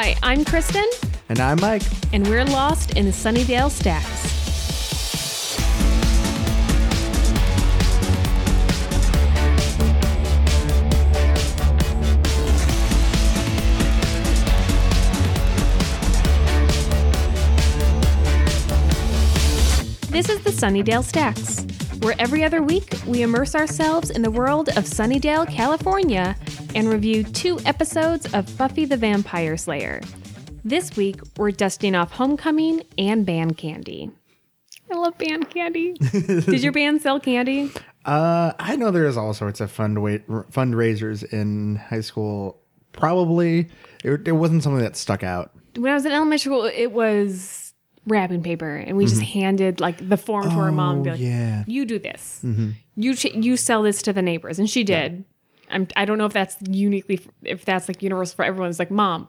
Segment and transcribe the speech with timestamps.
[0.00, 0.84] Hi, I'm Kristen,
[1.28, 1.82] And I'm Mike.
[2.12, 4.06] and we're lost in the Sunnydale Stacks.
[20.12, 21.66] This is the Sunnydale Stacks,
[22.02, 26.36] where every other week we immerse ourselves in the world of Sunnydale, California,
[26.78, 30.00] and review two episodes of Buffy the Vampire Slayer.
[30.64, 34.12] This week we're dusting off Homecoming and Band Candy.
[34.88, 35.92] I love band candy.
[36.12, 37.70] Did your band sell candy?
[38.04, 40.18] Uh, I know there's all sorts of fund wa-
[40.52, 42.62] fundraisers in high school.
[42.92, 43.68] Probably
[44.04, 45.50] it, it wasn't something that stuck out.
[45.76, 47.74] When I was in elementary school, it was
[48.06, 50.94] wrapping paper, and we just handed like the form to our mom.
[50.96, 51.26] And be like, Mm-hmm.
[51.26, 51.64] Oh, yeah.
[51.66, 52.40] you do this.
[52.94, 55.24] You ch- you sell this to the neighbors, and she did.
[55.70, 58.70] I'm, I don't know if that's uniquely if that's like universal for everyone.
[58.70, 59.28] It's like, mom,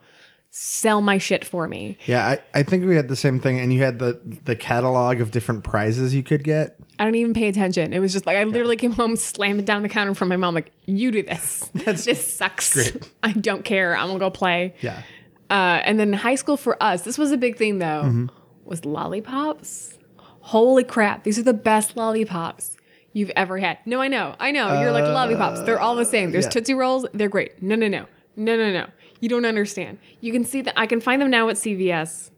[0.52, 1.98] sell my shit for me.
[2.06, 5.22] Yeah, I, I think we had the same thing, and you had the the catalog
[5.22, 6.78] of different prizes you could get.
[6.98, 7.94] I don't even pay attention.
[7.94, 10.36] It was just like I literally came home, slammed it down the counter from my
[10.38, 11.70] mom, like, you do this.
[11.76, 12.74] That's this sucks.
[12.74, 13.10] great.
[13.24, 13.96] I don't care.
[13.96, 14.76] I'm gonna go play.
[14.82, 15.04] Yeah,
[15.50, 18.26] Uh, and then high school for us, this was a big thing though, Mm-hmm.
[18.66, 19.98] was lollipops.
[20.42, 22.76] Holy crap, these are the best lollipops
[23.14, 23.80] you've ever had.
[23.86, 24.80] No, I know, I know.
[24.82, 25.62] You're like lollipops.
[25.62, 26.32] They're all the same.
[26.32, 26.52] There's Uh, yeah.
[26.52, 27.06] Tootsie Rolls.
[27.14, 27.62] They're great.
[27.62, 28.88] No, no, no, no, no, no.
[29.20, 29.98] You don't understand.
[30.22, 32.32] You can see that I can find them now at CVS,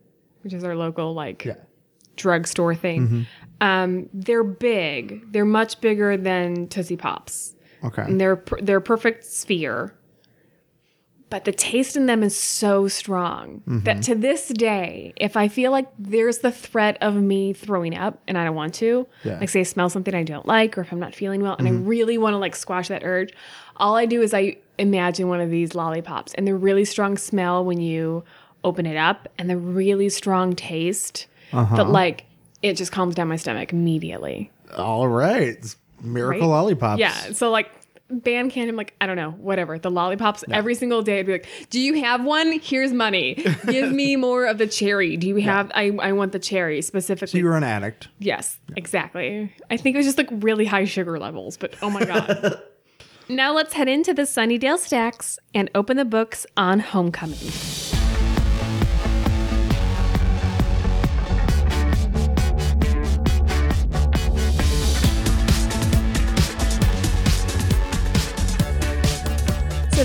[0.43, 1.55] which is our local like yeah.
[2.15, 3.27] drugstore thing.
[3.59, 5.31] Um, they're big.
[5.31, 8.03] They're much bigger than Tootsie Pops Okay.
[8.03, 9.93] and they're they're a perfect sphere.
[11.31, 14.01] But the taste in them is so strong that mm-hmm.
[14.01, 18.37] to this day, if I feel like there's the threat of me throwing up and
[18.37, 19.39] I don't want to, Yeah.
[19.39, 21.67] like say I smell something I don't like, or if I'm not feeling well and
[21.69, 21.87] I mm-hmm.
[21.87, 23.31] really want to like squash that urge,
[23.77, 27.63] all I do is I imagine one of these lollipops and the really strong smell
[27.63, 28.25] when you
[28.65, 31.77] open it up and the really strong taste uh-huh.
[31.77, 32.25] that like
[32.61, 34.51] it just calms down my stomach immediately.
[34.75, 35.43] All right.
[35.47, 36.47] It's miracle Right?
[36.47, 36.99] lollipops.
[36.99, 37.31] Yeah.
[37.31, 37.71] So like
[38.11, 39.79] band candy, I'm like, I don't know, whatever.
[39.79, 42.59] The lollipops every single day I'd be like, Do you have one?
[42.59, 43.35] Here's money.
[43.65, 45.17] Give me more of the cherry.
[45.17, 47.01] Do you have I, I want the cherry specifically.
[47.01, 47.39] So specifically.
[47.39, 48.07] you were an addict.
[48.19, 49.53] yes, exactly.
[49.69, 52.61] I think it was just like really high sugar levels, but oh my god.
[53.29, 57.37] now let's head into the Sunnydale Stacks and open the books on homecoming.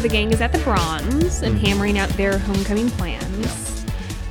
[0.06, 3.84] The gang is at the Bronze and hammering out their homecoming plans.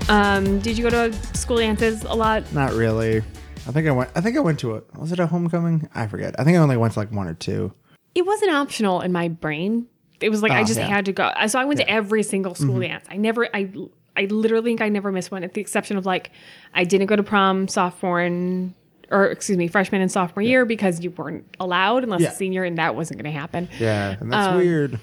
[0.08, 2.50] Um, did you go to school dances a lot?
[2.54, 3.18] Not really.
[3.68, 4.10] I think I went.
[4.16, 4.86] I think I went to it.
[4.96, 5.90] Was it a homecoming?
[5.94, 6.34] I forget.
[6.40, 7.74] I think I only went to like one or two.
[8.14, 9.88] It wasn't optional in my brain.
[10.22, 10.88] It was like I Oh, just yeah.
[10.88, 11.30] had to go.
[11.48, 13.06] So I went to every single school dance.
[13.12, 13.70] I never, I,
[14.16, 16.32] I literally think I never missed one, at the exception of like
[16.74, 18.74] I didn't go to prom sophomore and
[19.12, 22.30] or excuse me freshman and sophomore year because you weren't allowed unless Yeah.
[22.30, 23.68] a senior, and that wasn't going to happen.
[23.78, 25.00] Yeah, and that's Um, weird.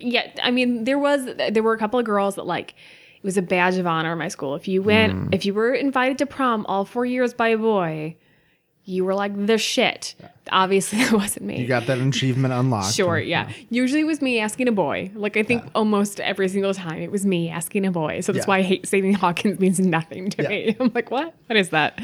[0.00, 2.70] Yeah i mean there was there were a couple of girls that like
[3.16, 5.34] it was a badge of honor in my school if you went Mm.
[5.34, 8.16] if you were invited to prom all four years by a boy
[8.84, 10.14] you were like the shit
[10.50, 12.94] obviously that wasn't me You got that achievement unlocked.
[12.94, 13.50] Sure, yeah.
[13.68, 15.10] Usually it was me asking a boy.
[15.14, 18.20] Like I think almost every single time it was me asking a boy.
[18.22, 18.48] So that's Yeah.
[18.48, 20.48] why I hate Sadie Hawkins means nothing to Yeah.
[20.48, 20.76] me.
[20.80, 21.34] I'm like, what?
[21.48, 22.00] What is that?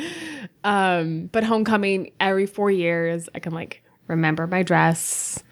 [0.63, 5.43] Um, but homecoming every four years, I can like remember my dress.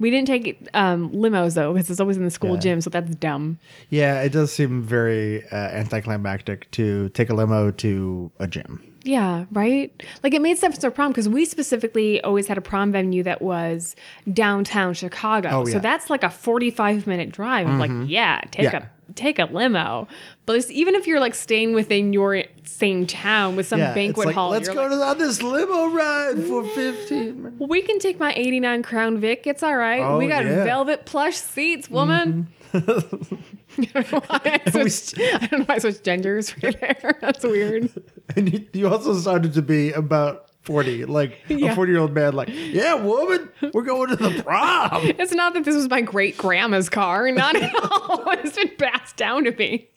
[0.00, 2.60] We didn't take um, limos though, because it's always in the school Yeah.
[2.60, 3.58] gym, so that's dumb.
[3.90, 8.82] Yeah, it does seem very uh, anticlimactic to take a limo to a gym.
[9.02, 9.90] Yeah, right?
[10.22, 13.40] Like it made sense for prom because we specifically always had a prom venue that
[13.40, 13.96] was
[14.30, 15.48] downtown Chicago.
[15.50, 17.66] Oh, So that's like a 45 minute drive.
[17.66, 18.76] I'm like, yeah, take Yeah.
[18.76, 20.08] a take a limo.
[20.46, 24.26] But even if you're like staying within your same town with some Yeah, banquet it's
[24.26, 27.56] like, hall, let's go like, to on this limo ride for 15 minutes.
[27.68, 29.46] we can take my 89 Crown Vic.
[29.46, 30.00] It's all right.
[30.00, 30.50] Oh, we got yeah.
[30.52, 30.64] Mm-hmm.
[30.64, 32.48] velvet plush seats, woman.
[32.72, 37.18] I don't know why I switched, I don't know why I switched genders right there.
[37.20, 37.90] That's weird.
[38.36, 41.72] And you, you also started to be about 40, like Yeah.
[41.72, 45.02] a 40 year old man, like, yeah, woman, we're going to the prom.
[45.18, 47.28] It's not that this was my great grandma's car.
[47.32, 48.22] Not at all.
[48.30, 49.88] It's been passed down to me.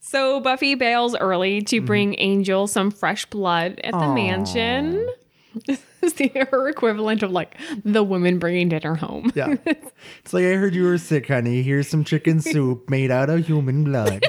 [0.00, 1.86] so Buffy bails early to mm-hmm.
[1.86, 5.08] bring Angel some fresh blood at the mansion.
[5.66, 7.56] This is the, her equivalent of like
[7.86, 9.32] the woman bringing dinner home.
[9.34, 9.54] Yeah.
[9.64, 11.62] It's like, I heard you were sick, honey.
[11.62, 14.22] Here's some chicken soup made out of human blood.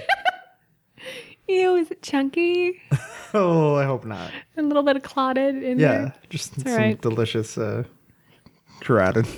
[1.47, 2.81] Ew, is it chunky?
[3.33, 4.31] oh, I hope not.
[4.57, 6.13] A little bit of clotted in Yeah, there.
[6.29, 7.01] just all some right.
[7.01, 7.83] delicious uh,
[8.81, 9.27] carotid.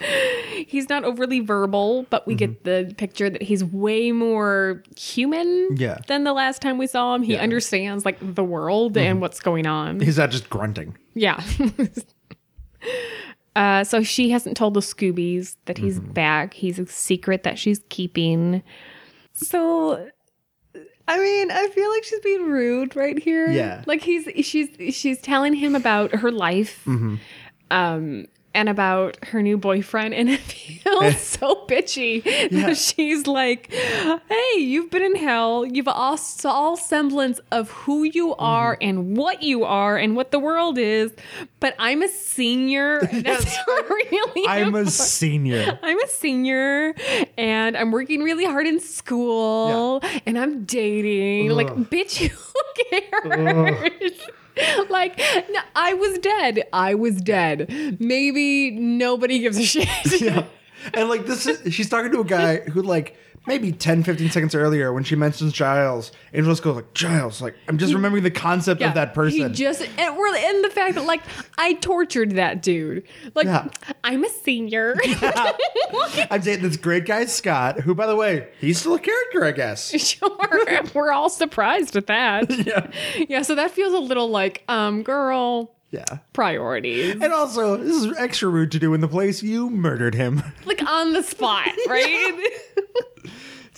[0.66, 5.98] he's not overly verbal, but we get the picture that he's way more human Yeah.
[6.06, 7.22] than the last time we saw him.
[7.22, 7.42] He Yeah.
[7.42, 10.00] understands like the world and what's going on.
[10.00, 10.96] He's not just grunting.
[11.14, 11.42] Yeah.
[13.56, 16.12] uh, so she hasn't told the Scoobies that he's Mm-hmm.
[16.12, 16.54] back.
[16.54, 18.62] He's a secret that she's keeping.
[19.32, 20.08] So,
[21.10, 23.50] I mean, I feel like she's being rude right here.
[23.50, 23.82] Yeah.
[23.84, 26.84] Like he's she's she's telling him about her life.
[26.86, 27.16] Mm-hmm.
[27.72, 28.26] Um.
[28.52, 32.24] And about her new boyfriend, and it feels so bitchy.
[32.50, 32.74] Yeah.
[32.74, 35.64] She's like, "Hey, you've been in hell.
[35.64, 38.88] You've lost all semblance of who you are Mm-hmm.
[38.88, 41.12] and what you are and what the world is.
[41.60, 43.00] But I'm a senior.
[43.12, 44.48] That's really.
[44.48, 45.78] I'm a senior.
[45.82, 46.94] I'm a senior
[47.38, 51.50] and I'm working really hard in school and I'm dating.
[51.50, 51.88] Like, Ugh.
[51.88, 54.12] bitch, who cares?
[54.90, 55.18] like,
[55.50, 56.64] no, I was dead.
[56.72, 57.96] I was dead.
[58.00, 59.88] Maybe nobody gives a shit.
[60.20, 60.44] yeah.
[60.94, 64.54] And like this is she's talking to a guy who like maybe 10, 15 seconds
[64.54, 68.30] earlier when she mentions Giles, Angel just goes like, Giles, like I'm just remembering the
[68.30, 69.40] concept of that person.
[69.40, 71.22] He just and we're and the fact that like
[71.58, 73.04] I tortured that dude.
[73.34, 73.68] Like Yeah.
[74.04, 74.96] I'm a senior.
[76.30, 79.52] I'm dating this great guy, Scott, who by the way, he's still a character, I
[79.52, 79.90] guess.
[80.06, 80.30] sure.
[80.94, 82.50] we're all surprised at that.
[82.66, 82.90] Yeah.
[83.28, 86.04] Yeah, so that feels a little like, um, girl, Yeah.
[86.32, 87.14] priorities.
[87.20, 90.42] And also, this is extra rude to do in the place you murdered him.
[90.64, 92.48] like on the spot, right?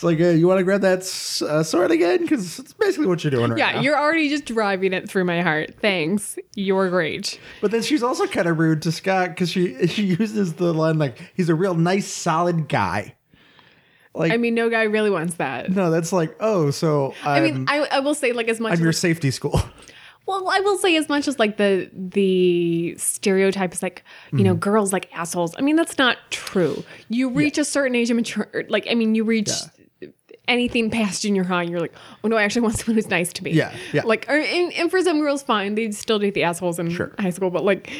[0.02, 1.02] It's like, uh, you want to grab that
[1.48, 2.22] uh, sword again?
[2.22, 3.80] Because it's basically what you're doing right yeah, now.
[3.82, 5.76] you're already just driving it through my heart.
[5.80, 6.36] Thanks.
[6.56, 7.38] You're great.
[7.60, 10.98] But then she's also kind of rude to Scott because she she uses the line
[10.98, 13.14] like he's a real nice, solid guy.
[14.12, 15.70] Like, I mean, no guy really wants that.
[15.70, 18.70] no, that's like, oh, so I'm, I mean, I, I will say like as much
[18.70, 19.62] I'm as your safety school.
[20.26, 24.02] well, I will say as much as like the the stereotype is like
[24.32, 24.46] you Mm-hmm.
[24.46, 25.54] know girls like assholes.
[25.56, 26.82] I mean, that's not true.
[27.08, 29.50] You reach a certain age of mature, like I mean, you reach.
[30.48, 31.94] Anything past junior high, you're like,
[32.24, 33.52] oh no, I actually want someone who's nice to me.
[33.52, 34.02] Yeah, yeah.
[34.04, 37.12] Like, or, and, and for some girls, fine, they still date the assholes in Sure.
[37.18, 37.90] high school, but like,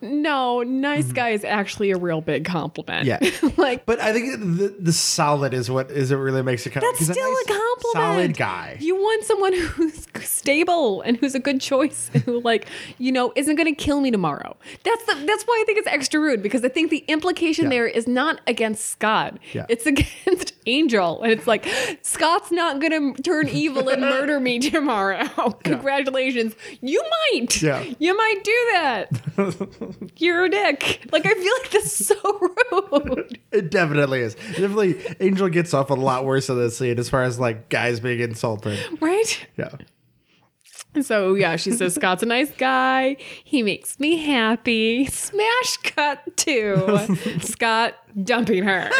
[0.00, 3.08] no, nice guy is actually a real big compliment.
[3.08, 3.46] Mm-hmm.
[3.46, 3.52] Yeah.
[3.56, 6.84] like, But I think the, the solid is what is it really makes it kind
[6.84, 7.92] That's still a, nice, compliment.
[7.94, 8.76] Solid guy.
[8.80, 12.66] You want someone who's stable and who's a good choice, who like
[12.98, 14.56] you know isn't going to kill me tomorrow.
[14.84, 17.70] That's the that's why I think it's extra rude because I think the implication Yeah.
[17.70, 19.38] there is not against Scott.
[19.52, 19.66] Yeah.
[19.68, 21.66] It's against Angel, and it's like
[22.02, 25.24] Scott's not going to turn evil and murder me tomorrow.
[25.64, 27.02] Congratulations, you
[27.32, 27.62] might.
[27.62, 27.84] Yeah.
[27.98, 29.85] you might do that.
[30.16, 31.06] You're a dick.
[31.12, 33.38] Like I feel like this is so rude.
[33.52, 34.34] It definitely is.
[34.34, 38.00] Definitely, Angel gets off a lot worse in this scene as far as like guys
[38.00, 38.78] being insulted.
[39.00, 39.46] Right?
[39.56, 39.70] Yeah.
[41.02, 43.16] So yeah, she says Scott's a nice guy.
[43.44, 45.06] He makes me happy.
[45.06, 48.90] Smash cut to Scott dumping her.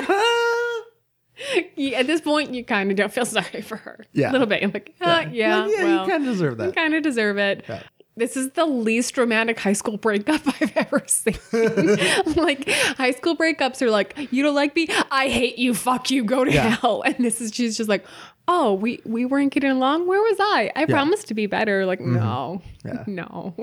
[1.76, 4.06] Yeah, At this point, you kind of don't feel sorry for her.
[4.14, 4.30] Yeah.
[4.30, 4.62] a little bit.
[4.62, 6.66] You're like, uh, yeah, yeah, well, you kind of deserve that.
[6.66, 7.64] You kind of deserve it.
[7.68, 7.82] Yeah.
[8.18, 11.36] This is the least romantic high school breakup I've ever seen.
[12.34, 16.24] like high school breakups are like, you don't like me, I hate you, fuck you,
[16.24, 16.76] go to Yeah.
[16.76, 17.02] hell.
[17.02, 18.06] And this is she's just like,
[18.48, 20.06] oh, we we weren't getting along.
[20.06, 20.72] Where was I?
[20.74, 21.84] I promised to be better.
[21.84, 22.14] Like, mm-hmm.
[22.14, 23.04] no, Yeah.
[23.06, 23.54] no.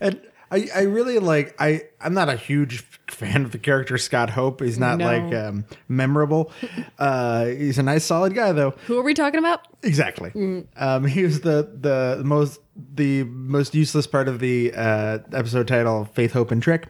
[0.00, 4.30] And I, I really like I I'm not a huge fan of the character Scott
[4.30, 4.60] Hope.
[4.60, 5.04] He's not No.
[5.06, 6.52] like um, memorable.
[6.98, 8.72] Uh, he's a nice solid guy though.
[8.86, 9.66] Who are we talking about?
[9.82, 10.30] Exactly.
[10.30, 10.66] Mm.
[10.76, 12.60] Um, he was the the most
[12.94, 16.88] the most useless part of the uh, episode title, Faith, Hope, and Trick.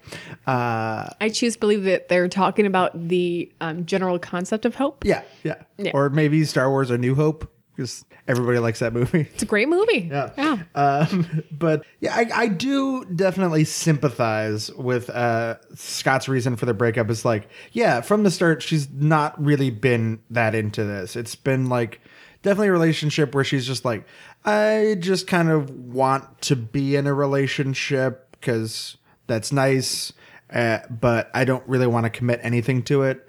[0.49, 5.05] Uh, I choose to believe that they're talking about the um, general concept of hope.
[5.05, 5.93] yeah, yeah, Yeah.
[5.95, 9.29] Or maybe Star Wars: A New Hope because everybody likes that movie.
[9.35, 10.09] It's a great movie.
[10.11, 10.31] Yeah.
[10.37, 10.63] Yeah.
[10.75, 17.11] Um, but yeah, I, I do definitely sympathize with uh, Scott's reason for the breakup.
[17.11, 21.17] Is like, yeah, from the start, she's not really been that into this.
[21.17, 22.01] It's been like
[22.43, 24.05] definitely a relationship where she's just like,
[24.45, 28.97] I just kind of want to be in a relationship because
[29.27, 30.13] that's nice,
[30.53, 33.29] uh, but I don't really want to commit anything to it.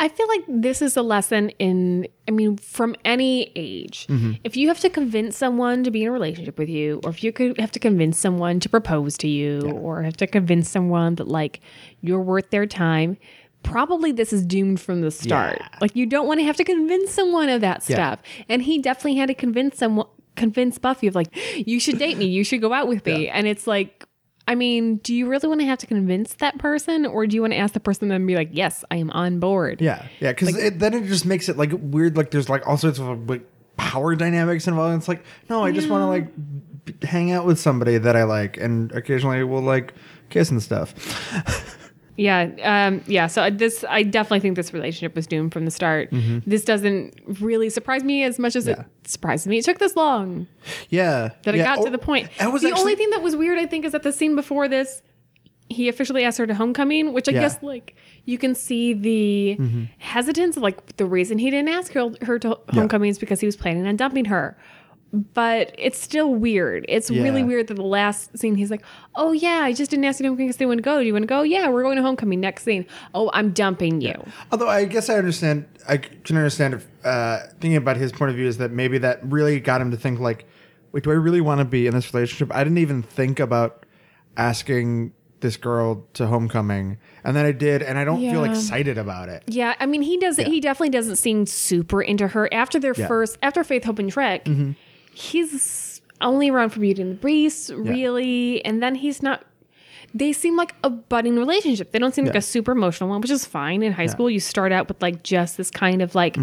[0.00, 4.06] I feel like this is a lesson in, I mean, from any age.
[4.08, 4.32] Mm-hmm.
[4.44, 7.22] If you have to convince someone to be in a relationship with you, or if
[7.22, 11.16] you could have to convince someone to propose to you, or have to convince someone
[11.16, 11.60] that like
[12.00, 13.18] you're worth their time,
[13.62, 15.58] probably this is doomed from the start.
[15.60, 15.68] Yeah.
[15.82, 17.96] Like you don't want to have to convince someone of that Yeah.
[17.96, 18.20] stuff.
[18.48, 22.24] And he definitely had to convince someone, convince Buffy of like, you should date me,
[22.24, 23.28] you should go out with me.
[23.28, 24.06] And it's like,
[24.50, 27.40] I mean, do you really want to have to convince that person, or do you
[27.40, 29.80] want to ask the person and be like, "Yes, I am on board"?
[29.80, 32.16] Yeah, yeah, because then it just makes it like weird.
[32.16, 34.96] Like there's like all sorts of like power dynamics involved.
[34.96, 36.34] It's like no, I just want to like
[36.84, 39.94] b- hang out with somebody that I like, and occasionally we'll like
[40.30, 41.76] kiss and stuff.
[42.16, 43.26] Yeah, um, yeah.
[43.28, 46.08] So this, I definitely think this relationship was doomed from the start.
[46.46, 48.80] This doesn't really surprise me as much as Mm-hmm.
[48.80, 48.86] Yeah.
[49.04, 49.58] it surprised me.
[49.58, 50.46] It took this long
[50.90, 51.30] Yeah.
[51.44, 51.60] that yeah.
[51.62, 52.28] it got Oh, to the point.
[52.38, 55.02] The actually, only thing that was weird, I think, is that the scene before this,
[55.70, 57.38] he officially asked her to homecoming, which I Yeah.
[57.38, 57.44] Mm-hmm.
[57.54, 62.38] guess like you can see the hesitance like the reason he didn't ask her, her
[62.40, 64.58] to homecoming is because he was planning on dumping her.
[65.12, 66.84] But it's still weird.
[66.88, 68.84] It's really weird that the last scene he's like,
[69.16, 71.00] "Oh yeah, I just didn't ask you to because they want to go.
[71.00, 71.42] Do you want to go?
[71.42, 74.14] Yeah, we're going to homecoming." Next scene, "Oh, I'm dumping you."
[74.52, 78.36] Although I guess I understand, I can understand if uh, thinking about his point of
[78.36, 80.46] view is that maybe that really got him to think like,
[80.92, 82.54] wait, do I really want to be in this relationship?
[82.54, 83.84] I didn't even think about
[84.36, 89.28] asking this girl to homecoming, and then I did, and I don't feel excited about
[89.28, 89.42] it.
[89.46, 90.46] Yeah, I mean, he doesn't.
[90.46, 93.04] He definitely doesn't seem super into her after their Yeah.
[93.04, 93.08] Mm-hmm.
[93.08, 94.46] first after Faith, Hope, and Trick.
[95.12, 99.44] He's only around for Beauty and the Beast, really, and then he's not.
[100.12, 101.92] They seem like a budding relationship.
[101.92, 103.82] They don't seem like a super emotional one, which is fine.
[103.82, 106.36] In high school, you start out with like just this kind of like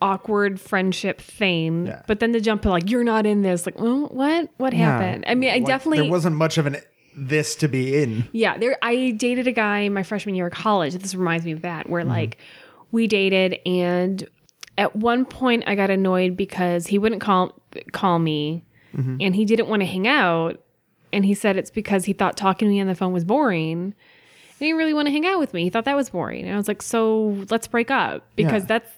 [0.00, 1.86] awkward friendship thing, Mm-hmm.
[1.86, 2.02] Yeah.
[2.06, 4.48] but then to jump to like you're not in this, like, well, what?
[4.56, 5.24] What happened?
[5.26, 6.76] I mean, I Like, definitely there wasn't much of an
[7.16, 8.28] this to be in.
[8.32, 8.78] yeah, there.
[8.80, 10.94] I dated a guy my freshman year of college.
[10.94, 12.10] This reminds me of that, where Mm-hmm.
[12.10, 12.38] like
[12.92, 14.26] we dated, and
[14.78, 17.60] at one point I got annoyed because he wouldn't call
[17.92, 18.64] call me,
[18.96, 19.16] Mm-hmm.
[19.20, 20.58] and he didn't want to hang out,
[21.12, 23.78] and he said it's because he thought talking to me on the phone was boring.
[23.82, 23.94] And
[24.58, 25.62] he didn't really want to hang out with me.
[25.64, 26.44] He thought that was boring.
[26.46, 28.66] And I was like, so let's break up because Yeah.
[28.78, 28.90] that's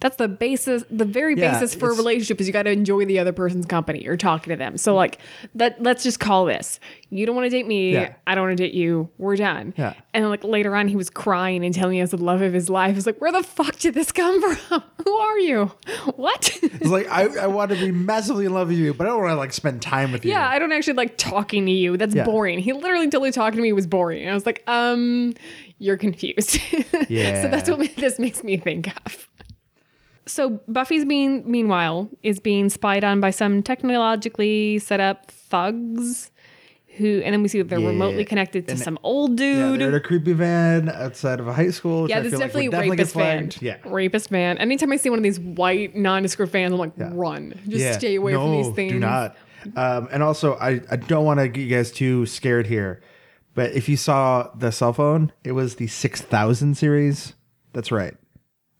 [0.00, 3.04] that's the basis the very Yeah, basis for a relationship is you got to enjoy
[3.06, 4.76] the other person's company or talking to them.
[4.76, 5.18] So like
[5.54, 6.78] that let's just call this.
[7.10, 7.92] You don't want to date me.
[7.94, 8.14] Yeah.
[8.26, 9.08] i don't want to date you.
[9.18, 9.72] We're done.
[9.76, 9.94] Yeah.
[10.12, 12.94] and like later on he was crying and telling us the love of his life.
[12.94, 14.82] He's like where the fuck did this come from?
[15.04, 15.72] Who are you?
[16.16, 16.58] What?
[16.62, 19.20] It's like I, I want to be massively in love with you, but I don't
[19.22, 20.32] want to like spend time with you.
[20.32, 21.96] yeah i don't actually like talking to you.
[21.96, 22.24] That's Yeah.
[22.24, 22.58] boring.
[22.58, 24.20] He literally totally talking to me was boring.
[24.22, 25.32] And i was like um
[25.78, 26.58] you're confused.
[27.08, 27.42] Yeah.
[27.42, 29.28] so that's what this makes me think of
[30.26, 36.30] so Buffy's being meanwhile is being spied on by some technologically set up thugs
[36.96, 37.88] who and then we see that they're Yeah.
[37.88, 39.80] remotely connected to And- some old Yeah, dude.
[39.80, 42.08] they're in a creepy van outside of a high school.
[42.08, 43.50] Yeah, this is feel like definitely definitely rapist van.
[43.60, 43.76] Yeah.
[43.84, 44.56] Rapist van.
[44.58, 47.54] Anytime I see one of these white nondescript vans, I'm like, run.
[47.68, 47.92] Just Yeah.
[47.98, 48.92] stay away from these things.
[48.92, 49.36] Do not.
[49.76, 53.00] Um, and also, I, I don't want to get you guys too scared here,
[53.54, 57.34] but if you saw the cell phone, it was the 6000 series.
[57.74, 58.14] That's right.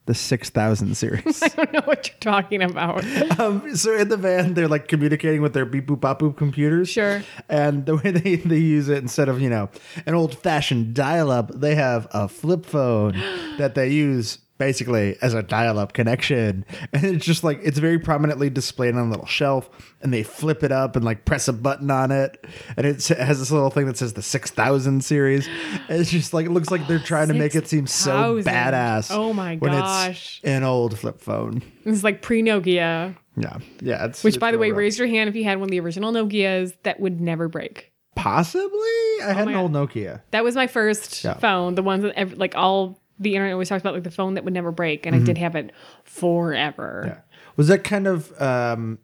[0.06, 1.42] The 6000 series.
[1.42, 3.04] I don't know what you're talking about.
[3.40, 6.88] um, so in the van, they're like communicating with their beep boop bop boop computers.
[6.88, 7.22] Sure.
[7.48, 9.68] And the way they, they use it, instead of, you know,
[10.06, 13.20] an old fashioned dial up, they have a flip phone
[13.58, 16.64] that they use basically as a dial up connection.
[16.92, 19.68] And it's just like, it's very prominently displayed on a little shelf.
[20.00, 22.42] And they flip it up and like press a button on it.
[22.76, 25.46] And it has this little thing that says the 6000 series.
[25.88, 29.08] And it's just like, it looks like they're trying to make it seem so badass.
[29.10, 30.38] Oh my when gosh.
[30.38, 31.62] It's an old flip phone.
[31.84, 33.58] It's like pre Nokia, Yeah.
[33.80, 34.06] Yeah.
[34.06, 34.78] It's, which, by the way, rough.
[34.78, 37.92] raise your hand if you had one of the original Nokias that would never break.
[38.14, 38.62] Possibly.
[38.70, 40.22] I oh had my an old Nokia.
[40.30, 41.34] That was my first Yeah.
[41.34, 44.35] phone, the ones that ev- like all the internet always talks about, like the phone
[44.35, 45.23] that would never break, and Mm-hmm.
[45.23, 45.73] I did have it
[46.04, 47.02] forever.
[47.06, 47.37] Yeah.
[47.56, 48.99] Was that kind of um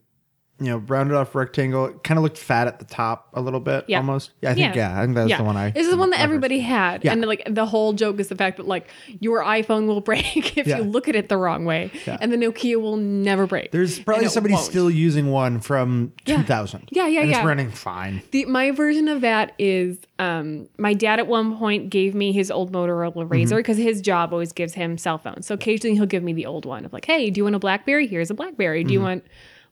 [0.64, 1.86] you know, rounded off rectangle?
[1.86, 3.98] It kind of looked fat at the top a little bit Yeah.
[3.98, 4.30] almost.
[4.40, 6.16] Yeah, I think yeah, I think that's the one I This is the one that
[6.16, 7.12] my first- everybody had, Yeah.
[7.12, 8.88] and like the whole joke is the fact that like
[9.20, 10.78] your iPhone will break if Yeah.
[10.78, 12.18] you look at it the wrong way, Yeah.
[12.20, 13.70] and the Nokia will never break.
[13.72, 14.64] There's probably somebody won't.
[14.66, 16.36] still using one from Yeah.
[16.38, 16.88] 2000.
[16.90, 17.38] Yeah, yeah, and yeah.
[17.38, 18.22] It's running fine.
[18.30, 22.50] The, my version of that is um, my dad at one point gave me his
[22.50, 23.32] old Motorola Mm-hmm.
[23.32, 25.46] RAZR because his job always gives him cell phones.
[25.46, 27.58] So occasionally he'll give me the old one of like, hey, do you want a
[27.58, 28.06] BlackBerry?
[28.06, 28.84] Here's a BlackBerry.
[28.84, 29.06] Do you Mm-hmm.
[29.08, 29.24] want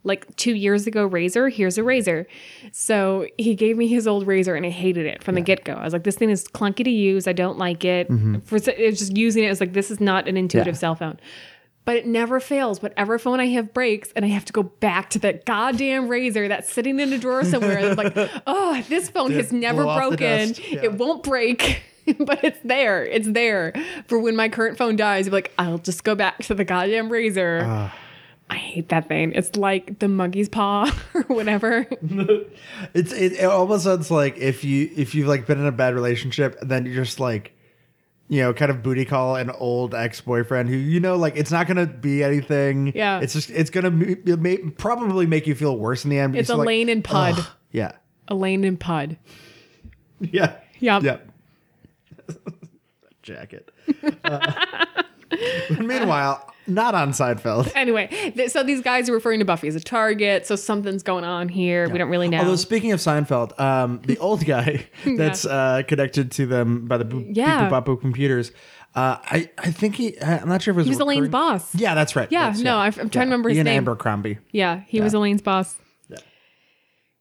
[0.05, 1.53] like two years ago RAZR?
[1.53, 2.27] Here's a RAZR.
[2.73, 5.75] So he gave me his old RAZR and I hated it from the get go.
[5.75, 7.27] I was like, this thing is clunky to use.
[7.27, 8.09] I don't like it.
[8.45, 10.77] For it's just using it, it's like this is not an intuitive Mm-hmm.
[10.77, 10.79] Yeah.
[10.79, 11.21] cell phone.
[11.87, 12.83] But it never fails.
[12.83, 16.47] Whatever phone I have breaks, and I have to go back to that goddamn RAZR
[16.49, 17.79] that's sitting in a drawer somewhere.
[17.79, 20.55] And I'm like, oh, this phone has never blow off the broken.
[20.71, 20.81] Yeah.
[20.85, 21.83] It won't break,
[22.19, 23.05] but it's there.
[23.07, 23.73] It's there
[24.09, 25.29] for when my current phone dies.
[25.31, 27.63] Like, I'll just go back to the goddamn RAZR.
[27.67, 27.95] Ah.
[28.51, 29.33] I hate that thing.
[29.35, 31.87] It's like the monkey's paw or whatever.
[32.95, 35.95] It's it, it almost sounds like if you if you've like been in a bad
[35.95, 37.53] relationship then you're just like
[38.29, 41.51] you know, kind of booty call an old ex boyfriend who you know, like it's
[41.51, 42.93] not gonna be anything.
[42.95, 43.21] Yeah.
[43.21, 46.37] it's just it's gonna m- may, probably make you feel worse in the end.
[46.37, 47.39] It's Elaine and Pud.
[47.39, 47.93] "Ugh." Yeah,
[48.29, 49.17] Elaine and Pud.
[50.21, 51.03] yeah, Yep.
[51.05, 51.29] Yep.
[53.23, 53.71] Jacket.
[54.25, 57.73] Uh, but meanwhile, Not on Seinfeld.
[57.75, 58.07] Anyway,
[58.37, 60.47] th- so these guys are referring to Buffy as a target.
[60.47, 61.89] So something's going on here.
[61.89, 62.39] We don't really know.
[62.39, 67.05] Although speaking of Seinfeld, um, the old guy that's uh, connected to them by the
[67.05, 67.65] boop, Yeah.
[67.69, 68.53] beep, boop, boop computers,
[68.95, 71.75] uh, I I think he I'm not sure if it was he was Elaine's boss.
[71.75, 72.29] Yeah, that's right.
[72.31, 73.79] Yeah, That's- no, I'm- I'm trying to remember his Ian name.
[73.85, 74.39] Abercrombie.
[74.53, 75.77] Yeah, he was Elaine's boss.
[76.09, 76.19] Yeah.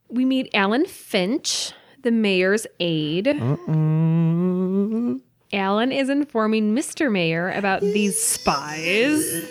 [0.10, 1.72] We meet Alan Finch,
[2.04, 3.28] the mayor's aide.
[5.52, 7.12] Alan is informing Mr.
[7.12, 9.44] Mayor about these spies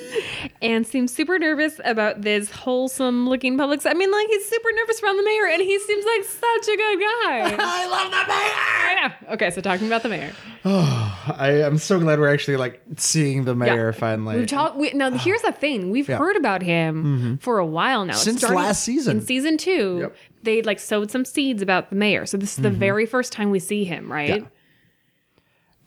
[0.62, 3.84] and seems super nervous about this wholesome looking public.
[3.84, 6.76] I mean, like, he's super nervous around the mayor and he seems like such a
[6.76, 7.56] good guy.
[7.58, 8.30] I love the mayor.
[8.30, 9.34] I know.
[9.34, 10.32] Okay, so talking about the mayor.
[10.64, 14.36] Oh, I am so glad we're actually like seeing the mayor finally.
[14.38, 14.76] We've talked.
[14.76, 16.14] We, now, here's the thing: we've Yeah.
[16.14, 16.24] Mm-hmm.
[16.24, 18.12] heard about him for a while now.
[18.14, 19.16] Since started last season.
[19.18, 20.16] In season two, Yep.
[20.44, 22.24] they like sowed some seeds about the mayor.
[22.24, 24.42] So this is the very first time we see him, right?
[24.42, 24.48] Yeah.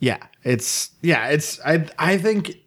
[0.02, 2.58] Yeah, it's yeah, it's I I think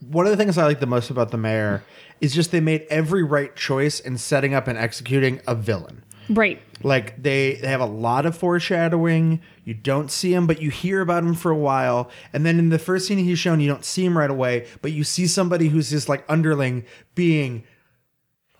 [0.00, 1.84] one of the things I like the most about the mayor
[2.20, 6.02] is just they made every right choice in setting up and executing a villain.
[6.30, 6.60] Right.
[6.82, 9.42] Like they, they have a lot of foreshadowing.
[9.64, 12.10] You don't see him, but you hear about him for a while.
[12.32, 14.92] And then in the first scene he's shown, you don't see him right away, but
[14.92, 16.84] you see somebody who's just like underling
[17.14, 17.64] being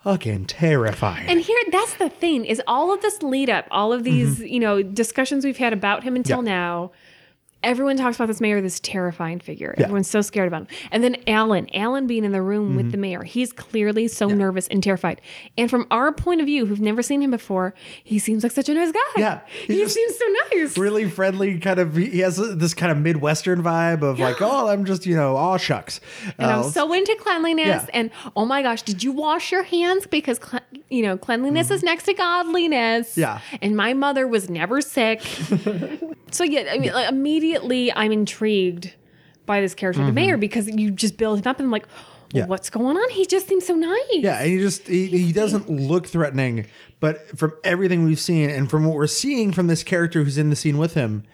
[0.03, 1.29] fucking terrifying.
[1.29, 4.61] And here, that's the thing: is all of this lead up, all of these, you
[4.61, 6.47] know, discussions we've had about him until Mm-hmm.
[6.47, 6.93] Now.
[7.63, 9.75] Everyone talks about this mayor, this terrifying figure.
[9.77, 9.85] Yeah.
[9.85, 10.69] Everyone's so scared about him.
[10.91, 12.77] And then Alan, Alan being in the room Mm-hmm.
[12.77, 15.21] with the mayor, he's clearly so nervous and terrified.
[15.59, 18.69] And from our point of view, who've never seen him before, he seems like such
[18.69, 18.99] a nice guy.
[19.17, 19.41] Yeah.
[19.47, 20.25] he seems so
[20.55, 20.79] nice.
[20.79, 24.85] really friendly kind of he has this kind of midwestern vibe of like oh i'm
[24.85, 26.01] just you know all shucks
[26.39, 27.67] And Uh, I'm so into cleanliness.
[27.67, 27.87] Yeah.
[27.93, 30.07] And oh my gosh, did you wash your hands?
[30.07, 33.11] Because cle- you know cleanliness is next to godliness.
[33.11, 33.21] Mm-hmm.
[33.21, 33.41] Yeah.
[33.63, 35.21] And my mother was never sick.
[36.31, 37.50] so yeah, I mean, like, immediately
[37.95, 38.93] I'm intrigued
[39.47, 41.97] by this character, the mayor, because you just build him up and I'm like, well,
[42.31, 42.39] Mm-hmm.
[42.39, 42.47] Yeah.
[42.47, 43.11] what's going on?
[43.11, 43.99] He just seems so nice.
[44.13, 46.67] Yeah, and he just he, he doesn't look threatening,
[47.01, 50.49] but from everything we've seen and from what we're seeing from this character who's in
[50.49, 51.25] the scene with him,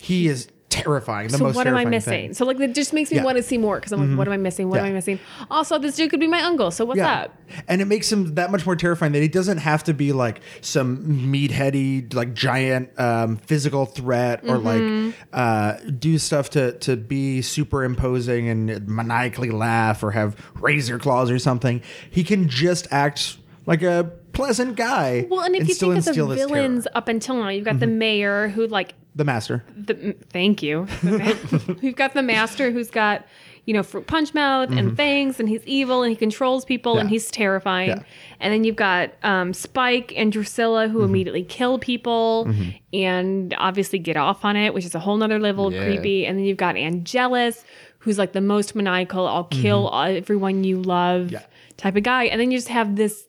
[0.00, 1.28] he is terrifying.
[1.28, 2.10] The So most what am I missing?
[2.10, 2.34] thing.
[2.34, 3.20] So like it just makes me Yeah.
[3.20, 3.24] Mm-hmm.
[3.26, 4.68] want to see more because I'm like, what am I missing?
[4.68, 5.18] What am I missing?
[5.50, 6.70] Also, this dude could be my uncle.
[6.70, 7.34] So what's Yeah, up?
[7.68, 10.40] and it makes him that much more terrifying that he doesn't have to be like
[10.60, 10.98] some
[11.32, 15.06] meatheady, like giant um, physical threat or Mm-hmm.
[15.06, 20.98] like uh, do stuff to to be super imposing and maniacally laugh or have razor
[20.98, 21.80] claws or something.
[22.10, 25.26] He can just act like a pleasant guy.
[25.28, 27.86] Well, and if you still think of the villains up until now, you've got the
[27.86, 29.62] mayor who like the master.
[29.76, 30.86] the thank you.
[31.82, 33.26] We've got the master who's got
[33.66, 37.08] you know fruit punch mouth and things, and he's evil and he controls people and
[37.08, 37.12] Mm-hmm.
[37.12, 37.90] He's terrifying.
[37.90, 38.02] Yeah.
[38.40, 40.92] And then you've got um, Spike and Drusilla Mm-hmm.
[40.92, 42.50] who immediately kill people
[42.94, 45.80] and obviously get off on it, which is a whole nother level Yeah.
[45.80, 46.24] of creepy.
[46.26, 47.64] And then you've got Angelus,
[47.98, 51.34] who's like the most maniacal, I'll kill everyone you love Mm-hmm.
[51.34, 51.42] Yeah.
[51.76, 52.24] type of guy.
[52.24, 53.26] And then you just have this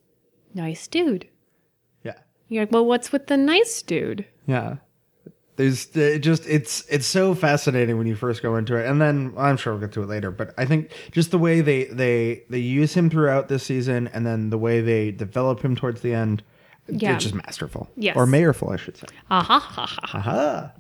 [0.53, 1.27] nice dude.
[2.03, 2.13] Yeah.
[2.47, 4.25] You're like, well, what's with the nice dude?
[4.47, 4.77] Yeah.
[5.59, 9.33] There's it just it's it's so fascinating when you first go into it, and then
[9.37, 10.31] I'm sure we'll get to it later.
[10.31, 14.25] But I think just the way they they they use him throughout this season, and
[14.25, 16.43] then the way they develop him towards the end,
[16.87, 17.15] Yeah.
[17.15, 17.89] it's just masterful.
[17.97, 18.15] Yes.
[18.15, 19.07] or mayorful, I should say.
[19.29, 20.71] Aha, ha, ha, ha.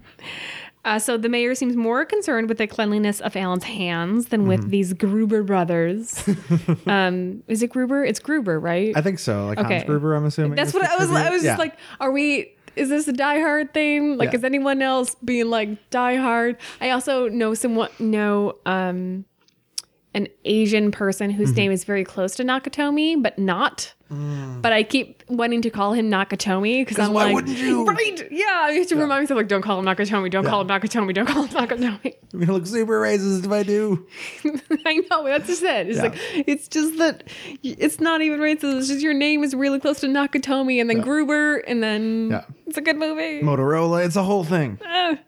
[0.85, 4.61] Uh, so the mayor seems more concerned with the cleanliness of Alan's hands than with
[4.61, 4.69] Mm-hmm.
[4.69, 6.23] these Gruber brothers.
[6.87, 8.05] um, is it Gruber?
[8.05, 8.95] It's Gruber, right?
[8.95, 9.47] I think so.
[9.47, 9.73] Like Okay.
[9.79, 10.55] Hans Gruber, I'm assuming.
[10.55, 11.11] That's what I was.
[11.11, 11.49] I was Yeah.
[11.51, 12.53] just like, are we?
[12.79, 14.17] Is this a Die Hard thing?
[14.17, 14.37] Like, Yeah.
[14.39, 16.57] is anyone else being like Die Hard?
[16.81, 19.25] I also know someone know um,
[20.13, 21.55] an Asian person whose Mm-hmm.
[21.57, 23.93] name is very close to Nakatomi, but not.
[24.11, 24.59] Mm.
[24.59, 27.85] But I keep wanting to call him Nakatomi because I'm why like, wouldn't you?
[27.85, 28.27] right?
[28.31, 31.13] Yeah, I used to remind myself like, don't call him Nakatomi, don't call him Nakatomi,
[31.13, 32.15] don't call him Nakatomi.
[32.33, 34.07] I'm gonna look super racist if I do.
[34.85, 35.89] I know that's just it.
[35.89, 36.03] It's Yeah.
[36.05, 36.17] like
[36.47, 37.23] it's just that
[37.61, 38.79] it's not even racist.
[38.79, 42.45] It's just your name is really close to Nakatomi, and then Gruber, and then Yeah.
[42.65, 43.41] it's a good movie.
[43.43, 44.79] Motorola, it's a whole thing.
[44.83, 45.19] Ah.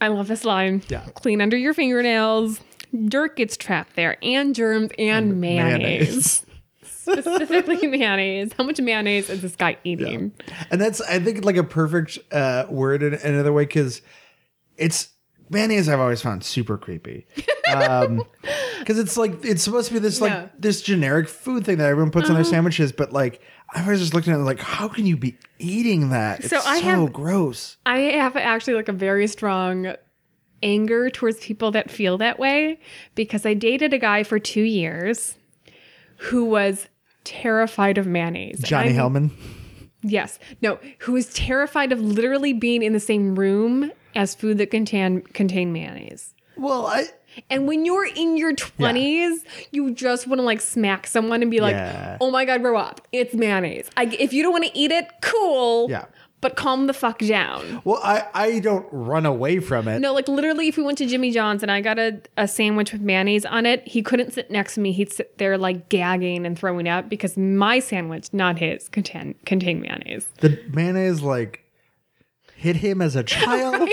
[0.00, 0.82] I love this line.
[0.88, 1.04] Yeah.
[1.14, 2.60] Clean under your fingernails.
[3.08, 6.44] Dirt gets trapped there, and germs, and mayonnaise.
[6.82, 8.52] Specifically mayonnaise.
[8.52, 10.32] How much mayonnaise is this guy eating?
[10.70, 14.02] and that's I think like a perfect uh, word in another way because
[14.76, 15.08] it's
[15.50, 15.88] mayonnaise.
[15.88, 17.26] I've always found super creepy
[17.66, 20.48] because it's like it's supposed to be this like Yeah.
[20.58, 23.40] this generic food thing that everyone puts on their sandwiches, but like
[23.74, 26.40] I was just looking at it like how can you be eating that?
[26.40, 27.76] It's So so, I have- gross.
[27.86, 29.94] I have actually like a very strong
[30.62, 32.78] anger towards people that feel that way
[33.14, 35.36] because I dated a guy for two years
[36.16, 36.88] who was
[37.24, 38.60] terrified of mayonnaise.
[38.62, 39.30] Johnny Hellman.
[40.02, 40.38] Yes.
[40.62, 45.22] No, who was terrified of literally being in the same room as food that contain
[45.22, 46.34] contain mayonnaise.
[46.56, 47.04] Well, I
[47.50, 49.38] And when you're in your 20s,
[49.70, 52.16] you just want to like smack someone and be like, Yeah.
[52.20, 53.06] oh my God, grow up.
[53.12, 53.88] It's mayonnaise.
[53.96, 55.88] I, if you don't want to eat it, cool.
[55.90, 56.06] Yeah.
[56.40, 57.82] But calm the fuck down.
[57.84, 59.98] Well, I, I don't run away from it.
[59.98, 62.92] No, like literally, if we went to Jimmy John's and I got a, a sandwich
[62.92, 64.92] with mayonnaise on it, he couldn't sit next to me.
[64.92, 69.82] He'd sit there like gagging and throwing up because my sandwich, not his, contain, contained
[69.82, 70.28] mayonnaise.
[70.40, 71.64] The mayonnaise like
[72.58, 73.88] hit him as a child.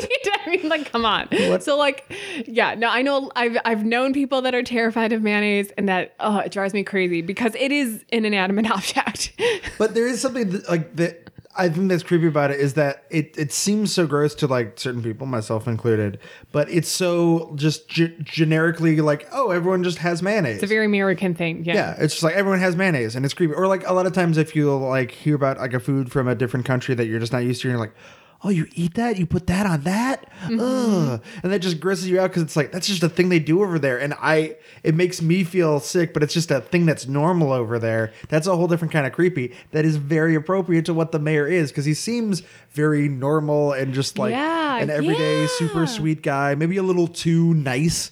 [0.45, 1.29] I mean, like, come on.
[1.61, 2.11] So, like,
[2.45, 6.15] yeah, no, I know I've I've known people that are terrified of mayonnaise, and that
[6.19, 9.33] oh, it drives me crazy because it is an inanimate object.
[9.77, 11.24] But there is something that, like that
[11.57, 14.79] I think that's creepy about it is that it it seems so gross to like
[14.79, 16.19] certain people, myself included.
[16.51, 20.55] But it's so just ge- generically like, oh, everyone just has mayonnaise.
[20.55, 21.63] It's a very American thing.
[21.63, 21.75] Yeah.
[21.75, 23.53] yeah, it's just like everyone has mayonnaise, and it's creepy.
[23.53, 26.27] Or like a lot of times, if you like hear about like a food from
[26.27, 27.93] a different country that you're just not used to, you're like.
[28.43, 29.17] Oh, you eat that?
[29.17, 30.29] You put that on that?
[30.43, 30.59] Mm-hmm.
[30.59, 31.23] Ugh.
[31.41, 33.63] And that just grosses you out because it's like that's just a thing they do
[33.63, 36.13] over there, and I it makes me feel sick.
[36.13, 38.13] But it's just a thing that's normal over there.
[38.29, 39.55] That's a whole different kind of creepy.
[39.71, 43.93] That is very appropriate to what the mayor is because he seems very normal and
[43.93, 45.47] just like Yeah, an everyday yeah.
[45.57, 46.55] super sweet guy.
[46.55, 48.11] Maybe a little too nice,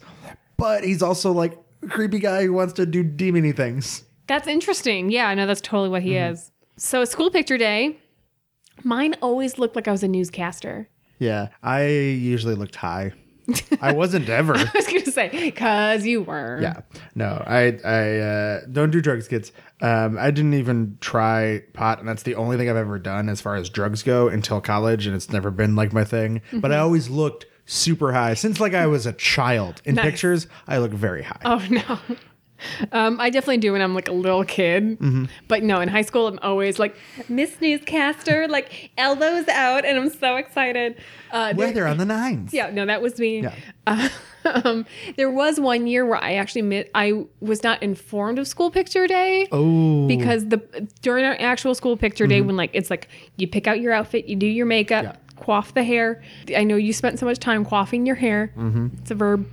[0.57, 4.03] but he's also like a creepy guy who wants to do demony things.
[4.27, 5.11] That's interesting.
[5.11, 6.33] Yeah, I know that's totally what he mm-hmm.
[6.33, 6.51] is.
[6.77, 7.99] So, school picture day,
[8.83, 10.87] mine always looked like I was a newscaster.
[11.19, 13.13] Yeah, I usually looked high.
[13.81, 14.53] I wasn't ever.
[14.57, 16.59] I was to say, because you were.
[16.61, 16.81] Yeah,
[17.15, 19.51] no, I I uh, don't do drugs, kids.
[19.81, 23.41] Um, I didn't even try pot, and that's the only thing I've ever done as
[23.41, 26.41] far as drugs go until college, and it's never been like my thing.
[26.53, 29.81] But I always looked super high since like I was a child.
[29.85, 30.05] In Nice.
[30.05, 31.41] pictures, I look very high.
[31.43, 31.99] Oh no.
[32.91, 34.99] Um, I definitely do when I'm like a little kid.
[34.99, 35.25] Mm-hmm.
[35.47, 36.95] But no, in high school, I'm always like
[37.29, 40.95] Miss Newscaster, like elbows out, and I'm so excited.
[41.31, 42.53] Uh, Weather on the nines.
[42.53, 43.41] yeah, no, that was me.
[43.41, 43.53] Yeah.
[43.87, 44.09] Uh,
[44.65, 49.07] um, there was one year where I actually I was not informed of school picture
[49.07, 49.47] day.
[49.51, 50.57] Oh, because the
[51.01, 54.25] during our actual school picture day when like it's like you pick out your outfit
[54.25, 55.43] you do your makeup Yeah.
[55.43, 56.21] coif the hair
[56.55, 58.51] i know you spent so much time coiffing your hair
[59.01, 59.47] it's a verb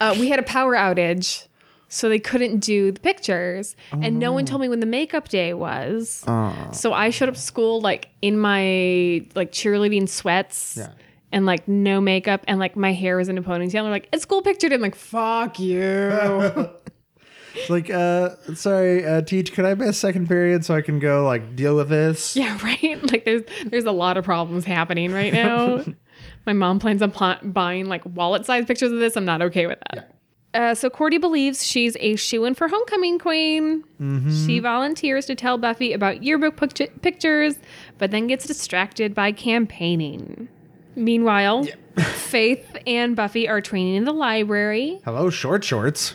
[0.00, 1.46] uh, we had a power outage
[1.88, 5.54] so they couldn't do the pictures and no one told me when the makeup day
[5.54, 6.24] was
[6.72, 10.88] so i showed up to school like in my like cheerleading sweats Yeah.
[11.32, 13.72] and like no makeup and like my hair was in a ponytail.
[13.72, 14.76] They're like, it's school picture day.
[14.76, 16.70] I'm like, fuck you.
[17.56, 19.52] It's like, uh, sorry, uh, teach.
[19.52, 22.34] Could I miss second period so I can go like deal with this?
[22.34, 22.98] Yeah, right.
[23.12, 25.84] Like there's there's a lot of problems happening right now.
[26.46, 29.16] My mom plans on pl- buying like wallet size pictures of this.
[29.16, 30.13] I'm not okay with that.
[30.54, 33.82] Uh, so Cordy believes she's a shoe in for homecoming queen.
[34.46, 37.56] She volunteers to tell Buffy about yearbook pict- pictures,
[37.98, 40.48] but then gets distracted by campaigning.
[40.94, 41.66] Meanwhile,
[41.98, 45.00] Faith and Buffy are training in the library.
[45.04, 46.14] Hello, short shorts.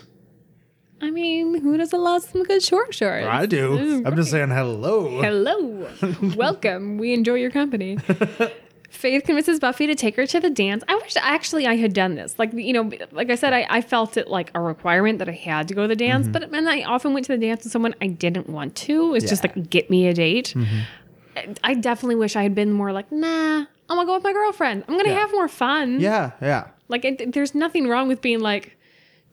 [1.02, 3.26] I mean, who doesn't love some good short shorts?
[3.26, 4.02] I do.
[4.04, 5.20] I'm just saying hello.
[5.22, 5.88] Hello.
[6.36, 6.98] Welcome.
[6.98, 7.98] We enjoy your company.
[8.90, 10.82] Faith convinces Buffy to take her to the dance.
[10.88, 12.38] I wish actually I had done this.
[12.40, 15.32] Like, you know, like I said, I, I felt it like a requirement that I
[15.32, 16.32] had to go to the dance, mm-hmm.
[16.32, 19.14] but and I often went to the dance with someone I didn't want to.
[19.14, 20.54] It's just like, get me a date.
[20.56, 21.52] Mm-hmm.
[21.62, 24.84] I definitely wish I had been more like, nah, I'm gonna go with my girlfriend.
[24.88, 25.20] I'm gonna Yeah.
[25.20, 26.00] have more fun.
[26.00, 26.66] Yeah, yeah.
[26.88, 28.76] Like, it, there's nothing wrong with being like,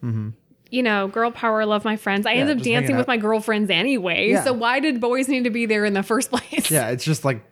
[0.02, 0.30] mm-hmm.
[0.70, 2.26] You know, girl power, love my friends.
[2.26, 4.30] I end up dancing with my girlfriends anyway.
[4.30, 4.44] Yeah.
[4.44, 6.70] So why did boys need to be there in the first place?
[6.70, 7.42] Yeah, it's just like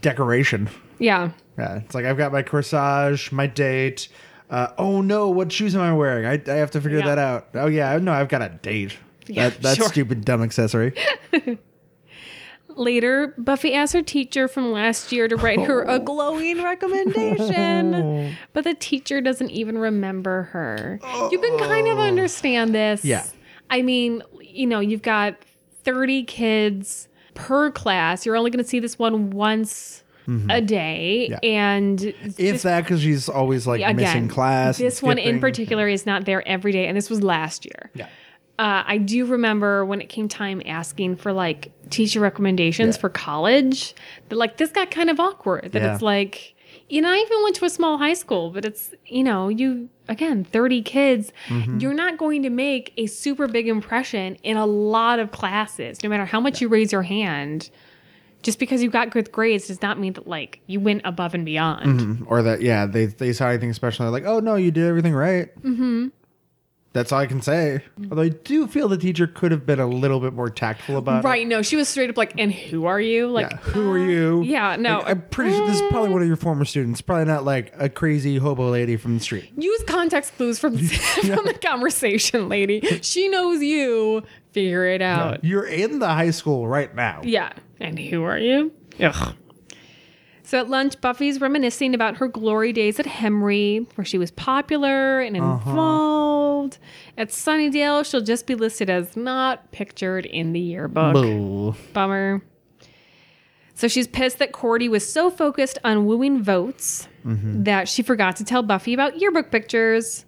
[0.00, 0.68] decoration.
[0.98, 1.30] Yeah.
[1.58, 4.08] Yeah, it's like I've got my corsage, my date.
[4.50, 6.26] Uh, oh no, what shoes am I wearing?
[6.26, 7.06] I, I have to figure Yeah.
[7.14, 7.48] that out.
[7.54, 8.96] Oh yeah, no, I've got a date.
[9.26, 9.88] Yeah, that that sure.
[9.88, 10.92] stupid dumb accessory.
[12.76, 15.98] Later, Buffy asks her teacher from last year to write her a oh.
[15.98, 21.00] glowing recommendation, but the teacher doesn't even remember her.
[21.30, 22.02] You can kind of oh.
[22.02, 23.04] understand this.
[23.04, 23.24] Yeah.
[23.70, 25.36] I mean, you know, you've got
[25.84, 28.26] 30 kids per class.
[28.26, 30.50] You're only going to see this one once mm-hmm.
[30.50, 31.28] a day.
[31.30, 31.38] Yeah.
[31.42, 32.02] And
[32.38, 34.78] If that, because she's always like again, missing class.
[34.78, 37.90] This one in particular is not there every day, and this was last year.
[37.94, 38.08] Yeah.
[38.58, 43.00] Uh, I do remember when it came time asking for like teacher recommendations Yeah.
[43.00, 43.94] for college.
[44.28, 45.72] That like this got kind of awkward.
[45.72, 45.92] That Yeah.
[45.92, 46.54] it's like,
[46.88, 49.90] you know, I even went to a small high school, but it's you know, you
[50.08, 51.32] again, thirty kids.
[51.48, 51.80] Mm-hmm.
[51.80, 56.08] You're not going to make a super big impression in a lot of classes, no
[56.08, 57.68] matter how much you raise your hand.
[58.42, 61.44] Just because you got good grades does not mean that like you went above and
[61.44, 62.24] beyond.
[62.28, 64.04] or that yeah, they they saw anything special.
[64.04, 65.48] They're like, oh no, you did everything right.
[65.62, 66.08] Mm-hmm.
[66.96, 67.82] That's all I can say.
[68.10, 71.24] Although I do feel the teacher could have been a little bit more tactful about
[71.24, 71.28] it.
[71.28, 71.46] Right?
[71.46, 73.56] No, she was straight up like, "And who are you?" Like, Yeah.
[73.58, 74.38] Who are you?
[74.38, 74.98] Um, yeah, no.
[74.98, 77.02] Like, I'm pretty sure this is probably one of your former students.
[77.02, 79.52] Probably not like a crazy hobo lady from the street.
[79.58, 82.80] use context clues from from the conversation, lady.
[83.02, 84.22] She knows you.
[84.52, 85.44] Figure it out.
[85.44, 87.20] You're in the high school right now.
[87.24, 87.52] Yeah.
[87.78, 88.72] And who are you?
[89.00, 89.34] Ugh.
[90.46, 95.18] So at lunch, Buffy's reminiscing about her glory days at Hemery, where she was popular
[95.18, 95.68] and uh-huh.
[95.68, 96.78] involved.
[97.18, 101.14] At Sunnydale, she'll just be listed as not pictured in the yearbook.
[101.14, 101.74] Boo.
[101.92, 102.42] Bummer.
[103.74, 107.64] So she's pissed that Cordy was so focused on wooing votes mm-hmm.
[107.64, 110.26] that she forgot to tell Buffy about yearbook pictures.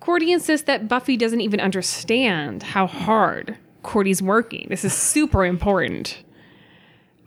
[0.00, 4.66] Cordy insists that Buffy doesn't even understand how hard Cordy's working.
[4.68, 6.22] This is super important.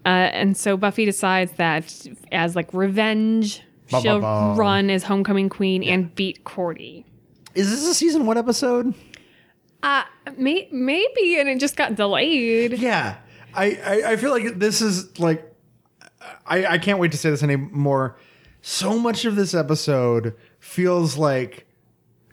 [0.06, 6.13] Uh, and so Buffy decides that as like revenge, she'll run as homecoming queen and
[6.13, 7.06] beat Cordy.
[7.56, 8.94] Is this a season one episode?
[9.82, 10.04] Uh,
[10.38, 12.74] may- maybe, and it just got delayed.
[12.78, 13.18] Yeah.
[13.54, 15.52] I, I, I feel like this is like
[16.46, 18.18] I, I can't wait to say this anymore.
[18.62, 21.64] So much of this episode feels like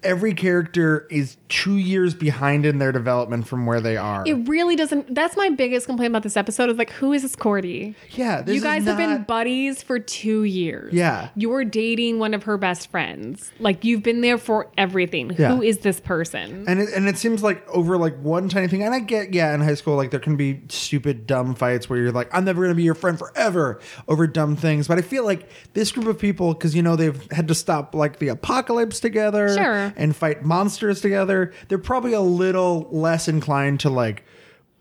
[0.03, 4.25] every character is two years behind in their development from where they are.
[4.27, 5.15] It really doesn't.
[5.15, 6.71] That's my biggest complaint about this episode.
[6.71, 7.95] Is like, who is this Cordy?
[8.11, 10.93] yeah, this you guys have been buddies for two years.
[10.93, 11.29] Yeah.
[11.37, 13.53] You're dating one of her best friends.
[13.59, 15.35] Like, you've been there for everything.
[15.39, 15.55] Yeah.
[15.55, 16.65] Who is this person?
[16.67, 19.55] And it, and it seems like over like one tiny thing, and I get, yeah,
[19.55, 22.63] in high school, like there can be stupid, dumb fights where you're like, I'm never
[22.63, 24.89] gonna be your friend forever over dumb things.
[24.89, 27.95] But I feel like this group of people, because you know they've had to stop
[27.95, 29.92] like the apocalypse together, Sure.
[29.97, 31.53] And fight monsters together.
[31.69, 34.25] They're probably a little less inclined to like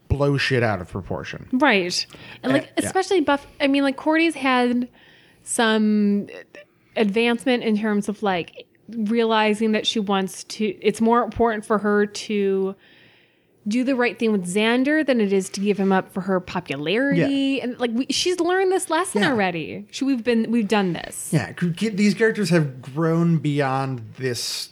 [0.08, 1.48] blow shit out of proportion.
[1.54, 2.06] Right.
[2.44, 2.86] And like, yeah.
[2.86, 4.90] especially Buff, I mean, like, Cordy's had
[5.44, 6.28] some
[6.96, 12.06] advancement in terms of like realizing that she wants to, it's more important for her
[12.06, 12.76] to
[13.68, 16.40] do the right thing with Xander than it is to give him up for her
[16.40, 17.62] popularity.
[17.62, 19.32] And like, we, she's learned this lesson Yeah.
[19.32, 19.86] already.
[19.92, 21.30] She, we've been, we've done this.
[21.32, 24.70] Yeah, these characters have grown beyond this.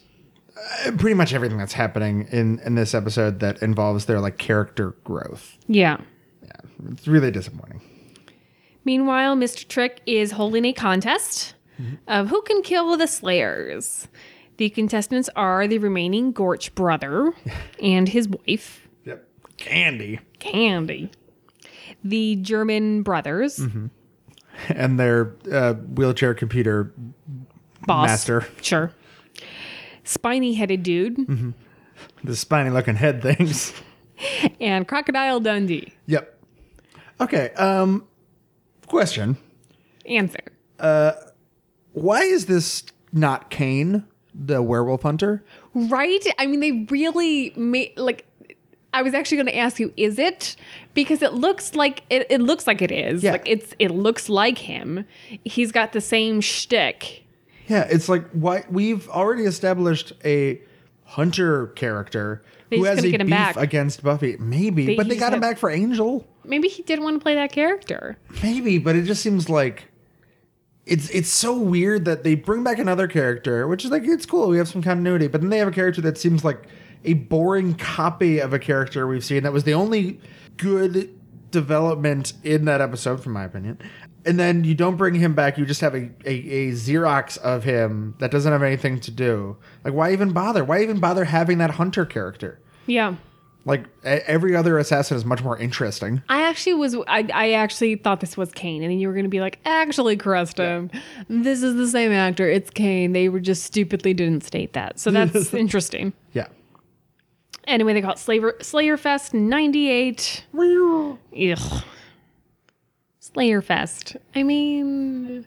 [0.86, 4.92] Uh, pretty much everything that's happening in in this episode that involves their like character
[5.04, 5.58] growth.
[5.68, 5.98] Yeah.
[6.44, 6.52] Yeah.
[6.92, 7.82] It's really disappointing.
[8.86, 9.68] Meanwhile, Mr.
[9.68, 11.54] Trick is holding a contest
[12.08, 14.08] of who can kill the Slayers.
[14.58, 17.32] The contestants are the remaining Gorch brother
[17.82, 19.26] and his wife, Yep.
[19.58, 20.20] Candy.
[20.40, 21.12] Candy.
[22.04, 23.62] The German brothers,
[24.70, 26.94] And their uh, wheelchair computer
[27.88, 28.10] boss.
[28.10, 28.46] master.
[28.62, 28.92] Sure.
[30.04, 31.54] Spiny headed dude
[32.24, 33.74] The spiny looking head things.
[34.62, 35.94] and Crocodile Dundee.
[36.06, 36.40] yep.
[37.22, 37.50] Okay.
[37.52, 38.06] Um
[38.88, 39.38] question.
[40.06, 40.40] Answer.
[40.80, 41.12] Uh,
[41.94, 45.44] Why is this not Cain, the werewolf hunter?
[45.76, 46.26] Right?
[46.40, 48.26] I mean, they really made like.
[48.92, 50.56] I was actually going to ask you, is it?
[50.96, 53.22] Because it looks like it, it looks like it is.
[53.22, 53.34] Yeah.
[53.34, 55.06] Like it's it looks like him.
[55.46, 57.24] He's got the same shtick.
[57.70, 60.60] Yeah, it's like why we've already established a
[61.06, 63.58] hunter character They who just has a get him beef back.
[63.58, 64.36] against Buffy.
[64.40, 66.28] Maybe, They- but he they got him had- back for Angel.
[66.44, 68.18] Maybe he didn't want to play that character.
[68.42, 69.86] Maybe, but it just seems like
[70.86, 74.48] it's it's so weird that they bring back another character, which is like it's cool.
[74.50, 76.64] We have some continuity, but then they have a character that seems like
[77.06, 79.44] a boring copy of a character we've seen.
[79.44, 80.20] That was the only
[80.58, 81.16] good
[81.52, 83.78] development in that episode, from my opinion.
[84.30, 85.58] And then you don't bring him back.
[85.58, 89.58] You just have a, a, a Xerox of him that doesn't have anything to do.
[89.84, 90.64] Like, why even bother?
[90.64, 92.60] Why even bother having that hunter character?
[92.86, 93.16] Yeah.
[93.66, 96.22] Like, every other assassin is much more interesting.
[96.30, 99.30] I actually was I, I actually thought this was Cain, and then you were gonna
[99.30, 100.92] be like, actually, Cresta,
[101.28, 102.48] this is the same actor.
[102.48, 103.14] It's Cain.
[103.14, 105.00] They were just stupidly didn't state that.
[105.00, 106.14] So that's interesting.
[106.34, 106.48] Yeah.
[107.66, 110.46] Anyway, they call it Slayer Slayer Fest '98.
[110.56, 111.18] Ugh.
[113.34, 114.18] Slayer Fest.
[114.36, 115.46] I mean,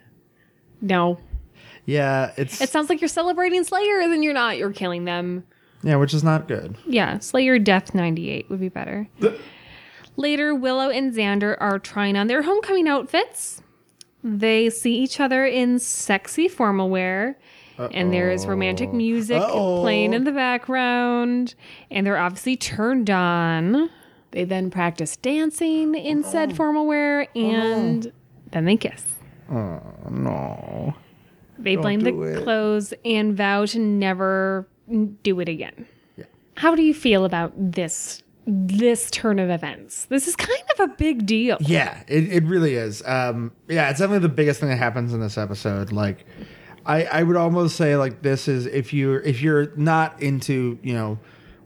[0.81, 1.19] no.
[1.85, 4.57] Yeah, it's It sounds like you're celebrating Slayers and you're not.
[4.59, 5.45] You're killing them.
[5.83, 6.77] yeah, which is not good.
[6.87, 9.09] Yeah, Slayer Death 98 would be better.
[10.17, 13.63] Later, Willow and Xander are trying on their homecoming outfits.
[14.23, 17.37] They see each other in sexy formal wear,
[17.79, 19.81] and there is romantic music Uh-oh.
[19.81, 21.57] playing in the background,
[21.91, 23.91] and they're obviously turned on.
[24.33, 28.11] They then practice dancing in said formal wear, and
[28.51, 29.05] then they kiss.
[29.51, 30.95] Oh, no.
[31.59, 32.43] They blame the do it.
[32.43, 34.67] clothes and vow to never
[35.23, 35.87] do it again.
[36.57, 40.07] How do you feel about this this turn of events?
[40.07, 41.59] This is kind of a big deal.
[41.61, 43.03] Yeah, it, it really is.
[43.07, 45.93] Um, yeah, it's definitely the biggest thing that happens in this episode.
[45.93, 46.27] Like,
[46.85, 50.95] I, I would almost say like this is if you're if you're not into you
[50.95, 51.19] know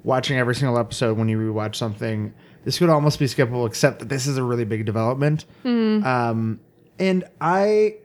[0.03, 2.35] watching every single episode when you rewatch something
[2.67, 6.61] this could almost be skippable except that this is a really big development um,
[6.99, 7.97] and I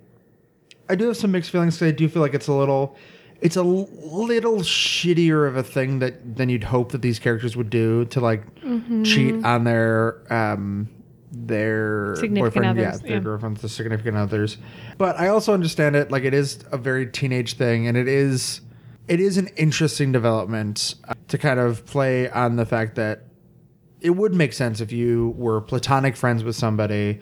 [0.88, 2.96] I do have some mixed feelings because I do feel like it's a little
[3.42, 7.70] it's a little shittier of a thing that than you'd hope that these characters would
[7.70, 8.44] do to like
[9.04, 10.90] cheat on their um
[11.32, 13.24] their Significant boyfriend, others, yeah, their yeah.
[13.24, 14.58] girlfriends, the significant others.
[14.98, 18.62] But I also understand it like it is a very teenage thing, and it is
[19.08, 23.24] it is an interesting development uh, to kind of play on the fact that
[24.02, 27.20] it would make sense if you were platonic friends with somebody,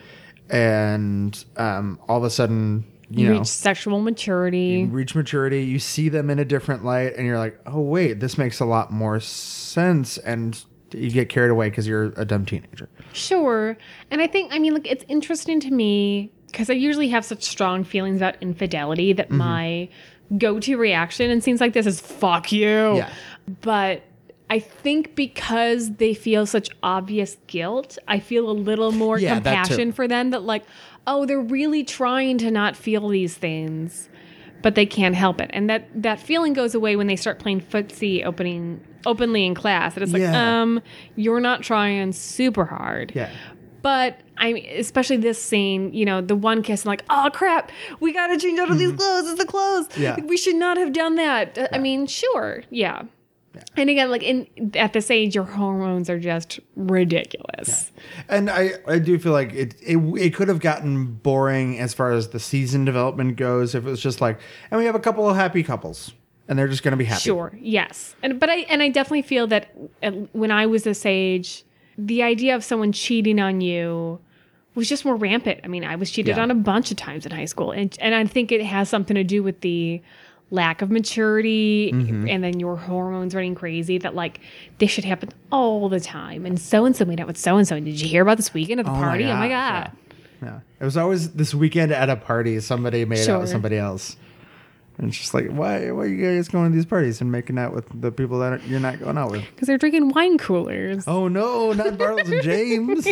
[0.50, 4.82] and um, all of a sudden you Reach know sexual maturity.
[4.82, 8.20] you reach maturity, you see them in a different light, and you're like, oh wait,
[8.20, 12.46] this makes a lot more sense, and you get carried away because you're a dumb
[12.46, 12.90] teenager.
[13.14, 13.78] Sure.
[14.10, 17.44] And I think, I mean, like, it's interesting to me because I usually have such
[17.44, 19.18] strong feelings about infidelity Mm-hmm.
[19.18, 19.90] that my
[20.38, 22.98] go to reaction in scenes like this is fuck you.
[22.98, 23.10] Yeah.
[23.62, 24.04] But
[24.50, 29.92] I think because they feel such obvious guilt, I feel a little more Yeah, compassion
[29.92, 30.64] for them that, like,
[31.06, 34.10] oh, they're really trying to not feel these things.
[34.62, 37.62] But they can't help it, and that that feeling goes away when they start playing
[37.62, 39.94] footsie opening openly in class.
[39.94, 40.62] And it's like, Yeah.
[40.62, 40.82] um,
[41.16, 43.14] you're not trying super hard.
[43.16, 43.30] Yeah.
[43.82, 47.72] But I mean, especially this scene, you know, the one kiss, and like, oh crap,
[48.02, 49.30] we gotta change out of these clothes.
[49.30, 49.88] It's the clothes.
[49.90, 50.02] Mm-hmm.
[50.02, 50.20] Yeah.
[50.26, 51.58] We should not have done that.
[51.58, 53.04] Uh, I mean, sure, yeah.
[53.76, 57.92] And again, like in at this age, your hormones are just ridiculous.
[58.28, 62.12] And I, I do feel like it, it it could have gotten boring as far
[62.12, 64.40] as the season development goes if it was just like
[64.72, 66.14] and we have a couple of happy couples
[66.48, 67.22] and they're just going to be happy.
[67.22, 69.70] Sure, yes, and but I and I definitely feel that
[70.34, 71.64] when I was this age,
[71.98, 74.20] the idea of someone cheating on you
[74.76, 75.60] was just more rampant.
[75.64, 76.44] I mean, I was cheated Yeah.
[76.44, 79.16] on a bunch of times in high school, and and I think it has something
[79.16, 80.02] to do with the
[80.52, 82.28] lack of maturity Mm-hmm.
[82.28, 84.40] and then your hormones running crazy that like
[84.80, 87.68] this should happen all the time and so and so made out with so and
[87.68, 89.92] so did you hear about this weekend at the my party oh my god
[90.42, 90.60] Yeah.
[90.80, 94.16] It was always this weekend at a party somebody made out with somebody else.
[94.98, 97.58] And it's just like why why are you guys going to these parties and making
[97.60, 99.44] out with the people that you're not going out with?
[99.54, 103.08] because they're drinking wine coolers Oh no, not Bartles and James.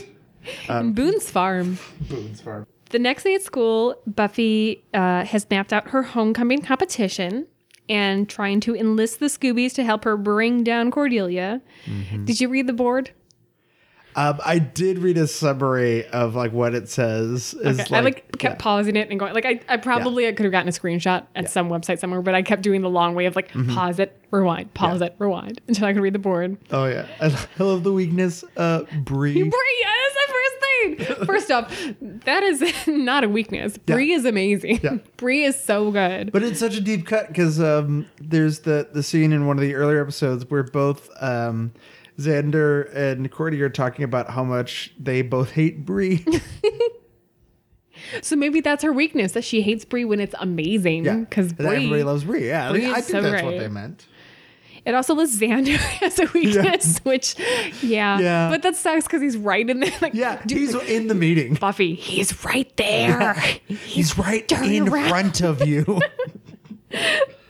[0.70, 1.78] in Boone's Farm.
[2.10, 2.66] Boone's Farm.
[2.90, 7.48] The next day at school, Buffy uh, has mapped out her homecoming competition
[7.90, 11.62] and trying to enlist the Scoobies to help her bring down Cordelia.
[11.86, 12.26] Mm-hmm.
[12.26, 13.12] Did you read the board?
[14.16, 17.54] Um, I did read a summary of like what it says.
[17.54, 18.58] Is Okay, I like kept yeah.
[18.64, 21.52] pausing it and going like I, I probably I could have gotten a screenshot at
[21.52, 23.76] some website somewhere, but I kept doing the long way of like Mm-hmm.
[23.76, 26.58] pause it, rewind, pause it, rewind until I could read the board.
[26.72, 27.28] Oh yeah, I,
[27.60, 28.44] I love the weakness.
[28.58, 29.34] Uh, Brie.
[29.34, 30.34] Brie, that's the
[30.98, 31.26] first.
[31.26, 33.78] First off, that is not a weakness.
[33.78, 34.80] Brie is amazing.
[34.84, 34.98] Yeah.
[35.18, 36.32] Brie is so good.
[36.32, 39.62] But it's such a deep cut because um, there's the the scene in one of
[39.62, 41.74] the earlier episodes where both um,
[42.20, 46.26] Xander and Cordy are talking about how much they both hate Brie.
[48.22, 51.06] So maybe that's her weakness that she hates Brie when it's amazing.
[51.06, 52.48] Yeah, because everybody loves Brie.
[52.48, 54.06] Yeah, Brie I is think so that's what they meant.
[54.88, 57.36] It also lists Xander as a weakness, which
[57.84, 58.50] yeah, Yeah.
[58.50, 59.92] but that sucks because he's right in there.
[60.02, 61.56] Like, Yeah, dude, he's in the meeting.
[61.56, 63.34] Buffy, he's right there.
[63.68, 65.10] He's right in around.
[65.10, 66.00] front of you.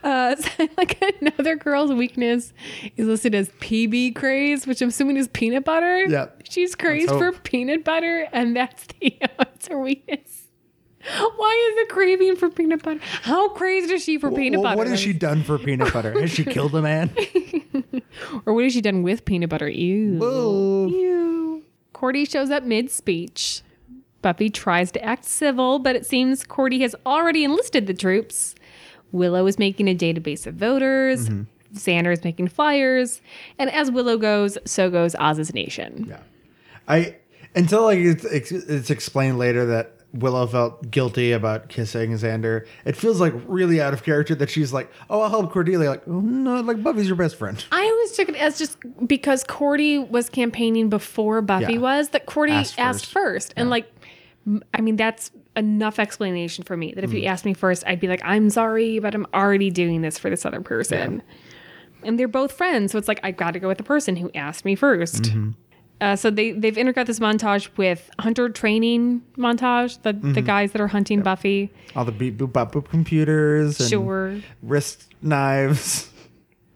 [0.04, 2.54] Uh, so, like another girl's weakness
[2.96, 6.06] is listed as PB craze, which I'm assuming is peanut butter.
[6.06, 6.44] Yep.
[6.50, 10.37] she's crazed for peanut butter, and that's the that's her weakness.
[11.36, 13.00] Why is it craving for peanut butter?
[13.24, 14.78] How crazy is she for peanut Well, butter?
[14.78, 16.20] what has she done for peanut butter?
[16.20, 17.16] Has she killed a man?
[18.46, 19.70] Or what has she done with peanut butter?
[19.70, 20.18] Ew.
[20.18, 20.88] Whoa.
[20.88, 21.64] Ew.
[21.94, 23.62] Cordy shows up mid speech.
[24.24, 28.56] Buffy tries to act civil, but it seems Cordy has already enlisted the troops.
[29.12, 31.30] Willow is making a database of voters.
[31.30, 31.44] Mm-hmm.
[31.78, 33.22] Xander is making flyers.
[33.60, 36.08] And as Willow goes, so goes Oz's nation.
[36.10, 36.20] Yeah.
[36.88, 37.16] I
[37.56, 42.66] until like it's it's explained later that Willow felt guilty about kissing Xander.
[42.86, 46.04] It feels like really out of character that she's like, "Oh, I'll help Cordelia." Like,
[46.08, 47.64] oh, no, like Buffy's your best friend.
[47.72, 48.78] I always took it as just
[49.08, 51.80] because Cordy was campaigning before Buffy Yeah.
[51.80, 53.14] was, that Cordy Asked asked, first.
[53.14, 53.54] first.
[53.58, 53.88] And like,
[54.74, 57.28] I mean, that's enough explanation for me that if you Mm.
[57.28, 60.46] asked me first, I'd be like, I'm sorry, but I'm already doing this for this
[60.46, 61.22] other person.
[62.04, 62.92] And they're both friends.
[62.92, 65.50] So it's like, I got to go with the person who asked me 1st Mm-hmm.
[66.00, 70.34] Uh, so they, they've integrated this montage with hunter training montage, the, Mm-hmm.
[70.34, 71.72] the guys that are hunting Buffy.
[71.96, 74.40] All the beep boop bop boop computers and Sure.
[74.62, 76.10] wrist knives.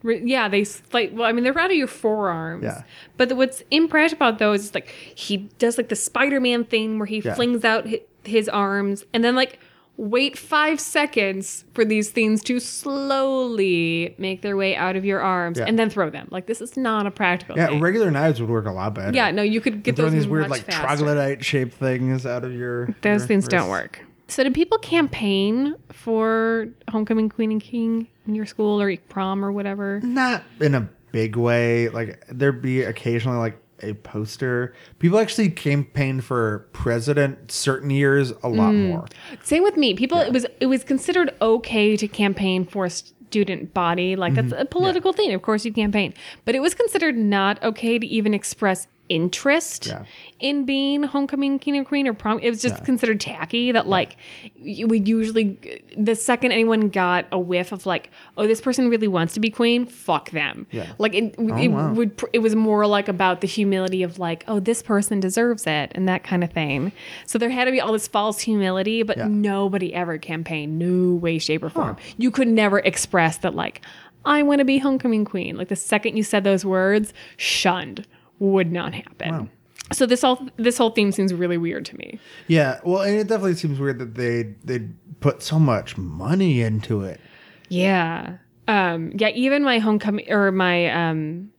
[0.04, 1.12] Yeah, they like.
[1.14, 2.64] Well, I mean, they're out of your forearms.
[2.64, 2.82] Yeah.
[3.16, 7.06] But the, what's impractical about those is like he does like the Spider-Man thing where
[7.06, 7.34] he Yeah.
[7.34, 9.60] flings out his, his arms, and then like
[9.96, 15.58] wait five seconds for these things to slowly make their way out of your arms
[15.58, 15.66] Yeah.
[15.66, 16.28] and then throw them.
[16.30, 17.80] Like this is not a practical Yeah, thing.
[17.80, 19.14] regular knives would work a lot better.
[19.14, 22.52] yeah, no, you could get throwing those these weird like troglodyte shaped things out of
[22.52, 24.04] your Those your things don't work.
[24.28, 29.52] So, did people campaign for homecoming queen and king in your school or prom or
[29.52, 30.00] whatever?
[30.02, 31.90] Not in a big way.
[31.90, 34.74] Like there'd be occasionally like a poster.
[34.98, 38.88] People actually campaigned for president certain years a lot Mm.
[38.88, 39.06] more.
[39.42, 39.94] Same with me.
[39.94, 44.14] People, it was it was considered okay to campaign for a student body.
[44.16, 44.48] Like Mm-hmm.
[44.50, 45.32] that's a political thing.
[45.32, 46.14] Of course, you campaign,
[46.44, 50.04] but it was considered not okay to even express interest Yeah.
[50.40, 52.38] in being homecoming king or queen or prom.
[52.38, 52.84] It was just Yeah.
[52.84, 53.70] considered tacky.
[53.72, 54.16] That like
[54.56, 55.58] you would usually
[55.96, 59.50] the second anyone got a whiff of like, oh, this person really wants to be
[59.50, 60.66] queen, fuck them.
[60.70, 60.86] Yeah.
[60.98, 61.92] Like it, oh, it wow.
[61.92, 65.92] would it was more like about the humility of like, oh, this person deserves it
[65.94, 66.92] and that kind of thing.
[67.26, 71.38] So there had to be all this false humility, but nobody ever campaigned, no way,
[71.38, 71.96] shape, or form.
[72.16, 73.82] You could never express that like,
[74.24, 75.56] I want to be homecoming queen.
[75.56, 78.06] Like the second you said those words, shunned
[78.42, 79.30] would not happen.
[79.30, 79.48] Wow.
[79.92, 82.18] So this all this whole theme seems really weird to me.
[82.48, 84.88] Yeah, well, and it definitely seems weird that they they
[85.20, 87.20] put so much money into it.
[87.68, 88.38] Yeah.
[88.68, 91.50] Um, yeah, even my homecoming or my um,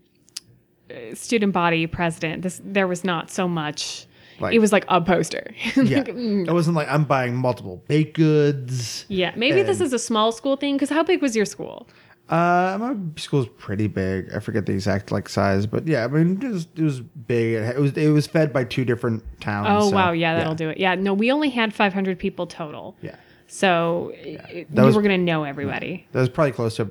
[1.13, 4.07] student body president, this there was not so much.
[4.39, 5.51] Like- it was like a poster.
[5.75, 9.05] Yeah, Like, mm, it wasn't like I'm buying multiple baked goods.
[9.07, 9.31] yeah.
[9.36, 10.75] Maybe this is a small school thing.
[10.75, 11.88] Because how big was your school?
[12.30, 14.34] Uh, my school's pretty big.
[14.34, 17.55] I forget the exact like size, but yeah, I mean it was it was big.
[17.55, 19.67] It was it was fed by two different towns.
[19.69, 20.78] Oh so, wow, yeah, that'll do it.
[20.78, 22.95] Yeah, no, we only had 500 people total.
[23.01, 23.15] Yeah,
[23.47, 26.07] So it, That we was- were gonna know everybody.
[26.13, 26.89] that was probably close to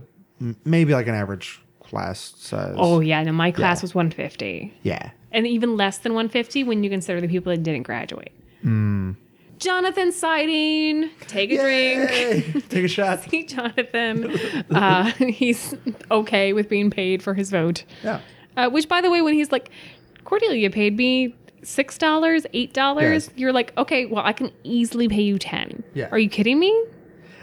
[0.64, 2.74] maybe like an average class size.
[2.76, 3.84] Oh yeah, no, my class Yeah.
[3.84, 4.74] was 150.
[4.82, 8.32] yeah, and even less than 150 when you consider the people that didn't graduate.
[8.60, 9.12] Hmm.
[9.62, 11.10] Jonathan sighting.
[11.28, 12.68] Take a drink.
[12.68, 13.22] Take a shot.
[13.22, 14.30] See Jonathan.
[14.70, 15.74] Uh, he's
[16.10, 17.84] okay with being paid for his vote.
[18.02, 18.20] Yeah.
[18.56, 19.70] Uh, which, by the way, when he's like,
[20.24, 23.38] Cordelia paid me six dollars, eight dollars, Yes.
[23.38, 25.82] you're like, okay, well, I can easily pay you ten.
[25.94, 26.08] Yeah.
[26.10, 26.84] Are you kidding me?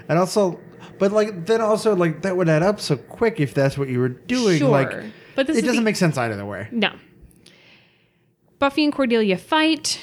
[0.07, 0.59] And also,
[0.99, 3.99] but like then also like that would add up so quick if that's what you
[3.99, 4.59] were doing.
[4.59, 4.69] Sure.
[4.69, 4.91] Like
[5.35, 6.67] But this it is doesn't the- make sense either way.
[6.71, 6.91] No.
[8.59, 9.99] Buffy and Cordelia fight.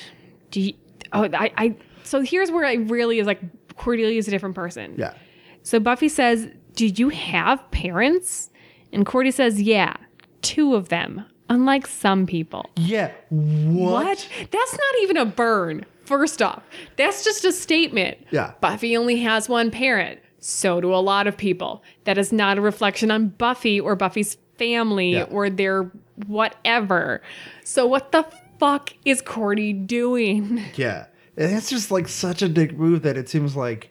[0.51, 0.75] Do you,
[1.13, 1.75] oh, I, I.
[2.07, 3.41] So here's where I really is like
[3.77, 4.95] Cordelia is a different person.
[4.97, 5.15] Yeah.
[5.63, 8.51] So Buffy says, "Do you have parents?"
[8.93, 9.97] And Cordy says, "Yeah,
[10.43, 12.69] two of them." Unlike some people.
[12.77, 13.13] Yeah.
[13.29, 13.93] What?
[13.93, 14.29] What?
[14.51, 15.85] That's not even a burn.
[16.05, 16.63] First off,
[16.97, 18.19] that's just a statement.
[18.31, 18.53] Yeah.
[18.61, 20.21] Buffy only has one parent.
[20.41, 21.83] So do a lot of people.
[22.05, 25.25] That is not a reflection on Buffy or Buffy's family Yeah.
[25.25, 25.91] or their
[26.27, 27.23] whatever.
[27.65, 28.25] So what the
[28.59, 30.63] fuck is Cordy doing?
[30.77, 31.07] Yeah.
[31.37, 33.91] And it's just like such a dick move that it seems like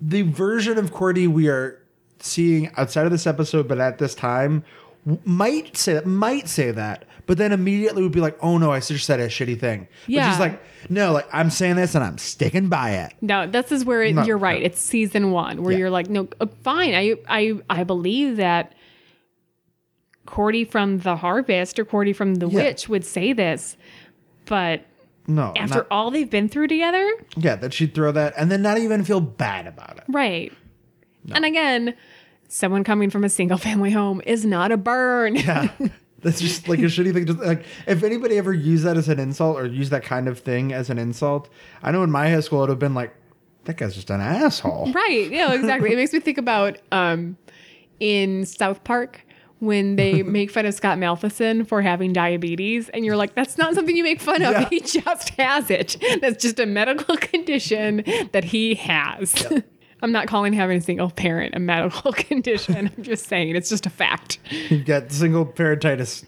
[0.00, 1.78] the version of Cordy we are
[2.20, 4.64] seeing outside of this episode, but at this time,
[5.24, 8.78] might say that, might say that, but then immediately would be like, "Oh no, I
[8.78, 10.30] just said a shitty thing." But Yeah.
[10.30, 13.84] she's like, "No, like I'm saying this and I'm sticking by it." No, this is
[13.84, 14.60] where it, No, you're right.
[14.60, 14.66] no.
[14.66, 15.78] It's season one where Yeah.
[15.78, 16.94] you're like, no, uh, fine.
[16.94, 18.74] I, I, I believe that
[20.26, 22.62] Cordy from the Harvest or Cordy from the Yeah.
[22.62, 23.76] Witch would say this,
[24.46, 24.82] but
[25.26, 28.62] No, after not- all they've been through together, yeah, that she'd throw that and then
[28.62, 30.04] not even feel bad about it.
[30.08, 30.52] right?
[31.32, 31.94] And again,
[32.48, 35.36] someone coming from a single family home is not a burn.
[35.36, 35.68] Yeah.
[36.22, 37.26] That's just like a shitty thing.
[37.26, 40.38] Just like if anybody ever used that as an insult or used that kind of
[40.38, 41.48] thing as an insult,
[41.82, 43.12] I know in my high school it would have been like,
[43.64, 44.92] that guy's just an asshole.
[44.92, 45.28] Right.
[45.30, 45.92] Yeah, exactly.
[45.92, 47.36] it makes me think about um,
[48.00, 49.24] in South Park
[49.62, 53.74] when they make fun of Scott Malkinson for having diabetes, and you're like, that's not
[53.74, 54.52] something you make fun of.
[54.52, 54.68] Yeah.
[54.68, 55.96] He just has it.
[56.20, 58.02] That's just a medical condition
[58.32, 59.46] that he has.
[60.02, 62.90] I'm not calling having a single parent a medical condition.
[62.96, 64.40] I'm just saying it's just a fact.
[64.68, 66.24] You've got single parentitis.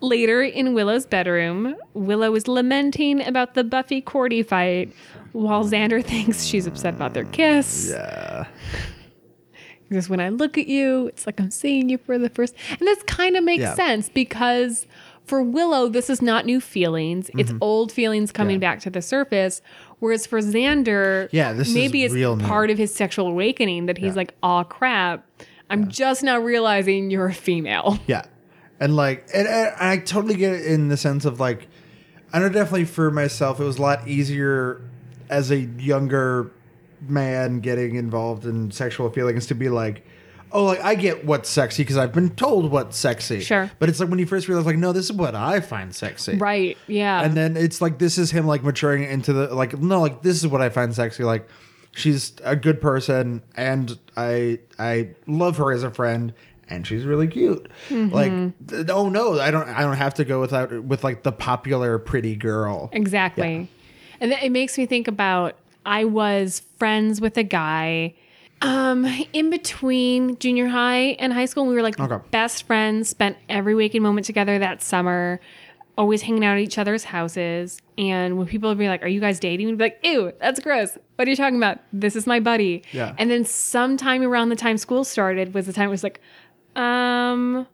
[0.00, 4.94] Later in Willow's bedroom, Willow is lamenting about the Buffy Cordy fight,
[5.32, 7.90] while Xander thinks she's upset about their kiss.
[7.90, 8.46] Yeah.
[9.88, 12.54] Because when I look at you, it's like I'm seeing you for the first.
[12.70, 13.74] And this kind of makes Yeah.
[13.74, 14.86] sense because
[15.26, 17.30] for Willow, this is not new feelings.
[17.38, 18.62] It's old feelings coming Mm-hmm.
[18.62, 18.70] Yeah.
[18.74, 19.62] back to the surface.
[20.00, 22.44] Whereas for Xander, Yeah, this is maybe it's real new.
[22.46, 24.12] part of his sexual awakening that he's Yeah.
[24.16, 25.26] like, oh crap,
[25.70, 27.98] I'm just now realizing you're a female.
[28.06, 28.24] Yeah.
[28.80, 31.68] And like, and, and I totally get it in the sense of like,
[32.32, 34.82] I know definitely for myself, it was a lot easier
[35.30, 36.50] as a younger
[37.08, 40.04] man getting involved in sexual feelings to be like,
[40.52, 43.40] oh, like I get what's sexy because I've been told what's sexy.
[43.40, 43.70] Sure.
[43.78, 46.36] But it's like when you first realize, like, no, this is what I find sexy.
[46.36, 46.78] Right.
[46.86, 47.22] Yeah.
[47.22, 50.36] And then it's like this is him like maturing into the like no, like this
[50.36, 51.24] is what I find sexy.
[51.24, 51.48] Like
[51.92, 56.32] she's a good person and I I love her as a friend
[56.68, 57.68] and she's really cute.
[57.88, 58.14] Mm-hmm.
[58.14, 61.32] Like th- oh no, I don't I don't have to go without with like the
[61.32, 62.90] popular pretty girl.
[62.92, 63.68] Exactly.
[64.20, 68.14] And then it makes me think about I was friends with a guy
[68.62, 71.66] um in between junior high and high school.
[71.66, 72.24] We were like Okay.
[72.30, 75.40] best friends, spent every waking moment together that summer,
[75.98, 77.78] always hanging out at each other's houses.
[77.98, 79.66] And when people would be like, Are you guys dating?
[79.66, 80.96] We'd be like, Ew, that's gross.
[81.16, 81.78] What are you talking about?
[81.92, 82.82] This is my buddy.
[82.92, 83.14] Yeah.
[83.18, 86.20] And then sometime around the time school started was the time it was like,
[86.74, 87.66] um,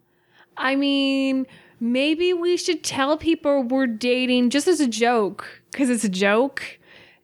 [0.56, 1.46] I mean,
[1.78, 6.78] maybe we should tell people we're dating just as a joke because it's a joke.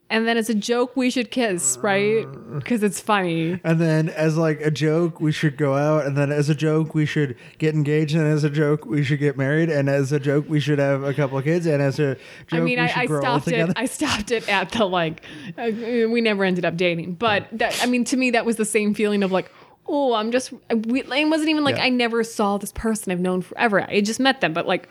[0.08, 2.26] And then as a joke, we should kiss, right?
[2.54, 3.60] Because it's funny.
[3.64, 6.06] And then as like a joke, we should go out.
[6.06, 8.14] And then as a joke, we should get engaged.
[8.14, 9.68] And as a joke, we should get married.
[9.68, 11.66] And as a joke, we should have a couple of kids.
[11.66, 12.20] And as a joke,
[12.52, 13.72] I mean, I, I stopped it.
[13.74, 15.24] I stopped it at the like.
[15.58, 18.64] Uh, we never ended up dating, but that, I mean, to me, that was the
[18.64, 19.50] same feeling of like,
[19.88, 20.52] oh, I'm just.
[20.70, 21.84] We, it wasn't even like Yeah.
[21.84, 23.82] I never saw this person I've known forever.
[23.82, 24.88] I just met them, but like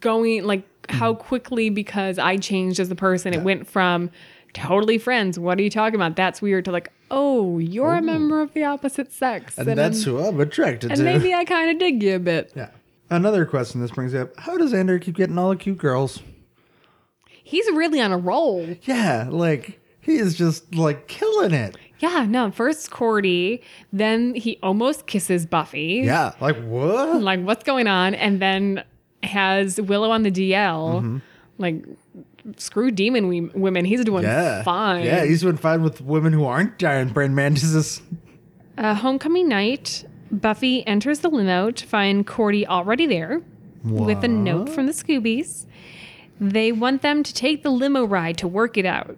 [0.00, 1.18] going like how mm.
[1.18, 4.10] quickly because I changed as a person, it went from
[4.52, 5.38] totally friends.
[5.38, 6.16] What are you talking about?
[6.16, 6.64] That's weird.
[6.66, 10.40] To like, oh, you're a member of the opposite sex, and that's I'm- who I'm
[10.40, 11.06] attracted and to.
[11.06, 12.52] And maybe I kind of dig you a bit.
[12.54, 12.70] yeah.
[13.10, 16.22] Another question this brings up: How does Xander keep getting all the cute girls?
[17.44, 18.66] He's really on a roll.
[18.84, 21.76] Yeah, like he is just like killing it.
[22.02, 26.02] Yeah, no, first Cordy, then he almost kisses Buffy.
[26.04, 27.22] Yeah, like what?
[27.22, 28.14] Like, what's going on?
[28.16, 28.82] And then
[29.22, 30.96] has Willow on the DL.
[31.00, 31.18] Mm-hmm.
[31.58, 31.84] Like,
[32.56, 33.84] screw demon we- women.
[33.84, 35.04] He's doing Yeah, fine.
[35.04, 38.02] Yeah, he's doing fine with women who aren't giant brain mantises.
[38.76, 43.42] uh, homecoming night, Buffy enters the limo to find Cordy already there
[43.84, 45.66] with a note from the Scoobies.
[46.40, 49.16] They want them to take the limo ride to work it out.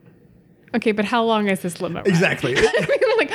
[0.75, 2.07] Okay, but how long is this limo ride?
[2.09, 2.55] Exactly.
[3.19, 3.31] like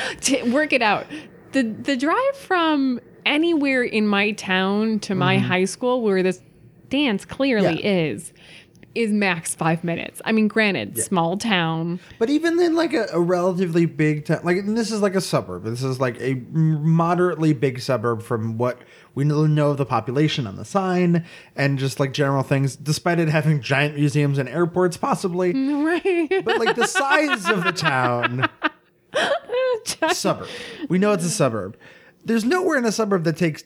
[0.48, 1.06] work it out.
[1.54, 6.42] The the drive from anywhere in my town to my high school where this
[6.90, 7.86] dance clearly Mm-hmm.
[7.86, 8.14] Yeah.
[8.14, 8.34] is
[9.00, 10.22] is max five minutes.
[10.26, 12.00] I mean, granted, small town.
[12.20, 15.22] But even in like a, a relatively big town, like and this is like a
[15.22, 15.64] suburb.
[15.64, 18.80] This is like a moderately big suburb from what
[19.16, 21.26] we know know of the population on the sign
[21.56, 22.76] and just like general things.
[22.76, 26.44] Despite it having giant museums and airports, possibly, Right.
[26.44, 28.50] but like the size of the town,
[30.14, 30.48] suburb.
[30.90, 31.78] We know it's a suburb.
[32.26, 33.64] There's nowhere in a suburb that takes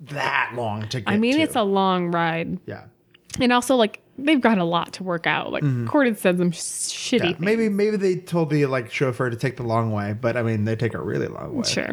[0.00, 1.08] that long to get.
[1.12, 1.40] I mean, to.
[1.40, 2.58] it's a long ride.
[2.66, 2.84] yeah.
[3.40, 5.52] And also, like, they've got a lot to work out.
[5.52, 7.26] Like, Cordy said some sh- shitty Mm-hmm.
[7.28, 10.42] Yeah, maybe maybe they told the like chauffeur to take the long way, but I
[10.42, 11.64] mean they take a really long way.
[11.68, 11.90] Sure.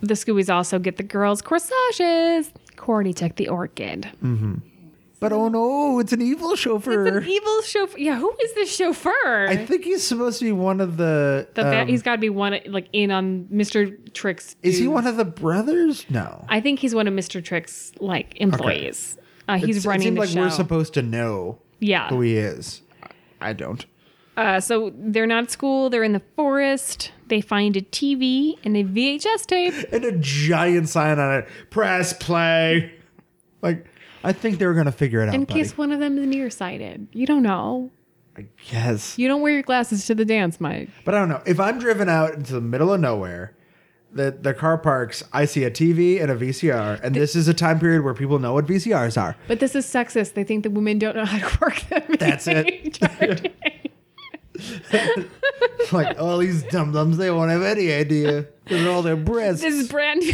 [0.00, 2.52] The Scoobies also get the girls' corsages.
[2.76, 4.10] Cordy took the orchid.
[5.20, 7.06] But oh no, it's an evil chauffeur.
[7.06, 7.98] It's an evil chauffeur.
[7.98, 9.46] Yeah, who is this chauffeur?
[9.48, 11.48] I think he's supposed to be one of the.
[11.54, 13.96] The fa- um, he's got to be one like in on Mr.
[14.12, 14.56] Trick's.
[14.62, 16.04] is he one of the brothers?
[16.10, 16.44] No.
[16.50, 17.42] I think he's one of Mr.
[17.42, 19.16] Trick's like employees.
[19.48, 20.40] Uh, he's It's- running It seems the like show.
[20.40, 22.08] we're supposed to know yeah.
[22.08, 22.82] who he is.
[23.40, 23.84] I don't.
[24.36, 25.90] Uh, so they're not at school.
[25.90, 27.12] They're in the forest.
[27.28, 29.74] They find a TV and a VHS tape.
[29.92, 32.92] And a giant sign on it: "Press play."
[33.62, 33.86] Like,
[34.24, 35.34] I think they were gonna figure it out.
[35.36, 35.60] In buddy.
[35.60, 37.06] case one of them is nearsighted.
[37.12, 37.90] You don't know.
[38.36, 39.16] I guess.
[39.16, 40.88] You don't wear your glasses to the dance, Mike.
[41.04, 41.42] But I don't know.
[41.46, 43.54] If I'm driven out into the middle of nowhere,
[44.14, 47.54] the the car parks, I see a TV and a VCR, and this is a
[47.54, 49.36] time period where people know what VCRs are.
[49.48, 50.34] But this is sexist.
[50.34, 52.02] They think that women don't know how to work them.
[52.18, 53.00] That's it.
[55.92, 59.62] like all these dum dums, they won't have any idea because of all their breasts.
[59.62, 60.28] This is brand new.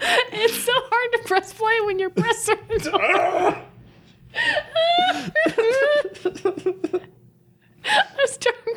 [0.00, 2.48] it's so hard to press play when your breasts
[2.92, 3.62] are.
[8.24, 8.76] A strong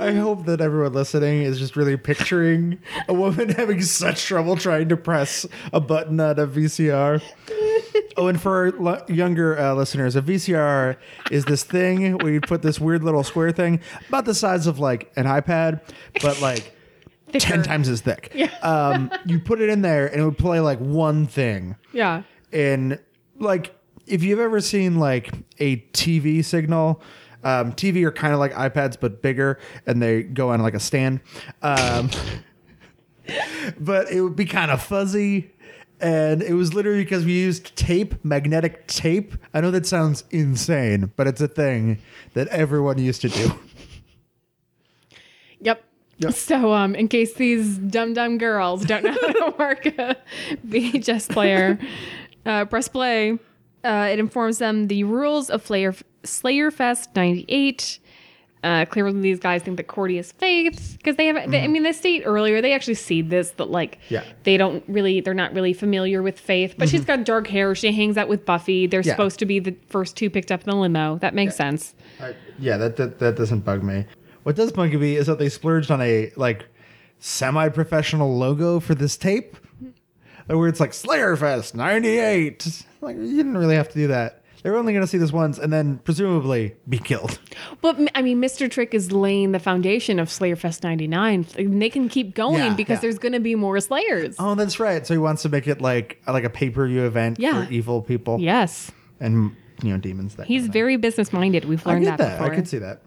[0.00, 2.78] I hope that everyone listening is just really picturing
[3.08, 7.22] a woman having such trouble trying to press a button on a VCR.
[8.16, 10.96] Oh, and for lo- younger uh, listeners, a VCR
[11.30, 14.78] is this thing where you put this weird little square thing about the size of
[14.78, 15.80] like an iPad,
[16.20, 16.76] but like
[17.40, 18.32] 10 times as thick.
[18.34, 18.50] Yeah.
[18.62, 21.76] Um, you put it in there and it would play like one thing.
[21.92, 22.22] Yeah.
[22.52, 22.98] and
[23.38, 23.74] like
[24.06, 27.00] if you've ever seen like a TV signal,
[27.44, 30.80] um, TV are kind of like iPads but bigger, and they go on like a
[30.80, 31.20] stand.
[31.62, 32.10] Um,
[33.80, 35.50] but it would be kind of fuzzy,
[36.00, 39.34] And it was literally because we used tape, magnetic tape.
[39.54, 41.98] I know that sounds insane, but it's a thing
[42.34, 43.52] that everyone used to do.
[45.60, 45.84] Yep.
[46.22, 46.34] Yep.
[46.34, 50.16] So, um, in case these dumb dumb girls don't know how to work a
[50.66, 51.78] VHS player,
[52.46, 53.38] uh, press play.
[53.84, 55.94] Uh, it informs them the rules of Slayer
[56.24, 57.98] Slayer Fest '98.
[58.64, 61.50] Uh, clearly, these guys think that Cordy is Faith because they have.
[61.50, 64.22] They, I mean, they state earlier they actually see this that like Yeah.
[64.44, 67.74] they don't really they're not really familiar with Faith, but she's got dark hair.
[67.74, 68.86] She hangs out with Buffy.
[68.86, 69.14] They're Yeah.
[69.14, 71.18] supposed to be the first two picked up in the limo.
[71.18, 71.96] That makes sense.
[72.20, 74.04] I, yeah, that, that that doesn't bug me.
[74.42, 76.66] What does bug me is that they splurged on a like
[77.18, 79.56] semi-professional logo for this tape,
[80.46, 82.84] where it's like Slayerfest '98.
[83.00, 84.38] Like you didn't really have to do that.
[84.62, 87.40] They were only going to see this once and then presumably be killed.
[87.80, 88.70] But I mean, Mr.
[88.70, 91.46] Trick is laying the foundation of Slayerfest '99.
[91.58, 93.00] And they can keep going Yeah, because yeah.
[93.00, 94.36] there's going to be more Slayers.
[94.38, 95.04] Oh, that's right.
[95.04, 97.66] So he wants to make it like like a pay-per-view event Yeah.
[97.66, 100.36] for evil people Yes, and you know demons.
[100.36, 101.64] That he's very business minded.
[101.64, 101.84] We've.
[101.84, 102.38] I learned get that, that.
[102.38, 102.52] before.
[102.52, 103.02] I could see that.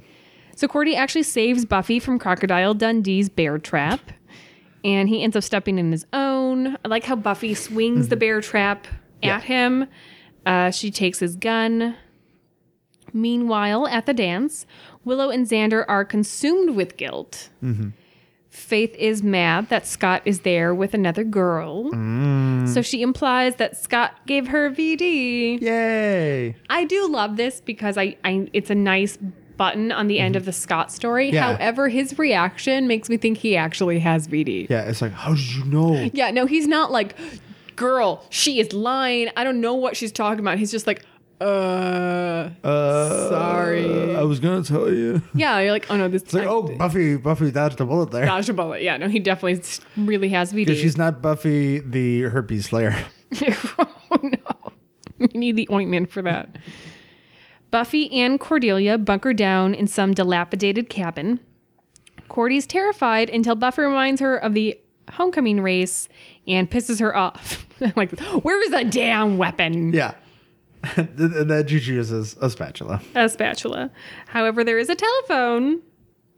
[0.56, 4.12] So Cordy actually saves Buffy from Crocodile Dundee's bear trap,
[4.84, 6.78] and he ends up stepping in his own.
[6.84, 8.20] I like how Buffy swings the mm-hmm.
[8.22, 8.88] bear trap
[9.22, 9.36] Yeah.
[9.36, 9.88] at him.
[10.46, 11.96] Uh, she takes his gun.
[13.14, 14.66] Meanwhile, at the dance,
[15.04, 17.50] Willow and Xander are consumed with guilt.
[17.64, 17.90] Mm-hmm.
[18.50, 21.92] Faith is mad that Scott is there with another girl.
[21.92, 22.68] Mm.
[22.70, 25.60] So she implies that Scott gave her VD.
[25.62, 26.56] Yay!
[26.70, 29.18] I do love this because I, I it's a nice
[29.58, 31.28] button on the end of the Scott story.
[31.28, 31.36] Mm-hmm.
[31.36, 31.56] Yeah.
[31.58, 34.70] However, his reaction makes me think he actually has VD.
[34.70, 36.10] Yeah, it's like, how did you know?
[36.14, 37.16] Yeah, no, he's not like,
[37.76, 39.30] girl, she is lying.
[39.36, 40.58] I don't know what she's talking about.
[40.58, 41.04] He's just like,
[41.42, 44.16] uh, Uh, sorry.
[44.16, 45.22] I was gonna tell you.
[45.34, 48.26] yeah, you're like, oh no, this It's like, oh, Buffy, Buffy dodged a bullet there.
[48.26, 48.82] dodged a bullet.
[48.82, 49.62] Yeah, no, he definitely
[49.98, 50.66] really has VD.
[50.66, 52.96] Because she's not Buffy the herpes slayer.
[53.42, 54.72] oh no.
[55.18, 56.58] We need the ointment for that.
[57.76, 61.42] Buffy and Cordelia bunker down in some dilapidated cabin.
[62.30, 64.80] Cordy's terrified until Buffy reminds her of the
[65.12, 66.08] homecoming race
[66.48, 67.68] and pisses her off.
[67.98, 69.92] like, where's the damn weapon?
[69.92, 70.14] Yeah.
[70.96, 73.02] and then she uses a spatula.
[73.14, 73.92] A spatula.
[74.28, 75.82] However, there is a telephone,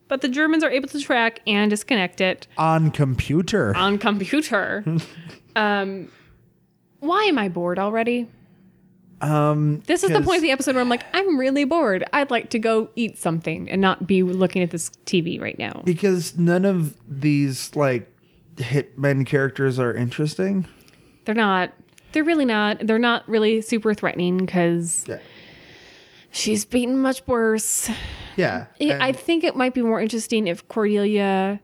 [0.08, 3.76] but the Germans are able to track and disconnect it On computer.
[3.76, 4.84] on computer.
[5.56, 6.12] um,
[7.00, 8.28] why am I bored already?
[9.22, 12.04] Um, This is the point of the episode where I'm like, I'm really bored.
[12.14, 15.82] I'd like to go eat something and not be looking at this TV right now.
[15.86, 18.12] Because none of these, like,
[18.58, 20.68] hitmen characters are interesting.
[21.26, 21.74] They're not.
[22.12, 22.86] They're really not.
[22.86, 25.18] They're not really super threatening because Yeah.
[26.32, 27.90] she's beaten much worse.
[28.36, 28.68] Yeah.
[28.80, 31.60] I- and- I think it might be more interesting if Cordelia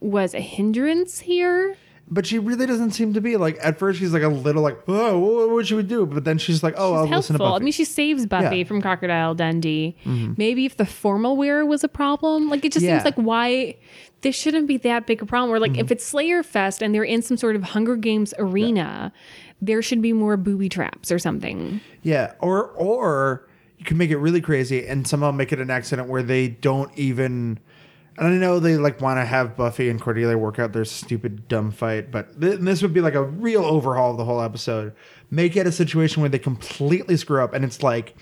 [0.00, 1.76] was a hindrance here.
[2.12, 3.36] But she really doesn't seem to be.
[3.38, 6.04] Like, at first, she's like a little like, oh, what, what should we do?
[6.04, 7.54] But then she's like, oh, I'll listen to helpful.
[7.54, 8.50] I mean, she saves Buffy Yeah.
[8.62, 8.68] Mm-hmm.
[8.68, 9.96] from Crocodile Dundee.
[10.04, 12.98] Maybe if the formal wear was a problem, like it just Yeah.
[12.98, 13.76] seems like why
[14.20, 15.50] this shouldn't be that big a problem.
[15.50, 15.80] Or like Mm-hmm.
[15.80, 19.10] if it's Slayer Fest and they're in some sort of Hunger Games arena,
[19.62, 21.80] there should be more booby traps or something.
[22.02, 23.48] Yeah, or or
[23.78, 26.90] you can make it really crazy and somehow make it an accident where they don't
[26.98, 27.58] even.
[28.18, 31.48] And I know they like want to have Buffy and Cordelia work out their stupid
[31.48, 34.94] dumb fight, but th- this would be like a real overhaul of the whole episode.
[35.30, 38.14] Make it a situation where they completely screw up, and it's like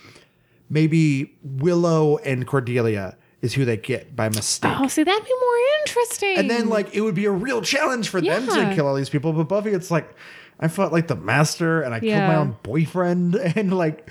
[0.68, 4.72] maybe Willow and Cordelia is who they get by mistake.
[4.78, 6.38] Oh, see, that'd be more interesting.
[6.38, 9.09] And then like it would be a real challenge for them to kill all these
[9.09, 9.32] people.
[9.32, 10.14] But Buffy, it's like
[10.61, 14.09] I fought like the master and I killed my own boyfriend and like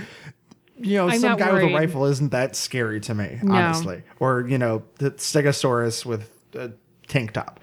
[0.80, 3.54] you know, I'm some guy with a rifle isn't that scary to me, No.
[3.56, 4.04] honestly.
[4.20, 6.72] Or, you know, the Stegosaurus with a
[7.08, 7.60] tank top.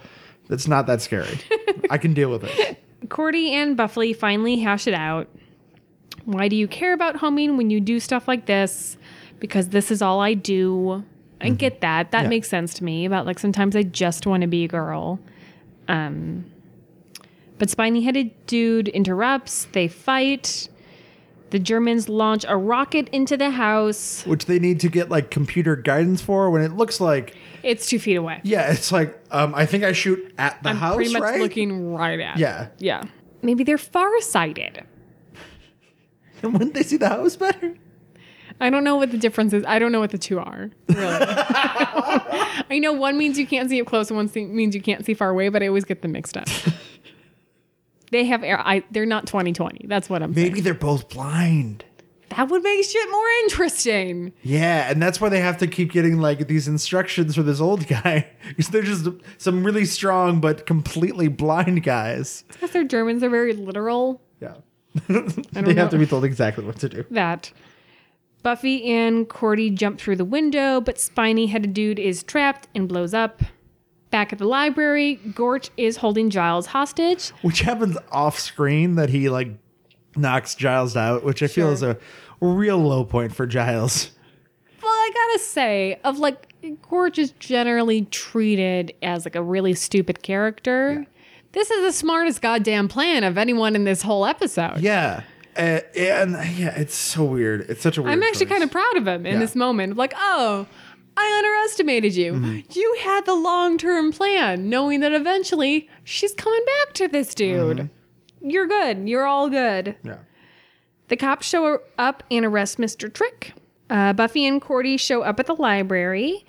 [0.51, 1.39] It's not that scary.
[1.91, 2.83] I can deal with it.
[3.09, 5.29] Cordy and Buffy finally hash it out.
[6.25, 8.97] Why do you care about homing when you do stuff like this?
[9.39, 11.05] Because this is all I do.
[11.41, 12.11] I get that.
[12.11, 12.25] That Mm-hmm.
[12.25, 12.29] Yeah.
[12.31, 13.05] makes sense to me.
[13.05, 15.21] About like sometimes I just want to be a girl.
[15.89, 16.47] Um,
[17.59, 19.67] but spiny headed dude interrupts.
[19.73, 20.69] They fight.
[21.51, 24.25] The Germans launch a rocket into the house.
[24.27, 27.99] Which they need to get like computer guidance for when it looks like It's two
[27.99, 28.41] feet away.
[28.43, 31.41] yeah, it's like um I think I shoot at the I'm house, pretty much right?
[31.41, 32.37] looking right at.
[32.37, 32.41] it.
[32.41, 32.69] Yeah.
[32.79, 33.03] Yeah.
[33.43, 34.85] Maybe they're farsighted.
[36.43, 37.75] And wouldn't they see the house better?
[38.61, 39.65] I don't know what the difference is.
[39.67, 40.71] I don't know what the two are.
[40.89, 41.01] Really.
[41.09, 45.15] I know one means you can't see up close and one means you can't see
[45.15, 46.47] far away, but I always get them mixed up.
[48.11, 48.61] they have air.
[48.61, 49.87] I they're not 2020.
[49.89, 50.49] That's what I'm saying.
[50.49, 51.85] Maybe they're both blind.
[52.31, 54.33] That would make shit more interesting.
[54.43, 57.87] Yeah, and that's why they have to keep getting like these instructions for this old
[57.87, 58.29] guy.
[58.49, 62.45] Because they're just some really strong but completely blind guys.
[62.49, 64.23] Because their Germans are very literal.
[64.41, 64.55] Yeah.
[65.09, 67.05] they have to be told exactly what to do.
[67.11, 67.53] That.
[68.43, 73.13] Buffy and Cordy jump through the window, but spiny headed dude is trapped and blows
[73.13, 73.43] up.
[74.17, 77.29] Back at the library, Gorch is holding Giles hostage.
[77.43, 79.49] Which happens off screen that he like
[80.17, 81.73] knocks Giles out, which I feel Sure.
[81.75, 81.99] is a
[82.41, 84.13] real low point for Giles.
[84.83, 86.55] Well, I gotta say, of like,
[86.89, 91.05] Gorch is generally treated as like a really stupid character.
[91.53, 94.81] This is the smartest goddamn plan of anyone in this whole episode.
[94.81, 95.25] Yeah.
[95.59, 97.67] Uh, and yeah, it's so weird.
[97.69, 98.53] It's such a weird I'm actually choice.
[98.53, 99.41] kind of proud of him in Yeah.
[99.41, 99.99] this moment.
[99.99, 100.67] Like, oh,
[101.17, 102.35] I underestimated you.
[102.35, 102.61] Mm-hmm.
[102.79, 107.77] You had the long term plan, knowing that eventually she's coming back to this dude.
[107.79, 108.49] Mm-hmm.
[108.51, 109.09] You're good.
[109.09, 109.97] You're all good.
[110.05, 110.19] Yeah.
[111.09, 113.13] The cops show up and arrest Mr.
[113.13, 113.53] Trick.
[113.89, 116.45] Uh, Buffy and Cordy show up at the library.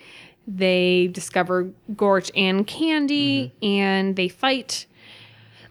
[0.47, 3.65] They discover Gorch and Candy, Mm-hmm.
[3.65, 4.85] and they fight.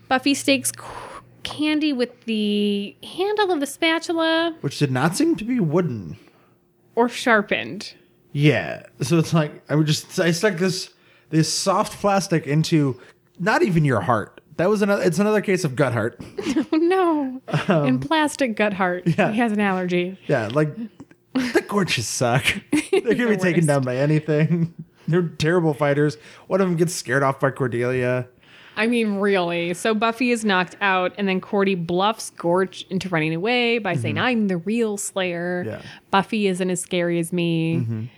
[0.09, 0.73] Buffy stakes
[1.43, 6.17] Candy with the handle of the spatula Which did not seem to be wooden.
[6.95, 7.95] or sharpened.
[8.37, 8.83] Yeah.
[9.01, 10.91] So it's like I would just I stuck this
[11.31, 13.01] this soft plastic into
[13.39, 14.43] not even your heart.
[14.59, 16.21] That was another it's another case of gut heart.
[16.39, 17.87] Oh no!
[17.87, 19.07] in plastic gut heart.
[19.07, 19.33] Um, yeah.
[19.33, 20.19] He has an allergy.
[20.27, 20.77] Yeah, like
[21.33, 22.45] the Gorches suck.
[23.07, 24.75] They can be The taken down by anything.
[25.07, 26.17] They're terrible fighters.
[26.47, 28.27] One of them gets scared off by Cordelia.
[28.75, 29.73] I mean, really.
[29.75, 34.19] So Buffy is knocked out, and then Cordy bluffs Gorch into running away by saying,
[34.19, 35.71] "I'm the real Slayer." Mm-hmm.
[35.71, 35.91] Yeah.
[36.11, 38.09] Buffy isn't as scary as me.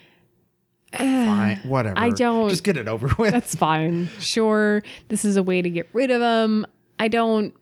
[0.96, 1.98] Fine, whatever.
[1.98, 3.32] I don't- just get it over with.
[3.32, 4.08] That's fine.
[4.18, 6.66] Sure, this is a way to get rid of them.
[6.98, 7.54] I don't.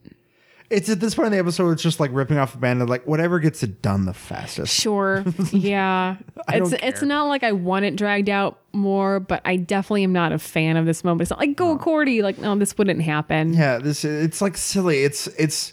[0.68, 2.88] It's at this point in the episode, it's just like ripping off the band of
[2.88, 4.74] like whatever gets it done the fastest.
[4.74, 5.24] Sure.
[5.52, 6.16] Yeah.
[6.48, 10.32] It's it's not like I want it dragged out more, but I definitely am not
[10.32, 11.22] a fan of this moment.
[11.22, 12.20] It's not like go Cordy.
[12.20, 13.52] Like, no, this wouldn't happen.
[13.54, 15.04] Yeah, this it's like silly.
[15.04, 15.72] It's it's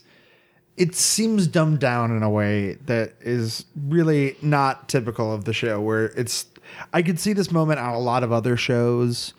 [0.77, 5.81] it seems dumbed down in a way that is really not typical of the show.
[5.81, 6.45] Where it's
[6.93, 9.33] I could see this moment on a lot of other shows.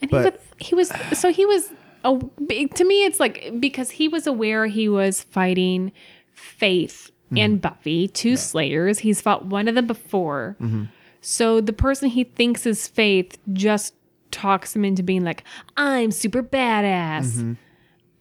[0.00, 1.70] And But- he, was, he was so he was
[2.04, 5.92] a, to me it's like because he was aware he was fighting
[6.32, 7.38] Faith Mm-hmm.
[7.38, 9.00] and Buffy, two slayers.
[9.00, 10.54] He's fought one of them before.
[10.60, 10.84] Mm-hmm.
[11.22, 13.94] So the person he thinks is Faith just
[14.30, 15.42] talks him into being like,
[15.76, 17.52] "I'm super badass." Mm-hmm.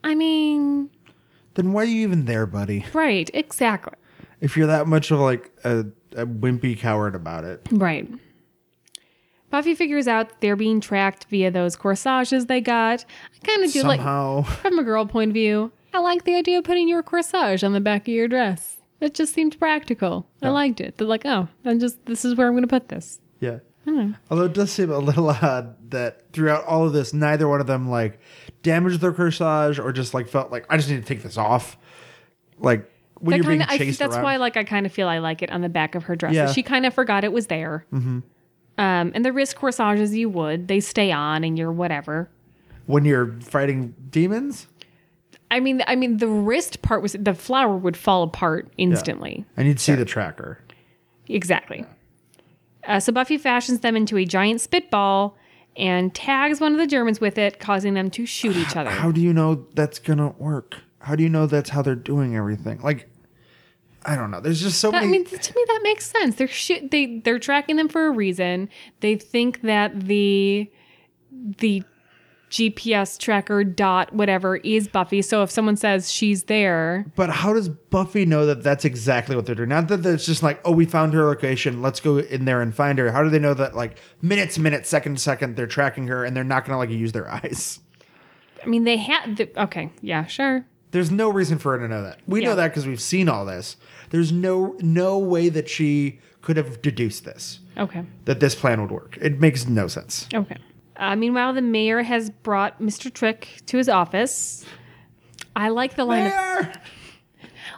[0.03, 0.89] I mean,
[1.53, 2.83] Then why are you even there, buddy?
[2.93, 3.93] right, exactly.
[4.41, 7.61] If you're that much of like a, a wimpy coward about it.
[7.71, 8.09] Right.
[9.49, 13.05] Buffy figures out they're being tracked via those corsages they got.
[13.35, 14.01] I kind of do like
[14.61, 17.73] From a girl point of view, I like the idea of putting your corsage on
[17.73, 18.77] the back of your dress.
[18.99, 20.27] It just seemed practical.
[20.41, 20.97] I liked it.
[20.97, 23.19] They're like, oh, I'm just this is where I'm going to put this.
[23.39, 23.59] Yeah.
[24.31, 27.67] Although it does seem a little odd that throughout all of this, neither one of
[27.67, 28.19] them like
[28.63, 31.77] damaged their corsage or just like felt like I just need to take this off.
[32.57, 32.89] Like
[33.25, 34.23] when That you're kinda, I, chased that's around.
[34.23, 36.33] why, like, I kind of feel I like it on the back of her dress.
[36.33, 36.51] Yeah.
[36.51, 37.85] She kind of forgot it was there.
[37.91, 38.19] Mm-hmm.
[38.77, 42.29] Um, and the wrist corsages, you would they stay on, and you're whatever.
[42.87, 44.67] when you're fighting demons.
[45.49, 49.45] I mean, I mean, the wrist part was the flower would fall apart instantly.
[49.55, 50.59] And you'd see the tracker.
[51.27, 51.85] Exactly.
[52.85, 55.35] Uh, so Buffy fashions them into a giant spitball
[55.77, 58.89] and tags one of the Germans with it, causing them to shoot each other.
[58.89, 60.75] How do you know that's gonna work?
[60.99, 62.79] How do you know that's how they're doing everything?
[62.81, 63.07] Like,
[64.07, 64.39] I don't know.
[64.39, 66.35] There's just so That- I mean, to me, that makes sense.
[66.35, 68.69] They're shoot, they they're tracking them for a reason.
[68.99, 70.69] They think that the
[71.31, 71.83] the
[72.51, 75.21] GPS tracker dot whatever is Buffy.
[75.21, 79.45] So if someone says she's there, but how does Buffy know that that's exactly what
[79.45, 79.69] they're doing?
[79.69, 81.81] Not that it's just like, oh, we found her location.
[81.81, 83.11] Let's go in there and find her.
[83.11, 86.43] How do they know that like minutes, minute, second, second, they're tracking her and they're
[86.43, 87.79] not gonna like use their eyes?
[88.63, 89.37] I mean, they had.
[89.37, 90.65] The, okay, yeah, sure.
[90.91, 92.19] There's no reason for her to know that.
[92.25, 92.49] We Yeah.
[92.49, 93.75] know that because we've seen all this.
[94.15, 97.59] There's no no way that she could have deduced this.
[97.77, 99.17] Okay, That this plan would work.
[99.19, 100.29] It makes no sense.
[100.33, 100.55] okay.
[100.95, 103.13] Uh, meanwhile, the mayor has brought Mr.
[103.13, 104.65] Trick to his office.
[105.53, 106.27] I like the line.
[106.27, 106.73] Of, There!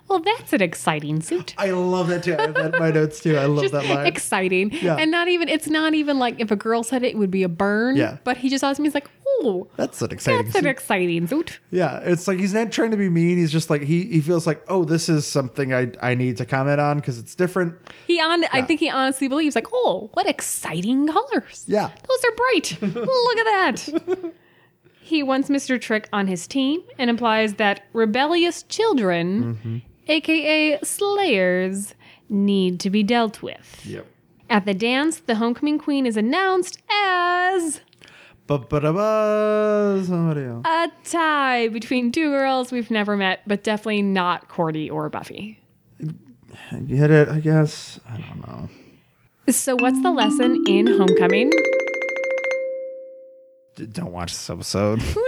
[0.07, 1.53] Well, that's an exciting suit.
[1.57, 2.35] I love that too.
[2.37, 3.37] I have that in my notes too.
[3.37, 4.05] I love just that line.
[4.07, 4.71] exciting.
[4.71, 4.95] Yeah.
[4.97, 7.43] And not even it's not even like if a girl said it, it would be
[7.43, 7.95] a burn.
[7.97, 8.17] Yeah.
[8.23, 9.09] But he just asked me, he's like,
[9.41, 10.45] oh, That's an exciting.
[10.45, 11.59] that's an exciting suit.
[11.71, 13.37] yeah, it's like he's not trying to be mean.
[13.37, 16.45] He's just like he he feels like oh this is something I I need to
[16.45, 17.75] comment on because it's different.
[18.07, 21.65] He on I think he honestly believes like, oh, what exciting colors.
[21.67, 21.89] Yeah.
[22.07, 22.77] Those are bright.
[22.81, 23.43] Look at
[23.85, 24.33] that.
[25.01, 25.79] he wants Mr.
[25.79, 29.77] Trick on his team and implies that rebellious children, Mm-hmm.
[30.07, 31.93] Aka slayers,
[32.29, 33.81] need to be dealt with.
[33.85, 34.05] Yep.
[34.49, 37.81] At the dance, the homecoming queen is announced as
[40.07, 40.65] somebody else.
[40.65, 45.59] a tie between two girls we've never met, but definitely not Cordy or Buffy.
[46.87, 47.27] Get it?
[47.29, 47.99] I guess.
[48.09, 48.69] I don't know.
[49.49, 51.51] So, what's the lesson in homecoming?
[53.75, 55.01] D- don't watch this episode.
[55.13, 55.23] Who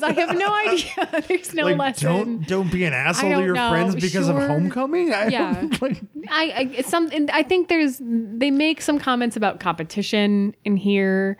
[0.00, 0.02] knows?
[0.02, 1.22] I have no idea.
[1.28, 2.06] There's no like, lesson.
[2.08, 3.70] don't don't be an asshole to your know.
[3.70, 4.40] friends because Sure.
[4.42, 5.12] of homecoming.
[5.12, 5.68] I Yeah.
[5.80, 10.54] like, I, I it's some and I think there's they make some comments about competition
[10.64, 11.36] in here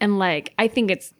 [0.00, 1.14] and like I think it's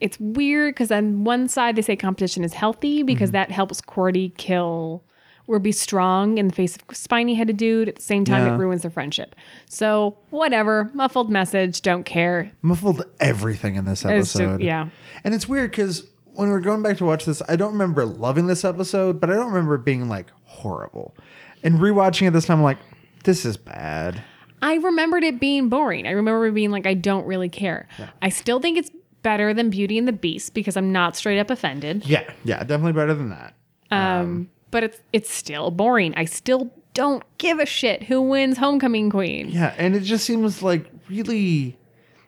[0.00, 3.34] it's weird because on one side they say competition is healthy because Mm-hmm.
[3.34, 5.04] that helps Cordy kill
[5.50, 8.54] or be strong in the face of spiny headed dude at the same time Yeah.
[8.54, 9.34] it ruins their friendship.
[9.68, 12.52] So whatever, muffled message, don't care.
[12.62, 14.62] muffled everything in this It's episode.
[14.62, 14.88] yeah.
[15.24, 18.46] And it's weird because when we're going back to watch this, I don't remember loving
[18.46, 21.16] this episode, but I don't remember it being like horrible.
[21.62, 22.78] And rewatching it this time, I'm like,
[23.24, 24.22] this is bad.
[24.62, 26.06] I remembered it being boring.
[26.06, 27.88] I remember it being like, I don't really care.
[28.22, 28.90] I still think it's
[29.22, 32.06] better than Beauty and the Beast because I'm not straight up offended.
[32.06, 33.54] Yeah, yeah, definitely better than that.
[33.90, 36.14] Um, but it's it's still boring.
[36.16, 39.48] I still don't give a shit who wins Homecoming Queen.
[39.48, 41.78] Yeah, and it just seems like really,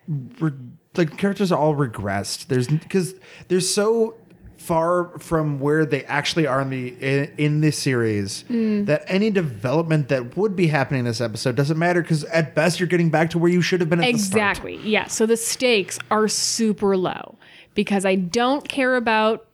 [0.09, 0.53] re-
[0.97, 2.47] like characters are all regressed.
[2.47, 3.15] There's because
[3.49, 4.17] they're so
[4.63, 8.87] far from where they actually are in the in, in this series mm.
[8.87, 12.79] that any development that would be happening in this episode doesn't matter because at best
[12.79, 14.53] you're getting back to where you should have been at the start.
[14.53, 14.77] Exactly.
[14.89, 15.07] Yeah.
[15.09, 17.37] So the stakes are super low
[17.75, 19.47] because I don't care about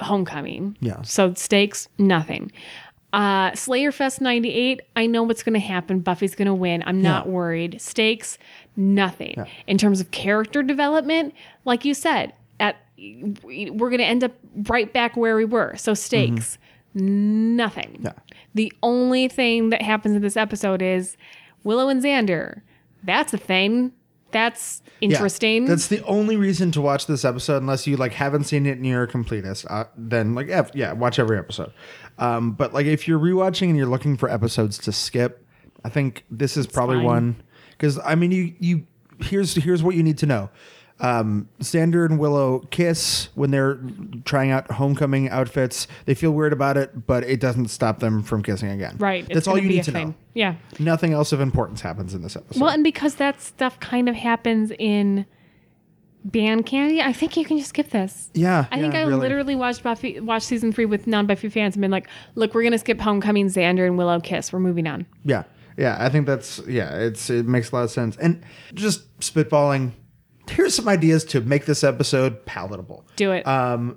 [0.00, 0.76] Homecoming.
[0.80, 1.02] Yeah.
[1.02, 2.50] So stakes, nothing.
[3.12, 6.00] Uh, Slayer Fest 98, I know what's going to happen.
[6.00, 6.82] Buffy's going to win.
[6.86, 7.32] I'm not Yeah.
[7.32, 7.80] worried.
[7.80, 8.38] Stakes,
[8.74, 9.44] nothing.
[9.66, 11.34] In terms of character development,
[11.66, 14.32] like you said, at we're going to end up
[14.68, 15.74] right back where we were.
[15.76, 16.56] So stakes,
[16.94, 17.90] nothing.
[17.94, 18.06] Mm-hmm.
[18.06, 18.12] Yeah.
[18.54, 21.16] The only thing that happens in this episode is
[21.64, 22.62] Willow and Xander.
[23.02, 23.92] That's a thing.
[24.32, 25.66] That's Yeah, interesting.
[25.66, 28.86] That's the only reason to watch this episode, unless you like haven't seen it and
[28.86, 29.66] you're a completist.
[29.70, 31.72] Uh, then like yeah, yeah, watch every episode.
[32.18, 35.46] Um, but like if you're rewatching and you're looking for episodes to skip,
[35.84, 37.04] I think this is probably fine.
[37.04, 38.86] one because I mean you you
[39.20, 40.50] here's here's what you need to know.
[41.02, 43.78] Um, Xander and Willow kiss when they're
[44.24, 45.88] trying out homecoming outfits.
[46.06, 48.96] They feel weird about it, but it doesn't stop them from kissing again.
[48.98, 49.28] right.
[49.28, 50.08] That's all you need to thing.
[50.10, 50.14] know.
[50.34, 50.54] Yeah.
[50.78, 52.60] Nothing else of importance happens in this episode.
[52.60, 55.26] Well, and because that stuff kind of happens in
[56.24, 58.30] band candy, I think you can just skip this.
[58.34, 59.20] yeah, I think yeah, I really.
[59.20, 62.78] literally watched Buffy, watched season three with non-Buffy fans and been like, "Look, we're gonna
[62.78, 64.52] skip Homecoming, Xander, and Willow kiss.
[64.52, 65.42] We're moving on." Yeah.
[65.76, 68.16] Yeah, I think that's yeah, it's it makes a lot of sense.
[68.18, 68.42] And
[68.74, 69.92] just spitballing,
[70.50, 73.04] here's some ideas to make this episode palatable.
[73.16, 73.46] Do it.
[73.46, 73.94] Uh,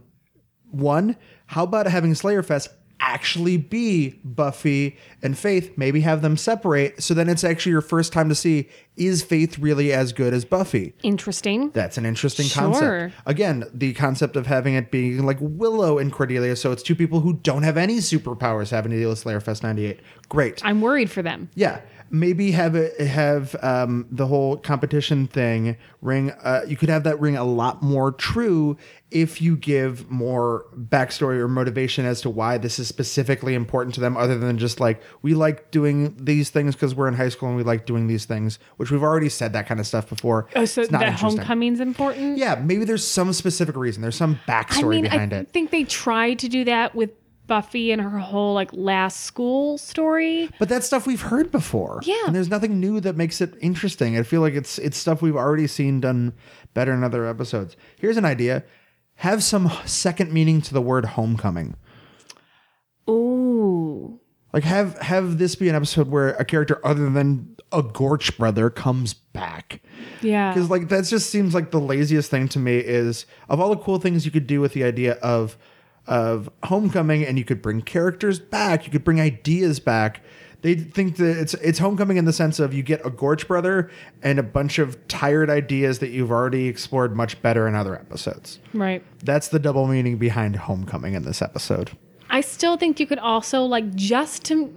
[0.72, 1.16] One,
[1.48, 2.70] how about having Slayer Fest
[3.00, 5.78] actually be Buffy and Faith?
[5.78, 9.60] Maybe have them separate so then it's actually your first time to see is Faith
[9.60, 10.94] really as good as Buffy?
[11.04, 11.70] Interesting.
[11.72, 12.64] That's an interesting Sure.
[12.64, 13.14] concept.
[13.26, 17.20] Again, the concept of having it being like Willow and Cordelia, so it's two people
[17.20, 20.00] who don't have any superpowers having to deal with Slayer Fest 98.
[20.30, 20.62] Great.
[20.66, 21.50] I'm worried for them.
[21.56, 26.32] Yeah, maybe have it have um, the whole competition thing ring.
[26.32, 28.78] Uh, you could have that ring a lot more true
[29.12, 34.02] if you give more backstory or motivation as to why this is specifically important to
[34.02, 37.48] them, other than just like we like doing these things because we're in high school
[37.48, 40.48] and we like doing these things, which we've already said that kind of stuff before.
[40.56, 41.20] Oh, so It's not that.
[41.20, 42.38] Homecoming's important.
[42.38, 44.02] Yeah, maybe there's some specific reason.
[44.02, 45.48] There's some I backstory mean, behind I it.
[45.48, 47.12] I think they tried to do that with
[47.48, 50.50] Buffy and her whole like last school story.
[50.60, 52.00] But that's stuff we've heard before.
[52.04, 52.26] Yeah.
[52.26, 54.18] And there's nothing new that makes it interesting.
[54.18, 56.34] I feel like it's it's stuff we've already seen done
[56.74, 57.76] better in other episodes.
[58.00, 58.64] Here's an idea.
[59.16, 61.76] Have some second meaning to the word homecoming.
[63.10, 64.20] Ooh.
[64.54, 68.70] Like have have this be an episode where a character other than a Gorch brother
[68.70, 69.82] comes back.
[70.22, 70.54] Yeah.
[70.54, 73.82] Because like that just seems like the laziest thing to me is of all the
[73.82, 75.58] cool things you could do with the idea of
[76.08, 80.22] of homecoming and you could bring characters back, you could bring ideas back.
[80.62, 83.92] They think that it's it's homecoming in the sense of you get a Gorch brother
[84.24, 88.60] and a bunch of tired ideas that you've already explored much better in other episodes.
[88.74, 89.04] Right.
[89.24, 91.92] That's the double meaning behind homecoming in this episode.
[92.32, 94.74] I still think you could also like just to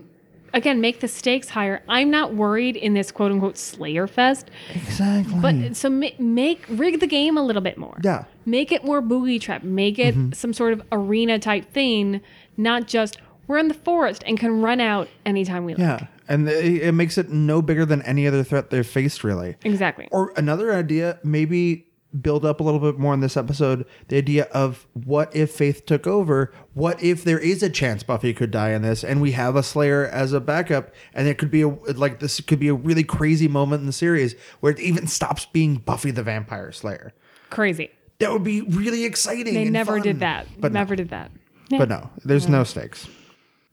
[0.55, 1.83] again make the stakes higher.
[1.89, 5.41] I'm not worried in this quote unquote Slayer Fest, Exactly.
[5.41, 7.99] but so ma- make rig the game a little bit more.
[8.03, 8.25] yeah.
[8.47, 9.63] Make it more boogie trap.
[9.63, 10.33] Make it Mm-hmm.
[10.33, 12.21] some sort of arena type thing,
[12.57, 15.81] not just we're in the forest and can run out anytime we like.
[15.81, 16.07] Yeah.
[16.29, 19.57] And it, it makes it no bigger than any other threat they've faced really.
[19.65, 20.09] Exactly.
[20.13, 21.88] Or another idea, maybe
[22.21, 25.87] build up a little bit more in this episode the idea of what if Faith
[25.87, 26.53] took over?
[26.75, 29.63] What if there is a chance Buffy could die in this, and we have a
[29.63, 33.05] Slayer as a backup, and it could be a, like this could be a really
[33.05, 37.13] crazy moment in the series where it even stops being Buffy the Vampire Slayer.
[37.51, 37.91] Crazy.
[38.19, 39.55] That would be really exciting.
[39.55, 40.03] They never fun.
[40.03, 40.47] did that.
[40.59, 41.31] but never no, did that.
[41.71, 43.07] but no, there's no stakes.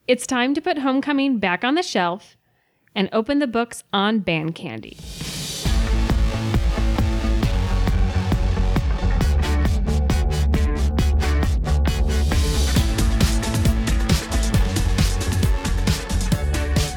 [0.07, 2.37] It's time to put Homecoming back on the shelf
[2.93, 4.97] and open the books on Band Candy.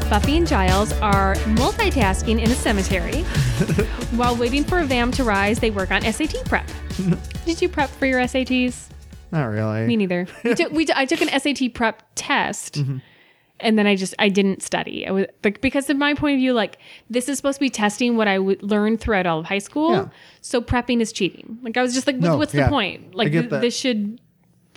[0.09, 3.23] Buffy and Giles are multitasking in a cemetery.
[4.17, 6.67] While waiting for a vam to rise, they work on SAT prep.
[7.45, 8.89] Did you prep for your SATs?
[9.33, 9.87] Not really.
[9.87, 10.27] Me neither.
[10.45, 12.99] We took, we, I took an SAT prep test, mm-hmm.
[13.61, 15.07] and then I just I didn't study.
[15.07, 16.79] I was like because of my point of view, like
[17.11, 19.93] this is supposed to be testing what I would learn throughout all of high school.
[19.93, 20.09] Yeah.
[20.41, 21.59] So prepping is cheating.
[21.61, 22.65] Like I was just like, No, what's yeah.
[22.65, 23.15] the point?
[23.15, 24.23] Like th- this should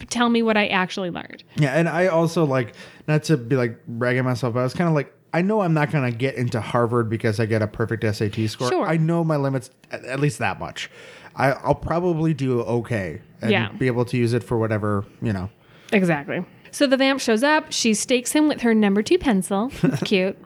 [0.09, 1.45] tell me what I actually learned.
[1.55, 2.73] Yeah, and I also like
[3.07, 5.73] not to be like bragging myself, but I was kind of like, I know I'm
[5.73, 8.69] not gonna get into Harvard because I get a perfect SAT score.
[8.69, 8.86] Sure.
[8.86, 10.89] I know my limits at, at least that much.
[11.36, 13.71] I, I'll probably do okay and Yeah.
[13.71, 15.49] be able to use it for whatever you know.
[15.93, 16.45] Exactly.
[16.71, 17.71] So the vamp shows up.
[17.71, 19.71] She stakes him with her number two pencil.
[19.84, 20.38] It's cute.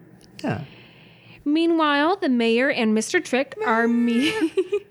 [0.43, 0.61] Yeah,
[1.43, 3.23] Meanwhile, the mayor and Mr.
[3.23, 4.33] Trick are me-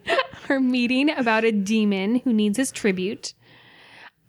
[0.49, 3.35] are meeting about a demon who needs his tribute.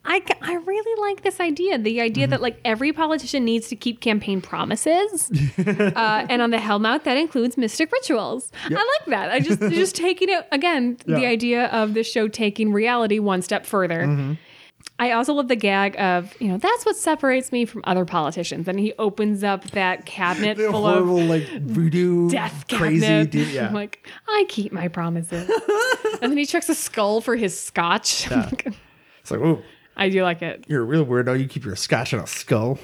[0.08, 4.02] I, I really like this idea the idea that like every politician needs to keep
[4.02, 9.40] campaign promises uh, and on the hellmouth that includes mystic rituals i like that i
[9.40, 14.38] just just taking it again the idea of the show taking reality one step further
[14.98, 18.68] I also love the gag of, you know, that's what separates me from other politicians.
[18.68, 23.02] And he opens up that cabinet the full horrible of like voodoo death crazy.
[23.02, 23.32] cabinet.
[23.32, 25.50] de- yeah, I'm like, I keep my promises.
[26.22, 28.28] and then he checks a skull for his scotch.
[28.32, 29.62] it's like, oh,
[29.96, 30.66] I do like it.
[30.68, 31.40] you're a real weirdo.
[31.40, 32.78] You keep your scotch in a skull.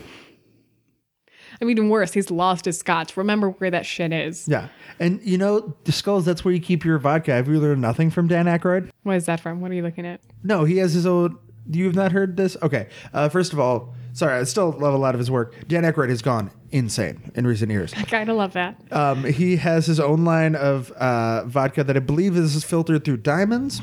[1.62, 3.16] I mean, even worse, he's lost his scotch.
[3.18, 4.47] Remember where that shit is.
[4.47, 6.26] Yeah, and you know the skulls.
[6.26, 7.34] That's where you keep your vodka.
[7.34, 8.89] Have you learned nothing from Dan Aykroyd?
[9.03, 9.62] What is that from?
[9.62, 10.22] What are you looking at?
[10.43, 11.38] No, he has his own.
[11.70, 12.57] You have not heard this?
[12.64, 12.88] Okay.
[13.14, 15.53] Uh, first of all, sorry, I still love a lot of his work.
[15.68, 17.93] Dan Aykroyd has gone insane in recent years.
[17.95, 18.82] I kind of love that.
[18.91, 23.18] Um, he has his own line of uh, vodka that I believe is filtered through
[23.18, 23.82] diamonds,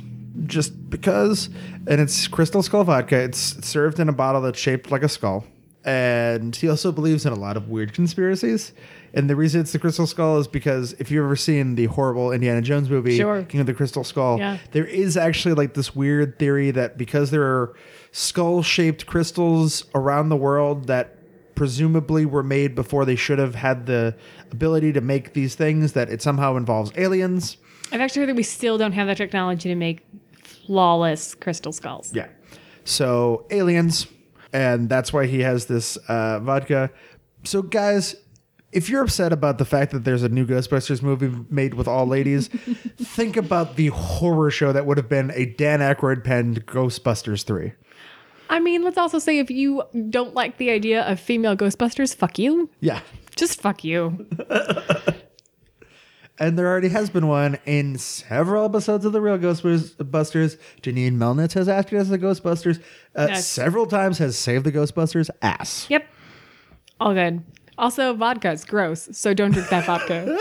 [0.48, 1.48] just because,
[1.86, 3.16] and it's Crystal Skull vodka.
[3.20, 5.44] It's served in a bottle that's shaped like a skull,
[5.84, 8.72] and he also believes in a lot of weird conspiracies.
[9.14, 12.30] And the reason it's the Crystal Skull is because if you've ever seen the horrible
[12.30, 13.42] Indiana Jones movie, Sure.
[13.44, 14.58] King of the Crystal Skull, Yeah.
[14.72, 17.74] there is actually like this weird theory that because there are
[18.12, 21.14] skull shaped crystals around the world that
[21.54, 24.14] presumably were made before they should have had the
[24.52, 27.56] ability to make these things, that it somehow involves aliens.
[27.90, 30.04] I've actually heard that we still don't have the technology to make
[30.68, 32.12] flawless crystal skulls.
[32.14, 32.28] Yeah.
[32.84, 34.06] So aliens,
[34.52, 36.90] and that's why he has this uh, vodka.
[37.44, 38.14] So guys,
[38.70, 42.06] if you're upset about the fact that there's a new Ghostbusters movie made with all
[42.06, 42.48] ladies,
[42.98, 47.72] think about the horror show that would have been a Dan Aykroyd penned Ghostbusters three.
[48.50, 52.38] I mean, let's also say if you don't like the idea of female Ghostbusters, fuck
[52.38, 52.68] you.
[52.80, 53.00] Yeah.
[53.36, 54.26] Just fuck you.
[56.40, 60.56] And there already has been one in several episodes of the Real Ghostbusters.
[60.82, 62.80] Janine Melnitz has acted as the Ghostbusters.
[63.16, 63.46] Uh, Yes.
[63.46, 65.86] Several times has saved the Ghostbusters ass.
[65.90, 66.06] Yep.
[67.00, 67.42] All good.
[67.76, 70.36] Also, vodka's gross, so don't drink that vodka.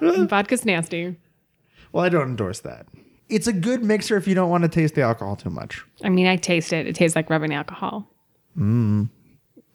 [0.28, 1.16] Vodka's nasty.
[1.92, 2.86] Well, I don't endorse that.
[3.28, 5.84] It's a good mixer if you don't want to taste the alcohol too much.
[6.02, 6.86] I mean, I taste it.
[6.86, 8.08] It tastes like rubbing alcohol.
[8.58, 9.08] Mmm.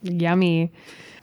[0.02, 0.74] Yummy.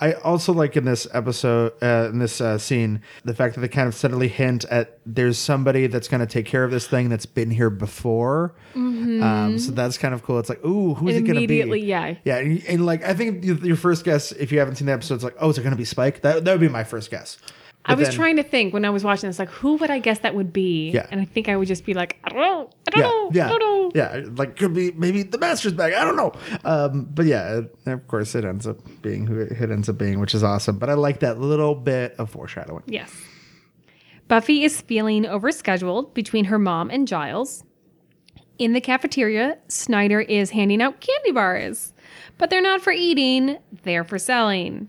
[0.02, 3.68] I also like in this episode, uh, in this uh, scene, the fact that they
[3.68, 7.08] kind of subtly hint at there's somebody that's going to take care of this thing
[7.08, 8.52] that's been here before.
[8.74, 10.40] Um, so that's kind of cool.
[10.40, 11.60] It's like, ooh, who's it going to be?
[11.60, 12.16] Immediately, yeah.
[12.24, 15.14] Yeah, and, and like I think your first guess, if you haven't seen the episode,
[15.14, 16.22] is like, oh, is it going to be Spike?
[16.22, 17.38] That that would be my first guess.
[17.84, 19.98] I was then- trying to think when I was watching this, like, who would I
[19.98, 20.90] guess that would be?
[20.92, 21.06] Yeah.
[21.10, 22.70] And I think I would just be like, I don't know.
[22.86, 23.30] I don't Yeah, know.
[23.32, 23.90] yeah, I don't know.
[23.94, 24.20] yeah.
[24.36, 25.92] Like could be maybe the master's back.
[25.92, 26.32] I don't know.
[26.64, 30.32] Um, but yeah, of course it ends up being who it ends up being, which
[30.34, 30.78] is awesome.
[30.78, 32.84] But I like that little bit of foreshadowing.
[32.86, 33.12] Yes.
[34.28, 37.64] Buffy is feeling overscheduled between her mom and Giles.
[38.58, 41.92] In the cafeteria, Snyder is handing out candy bars,
[42.38, 44.88] but they're not for eating, they're for selling.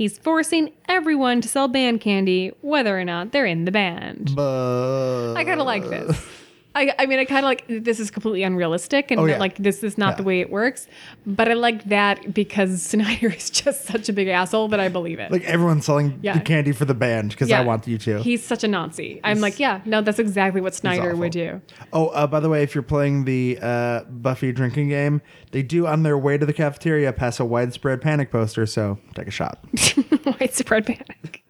[0.00, 4.32] He's forcing everyone to sell band candy, whether or not they're in the band.
[4.34, 6.26] But I kind of like this.
[6.72, 9.38] I, I mean, I kind of like this is completely unrealistic and Oh, yeah.
[9.38, 10.86] like this is not the way it works.
[11.26, 15.18] But I like that because Snyder is just such a big asshole that I believe
[15.18, 15.32] it.
[15.32, 16.34] Like everyone's selling Yeah.
[16.34, 18.22] the candy for the band because I want you to.
[18.22, 19.20] He's such a Nazi.
[19.24, 21.60] I'm like, yeah, no, that's exactly what Snyder would do.
[21.92, 25.88] Oh, uh, by the way, if you're playing the uh, Buffy drinking game, they do
[25.88, 28.64] on their way to the cafeteria pass a widespread panic poster.
[28.66, 29.58] So take a shot.
[30.24, 31.42] Widespread panic.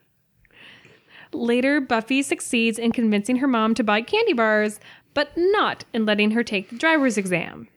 [1.32, 4.80] Later, Buffy succeeds in convincing her mom to buy candy bars,
[5.20, 7.68] but not in letting her take the driver's exam.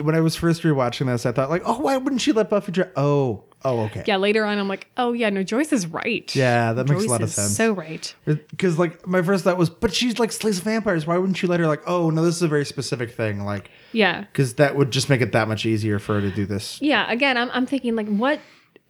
[0.00, 2.70] when I was first rewatching this, I thought like, oh, why wouldn't she let Buffy
[2.70, 2.92] drive?
[2.94, 4.04] Oh, oh, okay.
[4.06, 6.32] Yeah, later on, I'm like, oh yeah, no, Joyce is right.
[6.36, 7.56] Yeah, that makes a lot of is sense.
[7.56, 8.14] So right.
[8.24, 11.04] Because like my first thought was, but she's like slays vampires.
[11.04, 11.82] Why wouldn't you let her like?
[11.88, 13.44] Oh no, this is a very specific thing.
[13.44, 14.20] Like, Yeah.
[14.20, 16.80] because that would just make it that much easier for her to do this.
[16.80, 18.38] Yeah, again, I'm, I'm thinking like what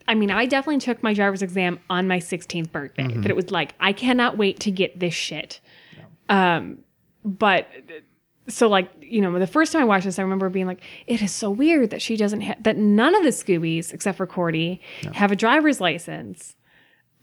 [0.06, 3.04] I mean, I definitely took my driver's exam on my 16th birthday.
[3.04, 3.22] Mm-hmm.
[3.22, 5.60] That it was like I cannot wait to get this shit.
[6.28, 6.78] Um,
[7.24, 7.68] but
[8.48, 11.22] so like you know, the first time I watched this, I remember being like, it
[11.22, 14.80] is so weird that she doesn't have that none of the Scoobies except for Cordy
[15.12, 16.56] have a driver's license.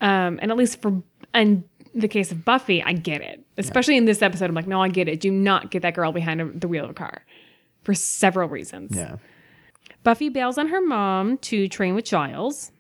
[0.02, 1.02] Um, and at least for
[1.34, 3.44] and the case of Buffy, I get it.
[3.58, 5.20] Especially in this episode, I'm like, no, I get it.
[5.20, 7.26] Do not get that girl behind a, the wheel of a car
[7.84, 8.96] for several reasons.
[8.96, 9.18] Yeah.
[10.04, 12.72] Buffy bails on her mom to train with Giles.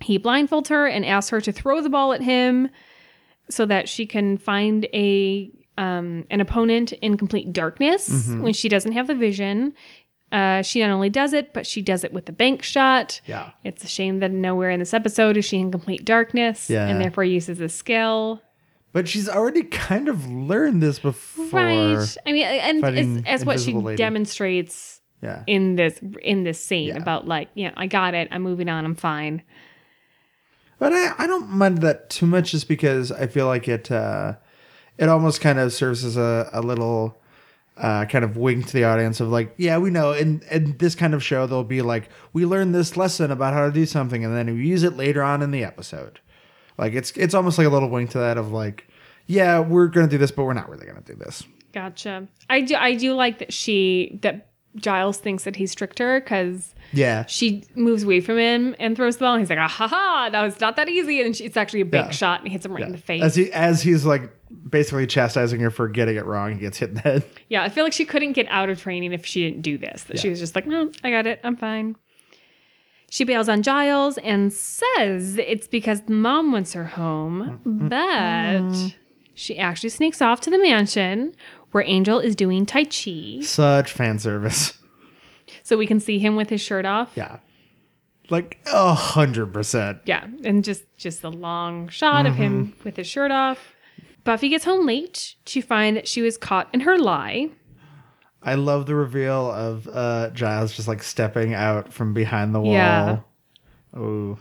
[0.00, 2.70] He blindfolds her and asks her to throw the ball at him
[3.50, 8.92] so that she can find a um, an opponent in complete darkness when she doesn't
[8.92, 9.72] have the vision.
[10.30, 13.20] Uh, she not only does it, but she does it with the bank shot.
[13.26, 13.52] Yeah.
[13.64, 16.86] It's a shame that nowhere in this episode is she in complete darkness Yeah.
[16.86, 18.42] and therefore uses the skill.
[18.92, 21.46] But she's already kind of learned this before.
[21.50, 22.16] Right.
[22.26, 23.96] I mean, and as, as what she Lady.
[23.96, 25.44] demonstrates Yeah.
[25.46, 26.96] in this in this scene Yeah.
[26.98, 28.28] about like, yeah, I got it.
[28.30, 28.84] I'm moving on.
[28.84, 29.42] I'm fine.
[30.78, 34.34] But I, I don't mind that too much just because I feel like it uh,
[34.98, 37.18] it almost kind of serves as a, a little
[37.76, 40.94] uh, kind of wink to the audience of like, yeah, we know in, in this
[40.94, 44.24] kind of show they'll be like, we learned this lesson about how to do something
[44.24, 46.20] and then we use it later on in the episode.
[46.76, 48.88] Like it's it's almost like a little wink to that of like,
[49.26, 51.42] yeah, we're gonna do this, but we're not really gonna do this.
[51.72, 52.26] Gotcha.
[52.48, 52.74] I do.
[52.76, 57.24] I do like that she that Giles thinks that he's tricked her because Yeah.
[57.26, 59.34] she moves away from him and throws the ball.
[59.34, 61.20] And he's like, ah, ha ha, that was not that easy.
[61.22, 62.10] And she, it's actually a big Yeah.
[62.10, 63.22] shot and hits him right in the face.
[63.22, 64.30] As he as he's like
[64.68, 67.24] basically chastising her for getting it wrong, he gets hit in the head.
[67.48, 70.04] yeah, I feel like she couldn't get out of training if she didn't do this.
[70.04, 71.40] That she was just like, no, I got it.
[71.42, 71.96] I'm fine.
[73.10, 78.92] She bails on Giles and says it's because mom wants her home, but
[79.34, 81.34] she actually sneaks off to the mansion
[81.72, 83.40] where Angel is doing Tai Chi.
[83.42, 84.74] Such fan service.
[85.62, 87.12] So we can see him with his shirt off.
[87.14, 87.38] Yeah.
[88.30, 90.00] Like a hundred percent.
[90.04, 93.74] Yeah, and just just a long shot of him with his shirt off.
[94.24, 97.48] Buffy gets home late to find that she was caught in her lie.
[98.42, 102.72] I love the reveal of uh, Giles just like stepping out from behind the wall.
[102.72, 103.20] Yeah.
[103.94, 104.38] Oh,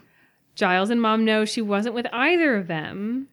[0.56, 3.30] Giles and Mom know she wasn't with either of them.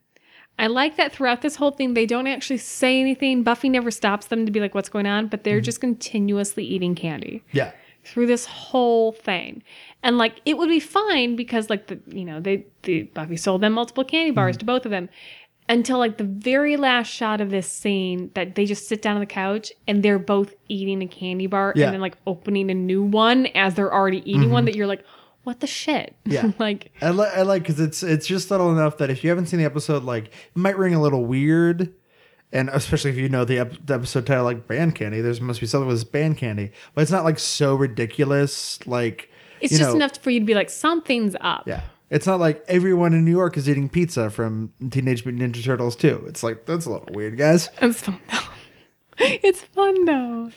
[0.58, 3.42] I like that throughout this whole thing, they don't actually say anything.
[3.42, 5.26] Buffy never stops them to be like, what's going on?
[5.26, 5.64] But they're mm-hmm.
[5.64, 7.72] just continuously eating candy yeah.
[8.04, 9.62] through this whole thing.
[10.02, 13.62] And like, it would be fine because, like, the, you know, they, the Buffy sold
[13.62, 14.60] them multiple candy bars mm-hmm.
[14.60, 15.08] to both of them
[15.68, 19.20] until like the very last shot of this scene that they just sit down on
[19.20, 21.86] the couch and they're both eating a candy bar Yeah.
[21.86, 24.66] and then like opening a new one as they're already eating one mm-hmm.
[24.66, 25.04] that you're like,
[25.44, 26.16] what the shit?
[26.24, 26.52] Yeah.
[26.58, 29.46] like, I, li- I like because it's it's just subtle enough that if you haven't
[29.46, 31.92] seen the episode, like it might ring a little weird,
[32.52, 35.60] and especially if you know the, ep- the episode title like band candy, there's must
[35.60, 38.84] be something with this band candy, but it's not like so ridiculous.
[38.86, 39.30] Like
[39.60, 41.66] it's just know, enough for you to be like, something's up.
[41.66, 41.82] Yeah.
[42.10, 45.96] It's not like everyone in New York is eating pizza from Teenage Mutant Ninja Turtles
[45.96, 46.24] too.
[46.28, 47.70] It's like that's a little weird, guys.
[47.80, 48.38] It's fun though.
[49.18, 50.50] it's fun though.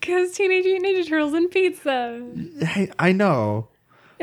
[0.00, 2.26] Because Teenage Mutant Ninja Turtles and pizza.
[2.62, 3.68] Hey, I know.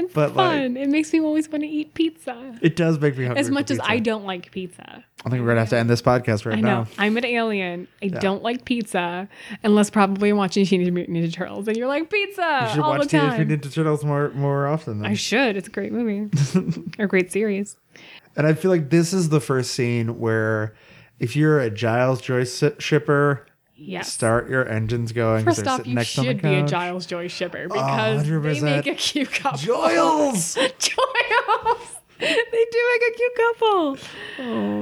[0.06, 2.58] It's But, like- it makes me always want to eat pizza.
[2.62, 3.40] It does make me hungry.
[3.40, 3.80] As much as.
[3.84, 5.04] I don't like pizza.
[5.26, 6.84] I think we're gonna have to end this podcast right I know.
[6.84, 6.88] now.
[6.98, 7.88] I'm an alien.
[8.02, 9.28] I don't like pizza
[9.64, 11.68] unless probably watching Teenage Mutant Ninja Turtles.
[11.68, 13.38] And you're like, pizza You should all watch the Teenage.
[13.48, 15.02] Mutant Ninja Turtles more more often.
[15.02, 15.12] Then.
[15.12, 15.58] I should.
[15.58, 16.30] It's a great movie.
[17.00, 17.76] or great series.
[18.38, 20.74] and I feel like this is the first scene where,
[21.20, 23.46] if you're a Giles Joyce shipper,
[23.80, 24.12] Yes.
[24.12, 25.46] start your engines going.
[25.46, 26.66] First off, you next should be a.
[26.66, 28.62] Giles Joyce shipper because they 100%.
[28.62, 29.60] make a cute couple.
[29.60, 30.56] Giles.
[30.56, 31.96] Giles!
[32.20, 33.98] they do make a cute couple.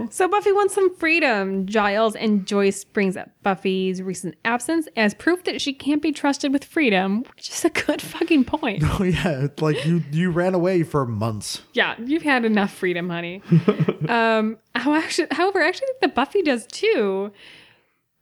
[0.10, 1.68] So Buffy wants some freedom.
[1.68, 6.52] Giles and Joyce brings up Buffy's recent absence as proof that she can't be trusted
[6.52, 8.84] with freedom, which is a good fucking point.
[8.99, 11.61] Oh yeah, it's like you you ran away for months.
[11.74, 13.44] yeah, you've had enough freedom, honey.
[14.10, 17.32] um, how actually, however, I actually think that Buffy does too.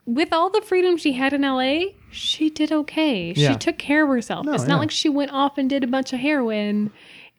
[0.06, 3.34] With all the freedom she had in LA, she did okay.
[3.36, 3.52] Yeah.
[3.54, 4.46] She took care of herself.
[4.46, 4.70] No, it's yeah.
[4.70, 6.92] not like she went off and did a bunch of heroin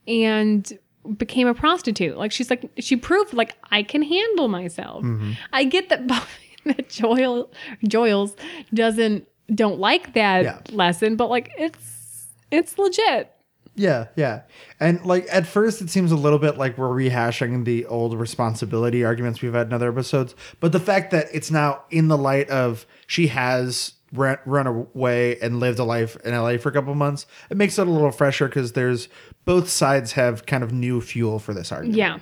[0.09, 0.77] and
[1.17, 2.17] became a prostitute.
[2.17, 5.05] Like she's like she proved like I can handle myself.
[5.05, 5.33] Mm-hmm.
[5.53, 6.09] I get that
[6.65, 7.49] that Joyle
[7.87, 8.35] Joyles
[8.75, 10.59] doesn't don't like that Yeah.
[10.73, 13.33] lesson, but like it's it's legit.
[13.77, 14.43] Yeah, yeah.
[14.81, 19.05] And like at first it seems a little bit like we're rehashing the old responsibility
[19.05, 22.49] arguments we've had in other episodes, but the fact that it's now in the light
[22.49, 26.95] of she has run, run away and lived a life in LA for a couple
[26.95, 29.09] months, it makes it a little fresher cuz there's
[29.45, 31.99] both sides have kind of new fuel for this argument.
[31.99, 32.19] Yeah.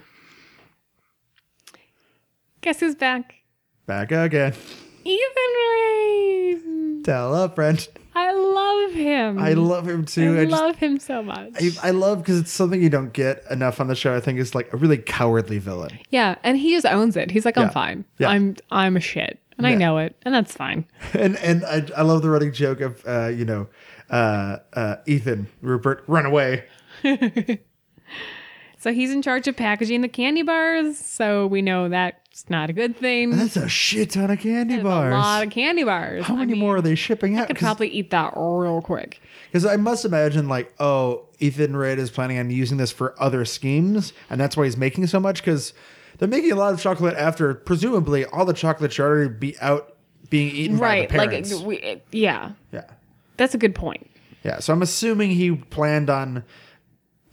[2.62, 3.36] Guess who's back?
[3.86, 4.54] Back again.
[5.04, 7.02] Ethan Rayne.
[7.04, 7.86] Tell a friend.
[8.16, 9.38] I love him.
[9.38, 10.36] I love him too.
[10.36, 11.50] I, I, just love him so much.
[11.60, 14.14] I, I love because it's something you don't get enough on the show.
[14.14, 15.98] I think is like a really cowardly villain.
[16.10, 17.30] yeah, and he just owns it.
[17.32, 17.70] He's like, I'm Yeah.
[17.70, 18.04] fine.
[18.18, 18.28] Yeah.
[18.28, 20.86] I'm I'm a shit, and I know it, and that's fine.
[21.12, 23.66] and and I, I love the running joke of uh, you know
[24.10, 26.64] uh, uh, Ethan Rupert run away.
[28.78, 30.98] So he's in charge of packaging the candy bars.
[30.98, 31.88] So we know
[32.34, 33.30] that's not a good thing.
[33.30, 35.14] That's a shit ton of candy bars.
[35.14, 36.24] A lot of candy bars.
[36.24, 37.44] How I many mean, more are they shipping out?
[37.44, 39.20] I could probably eat that real quick.
[39.46, 43.44] Because I must imagine like oh Ethan Rayne is planning on using this for other
[43.44, 45.42] schemes, and that's why he's making so much.
[45.42, 45.74] Because
[46.18, 49.94] they're making a lot of chocolate after presumably all the chocolate should already be out
[50.28, 51.08] being eaten Right.
[51.08, 51.54] by the Like, parents.
[51.60, 52.84] we, yeah, yeah.
[53.36, 54.10] that's a good point.
[54.42, 56.42] Yeah, so I'm assuming he planned on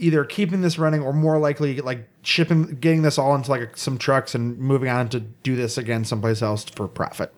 [0.02, 3.98] either keeping this running or more likely like shipping, getting this all into like some
[3.98, 7.34] trucks and moving on to do this again someplace else for profit,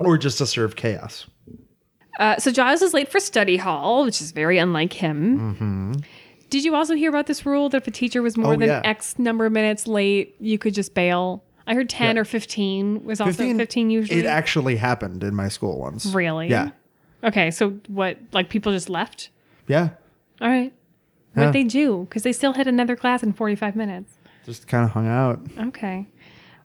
[0.00, 1.26] or just to serve chaos.
[2.18, 6.02] Uh, so Giles is late for study hall, which is very unlike him.
[6.50, 8.68] Did you also hear about this rule that if a teacher was more Oh, than
[8.68, 8.80] yeah.
[8.84, 11.44] X number of minutes late, you could just bail?
[11.66, 12.22] I heard 10 Yeah.
[12.22, 14.18] or 15 was also 15, usually.
[14.20, 16.06] It actually happened in my school once.
[16.06, 16.48] really?
[16.48, 16.70] Yeah,
[17.22, 19.28] Okay, so what, like people just left?
[19.66, 19.90] yeah.
[20.40, 20.72] All right.
[21.34, 21.62] What'd Yeah.
[21.62, 22.06] they do?
[22.08, 24.14] Because they still had another class in 45 minutes.
[24.44, 25.40] Just kind of hung out.
[25.58, 26.06] Okay.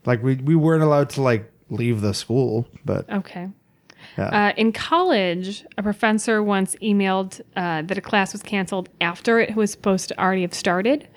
[0.05, 3.49] Like we we weren't allowed to like leave the school, but Okay.
[4.17, 4.49] yeah.
[4.49, 9.55] Uh, in college, a professor once emailed uh, that a class was canceled after it
[9.55, 11.07] was supposed to already have started.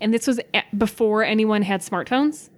[0.00, 2.50] And this was a- before anyone had smartphones.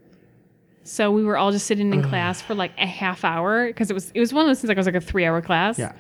[0.83, 3.95] So we were all just sitting in class for like a half hour because it
[3.95, 5.79] was it was one of those things like it was like a three hour class.
[5.79, 5.93] Yeah.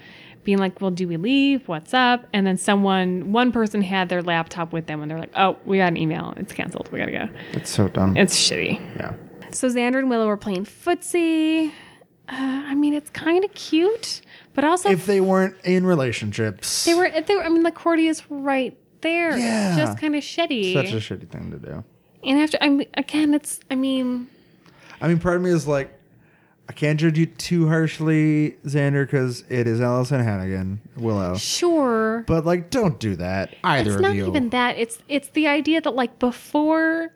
[0.45, 1.67] Being like, well, do we leave?
[1.69, 2.27] What's up?
[2.33, 5.79] And then someone, one person had their laptop with them and they're like, oh, we
[5.79, 6.35] got an email.
[6.37, 6.91] It's canceled.
[6.93, 7.29] We gotta go.
[7.53, 8.17] it's so dumb.
[8.17, 8.79] It's shitty.
[8.97, 9.15] yeah.
[9.51, 11.71] So Xander and Willow are playing footsie.
[12.29, 12.33] Uh,
[12.67, 14.21] I mean, it's kind of cute,
[14.55, 17.11] but also If they weren't in relationships, they were.
[17.21, 17.43] They were.
[17.45, 19.37] I mean, the Cordy is right there.
[19.37, 19.69] Yeah.
[19.69, 20.73] It's just kind of shitty.
[20.73, 21.85] such a shitty thing to do.
[22.25, 23.61] and after, I mean, again, it's.
[23.71, 24.29] I mean,
[25.03, 25.93] I mean, part of me is like,
[26.69, 31.37] I can't judge you too harshly, Xander, because it is Alyson Hannigan, Willow.
[31.37, 32.25] sure.
[32.27, 33.55] But like, don't do that.
[33.63, 34.27] Either it's of not you.
[34.27, 34.79] even that.
[34.79, 37.13] It's it's the idea that like before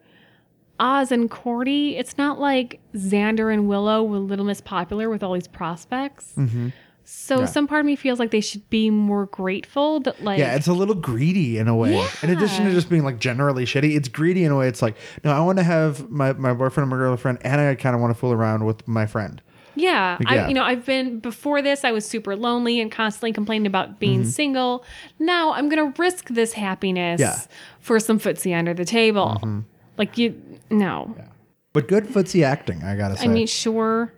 [0.78, 5.32] Oz and Cordy, it's not like Xander and Willow were Little Miss Popular with all
[5.32, 6.34] these prospects.
[6.36, 6.68] Mm-hmm.
[7.10, 7.46] So Yeah.
[7.46, 10.66] some part of me feels like they should be more grateful that like yeah, it's
[10.66, 12.06] a little greedy in a way.
[12.22, 14.68] In addition to just being like generally shitty, it's greedy in a way.
[14.68, 14.94] It's like,
[15.24, 18.02] no, I want to have my, my boyfriend and my girlfriend, and I kind of
[18.02, 19.40] want to fool around with my friend.
[19.74, 21.84] Yeah, Like, I, you know, I've been before this.
[21.84, 23.98] I was super lonely and constantly complaining about Mm-hmm.
[24.00, 24.84] being single.
[25.18, 27.30] Now I'm gonna risk this happiness Yeah.
[27.32, 27.52] Mm-hmm.
[27.80, 29.64] for some footsie under the table.
[29.96, 30.34] Like you,
[30.70, 31.14] no.
[31.72, 33.24] But good footsie acting, I gotta say.
[33.24, 34.12] I mean, sure.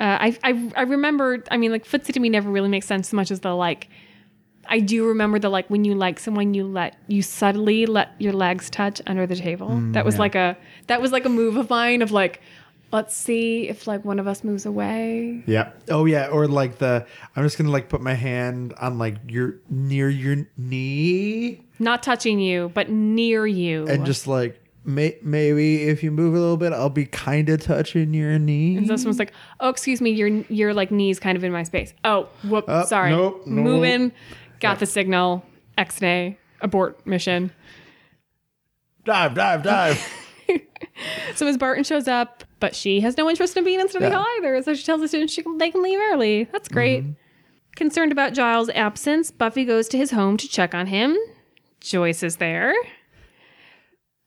[0.00, 1.44] Uh, I, I I remember.
[1.50, 3.88] I mean, like footsie to me never really makes sense so much as the like.
[4.66, 8.32] I do remember the like when you like someone, you let you subtly let your
[8.32, 9.68] legs touch under the table.
[9.92, 10.20] that was Mm, yeah.
[10.22, 10.56] like a
[10.86, 12.40] that was like a move of mine of like,
[12.92, 15.42] let's see if like one of us moves away.
[15.46, 15.72] yeah.
[15.88, 17.04] Oh yeah, or like the
[17.34, 22.38] I'm just gonna like put my hand on like your near your knee not touching
[22.38, 23.86] you, but near you.
[23.88, 27.60] and just like may, maybe if you move a little bit, I'll be kind of
[27.62, 28.76] touching your knee.
[28.76, 31.62] and so someone's like, "Oh, excuse me, your your like knees kind of in my
[31.62, 33.10] space." Oh, whoop, Oh, sorry.
[33.10, 33.64] nope, nope.
[33.64, 34.12] Moving,
[34.60, 35.44] got the signal.
[35.78, 37.50] X-nay, abort mission.
[39.04, 40.14] dive, dive, dive.
[41.34, 41.56] So Ms.
[41.56, 44.14] Barton shows up, but she has no interest in being in study Yeah.
[44.16, 44.60] hall either.
[44.62, 46.44] So she tells the students she can, they can leave early.
[46.52, 47.04] That's great.
[47.04, 47.12] Mm-hmm.
[47.76, 51.16] Concerned about Giles' absence, Buffy goes to his home to check on him.
[51.80, 52.74] Joyce is there.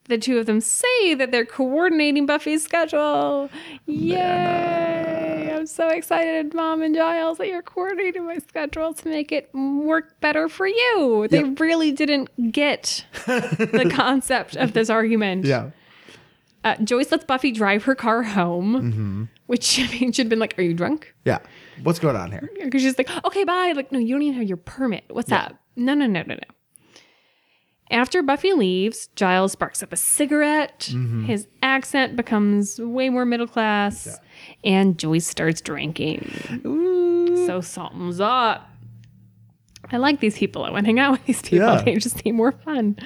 [0.09, 3.49] The two of them say that they're coordinating Buffy's schedule.
[3.85, 5.51] Yay!
[5.55, 10.19] I'm so excited, Mom and Giles, that you're coordinating my schedule to make it work
[10.19, 11.27] better for you.
[11.29, 11.59] They Yep.
[11.59, 15.45] really didn't get the concept of this argument.
[15.45, 15.71] yeah.
[16.65, 19.29] Uh, Joyce lets Buffy drive her car home.
[19.47, 21.39] which I mean should have been like, "Are you drunk?" Yeah.
[21.83, 22.49] What's going on here?
[22.63, 25.03] Because she's like, "Okay, bye." Like, no, you don't even have your permit.
[25.09, 25.55] What's up?
[25.75, 26.39] No, no, no, no, no.
[27.93, 30.89] After Buffy leaves, Giles sparks up a cigarette.
[30.91, 31.25] Mm-hmm.
[31.25, 34.19] His accent becomes way more middle class,
[34.63, 36.27] and Joyce starts drinking.
[37.45, 38.67] So something's up.
[39.91, 40.63] I like these people.
[40.63, 41.67] I want to hang out with these people.
[41.67, 41.81] Yeah.
[41.83, 42.97] They just seem more fun.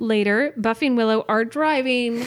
[0.00, 2.24] Later, Buffy and Willow are driving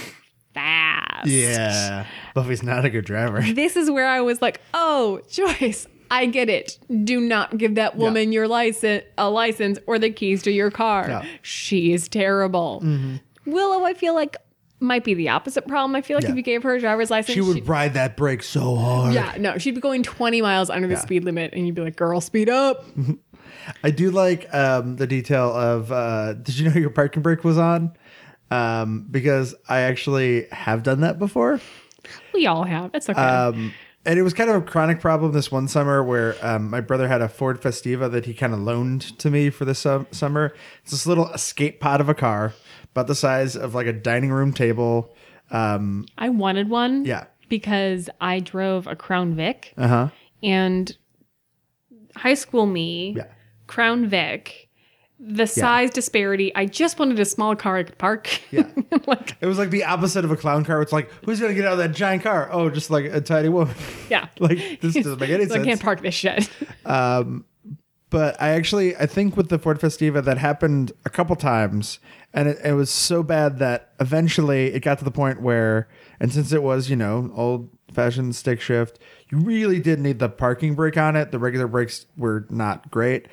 [0.53, 1.27] fast.
[1.27, 2.05] Yeah.
[2.34, 3.41] Buffy's not a good driver.
[3.41, 6.77] This is where I was like, "Oh, Joyce, I get it.
[7.03, 11.06] Do not give that woman your license, a license, or the keys to your car.
[11.07, 11.26] Yeah.
[11.41, 13.52] She is terrible." Mm-hmm.
[13.52, 14.38] Willow, I feel like
[14.80, 15.95] might be the opposite problem.
[15.95, 16.31] I feel like Yeah.
[16.31, 19.14] if you gave her a driver's license, She would she'd- ride that brake so hard.
[19.14, 21.95] yeah, no, she'd be going 20 miles under the speed limit, and you'd be like,
[21.95, 22.85] "Girl, speed up."
[23.84, 27.57] I do like um, the detail of uh, did you know your parking brake was
[27.57, 27.94] on?
[28.52, 31.60] Um, because I actually have done that before.
[32.34, 32.91] we all have.
[32.94, 33.19] It's okay.
[33.19, 33.73] Um,
[34.05, 37.07] and it was kind of a chronic problem this one summer where um, my brother
[37.07, 40.53] had a Ford Festiva that he kind of loaned to me for the sum- summer.
[40.84, 42.53] It's this little escape pod of a car,
[42.91, 45.13] about the size of like a dining room table.
[45.51, 47.05] Um, I wanted one.
[47.05, 47.25] yeah.
[47.49, 50.07] Because I drove a Crown Vic, Uh huh.
[50.41, 50.95] and
[52.15, 53.27] high school me, Yeah.
[53.67, 54.62] Crown Vic,
[55.26, 56.54] the size disparity.
[56.54, 58.41] I just wanted a small car I could park.
[58.52, 58.68] Yeah.
[59.08, 60.82] like, It was like the opposite of a clown car.
[60.82, 62.50] It's like, who's going to get out of that giant car?
[62.52, 63.74] Oh, just like a tiny woman.
[64.10, 64.28] yeah.
[64.40, 65.66] like, this doesn't make any So I sense.
[65.66, 66.50] can't park this shit.
[66.86, 67.45] Um,
[68.10, 71.98] but I actually I think with the Ford Festiva that happened a couple times,
[72.32, 75.88] and it, it was so bad that eventually it got to the point where,
[76.20, 79.00] and since it was you know old fashioned stick shift,
[79.32, 81.32] you really did need the parking brake on it.
[81.32, 83.28] The regular brakes were not great,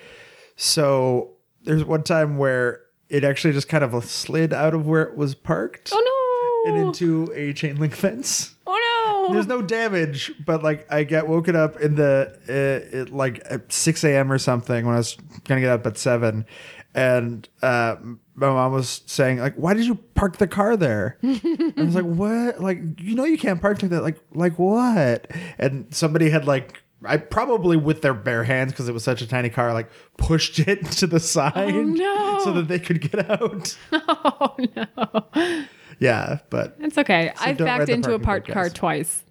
[0.56, 1.32] so
[1.64, 5.34] there's one time where it actually just kind of slid out of where it was
[5.34, 6.72] parked oh no.
[6.72, 8.54] and into a chain link fence.
[8.66, 9.34] oh no.
[9.34, 13.72] There's no damage, but like I get woken up in the uh, it, like at
[13.72, 14.32] 6 a.m.
[14.32, 16.46] or something when I was gonna get up at seven,
[16.94, 17.96] and uh,
[18.34, 21.94] my mom was saying like, "Why did you park the car there?" and I was
[21.94, 22.60] like, "What?
[22.60, 24.02] Like you know you can't park like that.
[24.02, 26.82] Like like what?" And somebody had like.
[27.04, 30.58] I probably with their bare hands because it was such a tiny car, like pushed
[30.58, 32.40] it to the side Oh, no.
[32.44, 33.76] so that they could get out.
[33.92, 35.64] oh no.
[35.98, 37.32] Yeah, but It's okay.
[37.40, 38.72] I've backed into a parked car guys.
[38.74, 39.24] twice.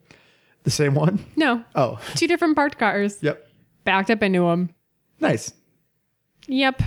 [0.63, 1.23] the same one.
[1.35, 3.17] No, Oh, two different parked cars.
[3.21, 3.47] yep,
[3.83, 4.69] Backed up into them.
[5.19, 5.53] nice.
[6.47, 6.81] Yep.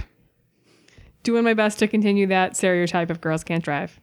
[1.22, 4.00] Doing my best to continue that stereotype of girls can't drive.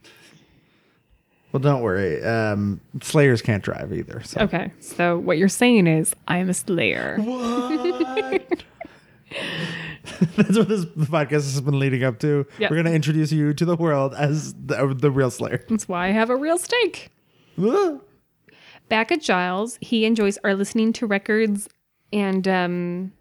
[1.52, 2.24] Well, don't worry.
[2.24, 4.22] Um, Slayers can't drive either.
[4.24, 4.42] So.
[4.42, 7.18] Okay, so what you're saying is I am a slayer.
[7.30, 8.64] What?
[10.36, 12.46] That's what this podcast has been leading up to.
[12.58, 12.72] Yep.
[12.72, 15.64] We're going to introduce you to the world as the, the real Slayer.
[15.70, 17.10] That's why I have a real stake.
[18.90, 21.70] Back at Giles, he and Joyce are listening to records,
[22.12, 23.12] and um,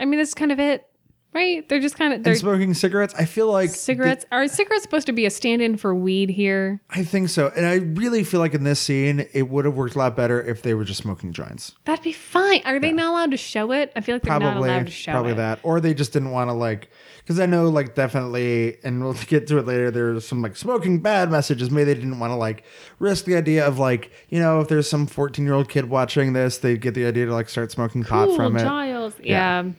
[0.00, 0.87] I mean that's kind of it,
[1.34, 1.68] right?
[1.68, 3.14] They're just kind of they're and smoking cigarettes.
[3.16, 4.24] I feel like cigarettes.
[4.32, 6.80] Are cigarettes supposed to be a stand-in for weed here?
[6.90, 9.94] I think so, and I really feel like in this scene, it would have worked
[9.94, 11.74] a lot better if they were just smoking joints.
[11.84, 12.62] That'd be fine.
[12.64, 13.92] Are they not allowed to show it?
[13.96, 15.36] I feel like they're not Probably, allowed to show probably it.
[15.36, 16.90] that, or they just didn't want to like.
[17.18, 19.90] Because I know, like, definitely, and we'll get to it later.
[19.90, 21.70] There's some like smoking bad messages.
[21.70, 22.64] Maybe they didn't want to like
[22.98, 26.32] risk the idea of like, you know, if there's some 14 year old kid watching
[26.32, 28.60] this, they get the idea to like start smoking pot Cool, from it.
[28.60, 29.12] Giles.
[29.22, 29.62] Yeah.
[29.64, 29.72] Yeah.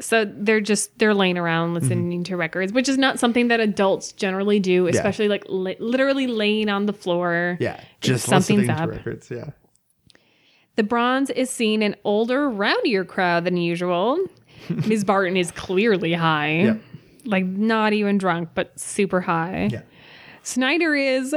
[0.00, 2.22] So they're just they're laying around listening Mm-hmm.
[2.24, 6.68] to records, which is not something that adults generally do, especially like li- literally laying
[6.68, 7.56] on the floor.
[7.60, 8.78] Yeah, just something's up.
[8.78, 9.30] to records.
[9.30, 9.50] Yeah.
[10.76, 14.24] The bronze is seeing an older, rowdier crowd than usual.
[14.86, 15.02] Ms.
[15.02, 16.60] Barton is clearly high.
[16.62, 16.80] Yep.
[17.24, 19.68] Like not even drunk, but super high.
[19.72, 19.82] Yeah.
[20.44, 21.34] Snyder is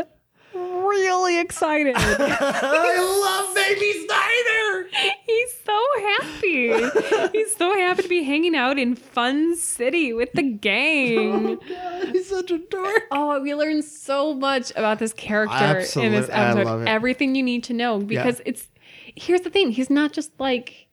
[0.92, 1.96] really excited.
[1.98, 4.90] I love Baby Snyder.
[5.26, 7.30] He's so happy.
[7.38, 11.46] He's so happy to be hanging out in Fun City with the gang.
[11.48, 13.04] Oh God, he's such a dork.
[13.12, 16.66] Oh, we learned so much about this character in Absolute- this I episode.
[16.66, 16.88] love it.
[16.88, 18.68] Everything you need to know because it's
[19.16, 20.88] here's the thing, he's not just like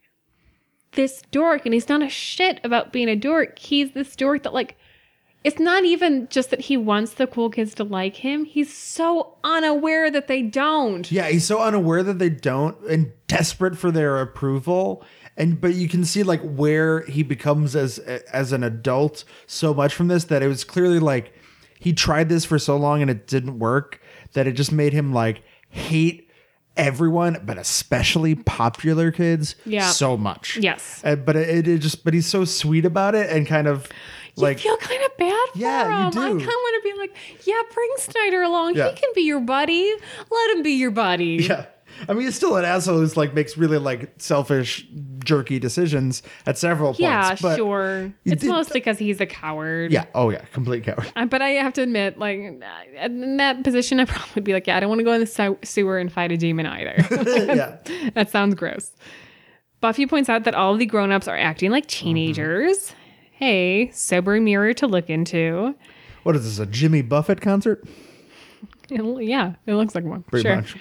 [0.93, 3.59] this dork and he's not a shit about being a dork.
[3.59, 4.77] He's this dork that like
[5.45, 8.45] it's not even just that he wants the cool kids to like him.
[8.45, 11.11] He's so unaware that they don't.
[11.11, 15.05] Yeah, he's so unaware that they don't and desperate for their approval.
[15.37, 19.95] And but you can see like where he becomes as as an adult so much
[19.95, 21.33] from this that it was clearly like
[21.79, 24.01] he tried this for so long and it didn't work
[24.33, 26.29] that it just made him like hate
[26.77, 29.89] everyone, but especially popular kids Yeah.
[29.91, 30.57] so much.
[30.61, 31.01] Yes.
[31.05, 33.89] Uh, but it, it just but he's so sweet about it and kind of
[34.43, 36.19] like you feel kind of bad for Yeah, you him.
[36.19, 37.17] I kind of want to be like,
[37.47, 38.77] yeah, bring Snyder along.
[38.77, 38.91] Yeah.
[38.91, 39.93] He can be your buddy.
[40.31, 41.39] Let him be your buddy.
[41.49, 41.67] Yeah.
[42.09, 44.87] I mean, he's still an asshole who's like makes really like selfish,
[45.25, 47.01] jerky decisions at several points.
[47.01, 48.13] Yeah, sure.
[48.25, 49.91] It's did- mostly because he's a coward.
[49.91, 50.05] Yeah.
[50.15, 50.45] Oh yeah.
[50.53, 51.11] Complete coward.
[51.17, 54.67] Uh, But I have to admit, like in that position, I probably would be like,
[54.69, 56.95] yeah, I don't want to go in the sew- sewer and fight a demon either.
[57.11, 58.11] yeah.
[58.15, 58.93] that sounds gross.
[59.81, 62.93] Buffy points out that all of the grown-ups are acting like teenagers.
[63.39, 65.75] Hey, sobering mirror to look into.
[66.25, 66.59] What is this?
[66.59, 67.85] A Jimmy Buffett concert?
[68.91, 70.23] It- yeah, it looks like one.
[70.25, 70.57] Pretty sure.
[70.57, 70.77] much.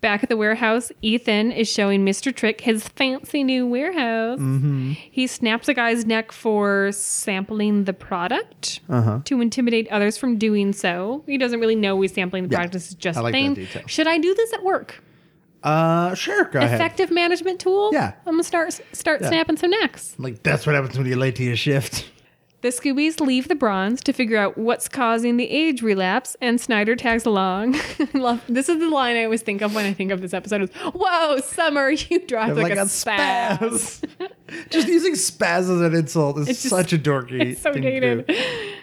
[0.00, 2.34] Back at the warehouse, Ethan is showing Mr.
[2.34, 4.38] Trick his fancy new warehouse.
[4.40, 4.90] Mm-hmm.
[4.92, 9.20] He snaps a guy's neck for sampling the product Uh-huh.
[9.24, 11.22] to intimidate others from doing so.
[11.26, 12.72] He doesn't really know he's sampling the product.
[12.72, 13.86] This is just I like a that thing.
[13.86, 15.02] Should I do this at work?
[15.62, 16.44] Uh, sure.
[16.44, 16.74] Go ahead.
[16.74, 17.90] Effective management tool?
[17.92, 18.12] Yeah.
[18.26, 19.28] I'm to start start Yeah.
[19.28, 20.14] snapping some necks.
[20.18, 22.10] Like that's what happens when you're late to your shift.
[22.60, 26.96] The Scoobies leave the bronze to figure out what's causing the age relapse, and Snyder
[26.96, 27.76] tags along.
[28.14, 30.62] Love this is the line I always think of when I think of this episode.
[30.62, 33.58] Is Whoa, Summer, you drive like, a, spaz.
[33.60, 34.30] spaz.
[34.70, 37.52] Just using spaz as an insult is It's just- such a dorky.
[37.52, 38.28] It's so dated.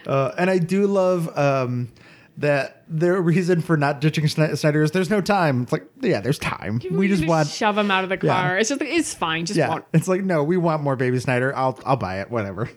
[0.07, 1.89] Uh, and I do love um,
[2.37, 5.63] that their reason for not ditching Snyder is there's no time.
[5.63, 6.81] It's like, yeah, there's time.
[6.91, 8.33] We just want, shove him out of the Yeah.
[8.41, 8.57] car.
[8.57, 9.45] It's just it's fine.
[9.45, 9.69] Just yeah.
[9.69, 9.85] want.
[9.93, 11.55] It's like, no, we want more Baby Snyder.
[11.55, 12.29] I'll, I'll buy it.
[12.29, 12.69] Whatever.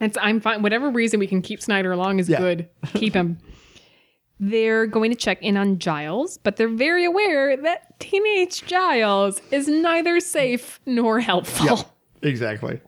[0.00, 0.62] It's I'm fine.
[0.62, 2.38] Whatever reason we can keep Snyder along is Yeah.
[2.38, 2.68] good.
[2.94, 3.38] Keep him.
[4.42, 9.68] They're going to check in on Giles, but they're very aware that teenage Giles is
[9.68, 11.90] neither safe nor helpful.
[12.22, 12.80] Exactly.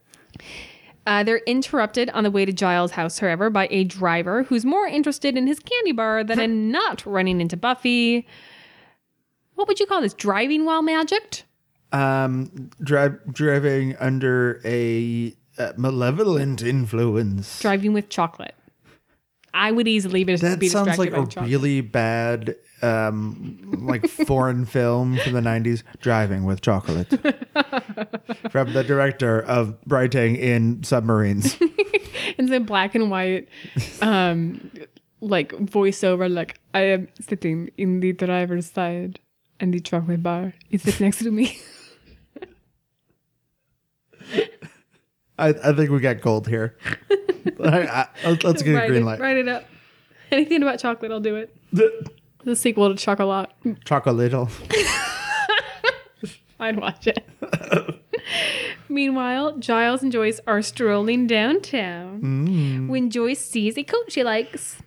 [1.07, 4.87] Uh, they're interrupted on the way to Giles' house, however, by a driver who's more
[4.87, 8.27] interested in his candy bar than in not running into Buffy.
[9.55, 10.15] What would you call this?
[10.15, 11.45] Driving while magicked?
[11.91, 17.61] Um, drive, driving under a uh, malevolent influence.
[17.61, 18.55] Driving with chocolate.
[19.55, 21.47] I would easily be, That be sounds like a chocolate.
[21.49, 25.83] really bad, um, like foreign film from the '90s.
[26.01, 27.09] Driving with chocolate,
[28.51, 31.57] from the director of writing in submarines.
[32.39, 33.49] It's in black and white,
[34.01, 34.71] um,
[35.21, 36.33] like voiceover.
[36.33, 39.21] Like I am sitting in the driver's side,
[39.61, 41.59] and the chocolate bar is next to me.
[45.43, 46.77] I, I think we got gold here.
[47.61, 49.21] I, I, let's- let's get a write, green it, light.
[49.21, 49.65] write it up.
[50.31, 51.55] Anything about chocolate, I'll do it.
[52.45, 53.51] The sequel to Chocolat.
[53.85, 54.33] Chocolate.
[56.61, 57.25] I'd watch it.
[58.89, 62.89] Meanwhile, Giles and Joyce are strolling downtown mm.
[62.89, 64.79] when Joyce sees a coat she likes.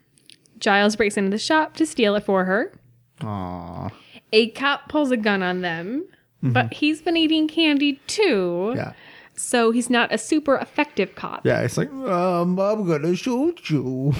[0.58, 2.74] Giles breaks into the shop to steal it for her.
[3.20, 3.92] Aww.
[4.32, 6.06] A cop pulls a gun on them,
[6.44, 6.54] mm-hmm.
[6.54, 8.74] but he's been eating candy too.
[8.76, 8.94] Yeah.
[9.38, 11.46] So he's not a super effective cop.
[11.46, 11.62] Yeah.
[11.62, 14.14] It's like, um, I'm gonna shoot you.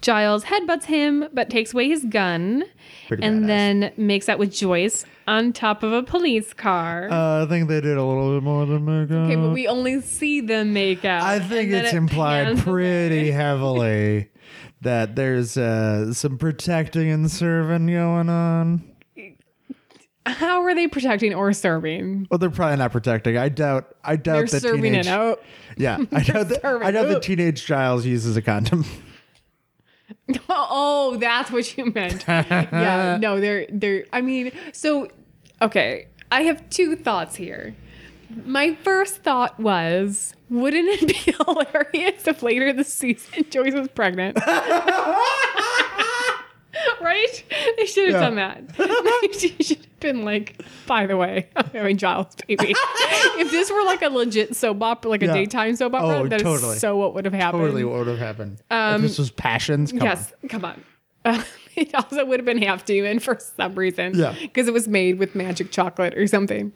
[0.00, 2.64] Giles headbutts him, but takes away his gun
[3.08, 3.46] Pretty and badass.
[3.46, 7.08] then makes out with Joyce on top of a police car.
[7.10, 10.00] Uh, I think they did a little bit more than make okay, but we only
[10.00, 11.22] see them make out.
[11.22, 14.30] I think and it's it implied pretty heavily
[14.80, 18.91] that there's uh, some protecting and serving going on.
[20.24, 22.28] How are they protecting or serving?
[22.30, 23.36] Well, they're probably not protecting.
[23.36, 23.96] I doubt.
[24.04, 25.06] I doubt They're that serving teenage.
[25.06, 25.42] it out.
[25.76, 26.62] Yeah, I doubt that.
[26.62, 28.84] serving I doubt that teenage Giles uses a condom.
[30.48, 32.24] Oh, that's what you meant.
[32.28, 34.04] yeah, no, they're they're.
[34.12, 35.08] I mean, so
[35.60, 37.74] okay, I have two thoughts here.
[38.44, 44.36] My first thought was, wouldn't it be hilarious if later this season Joyce was pregnant?
[47.00, 47.44] right?
[47.76, 48.28] They should have Yeah.
[48.30, 48.34] done
[48.76, 49.34] that.
[49.38, 52.56] she should have been like, by the way, I'm having Giles' baby.
[52.74, 55.34] if this were like a legit soap opera, like a Yeah.
[55.34, 56.78] daytime soap opera, Oh, that is totally.
[56.78, 57.62] so what would have happened.
[57.62, 58.60] totally what would have happened.
[58.70, 59.92] if this was passions.
[59.92, 60.82] Come yes, come on.
[61.24, 61.42] Uh,
[61.76, 64.12] it also would have been half demon for some reason.
[64.18, 64.34] Yeah.
[64.40, 66.72] Because it was made with magic chocolate or something.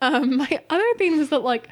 [0.00, 1.68] um, my other thing was that, like,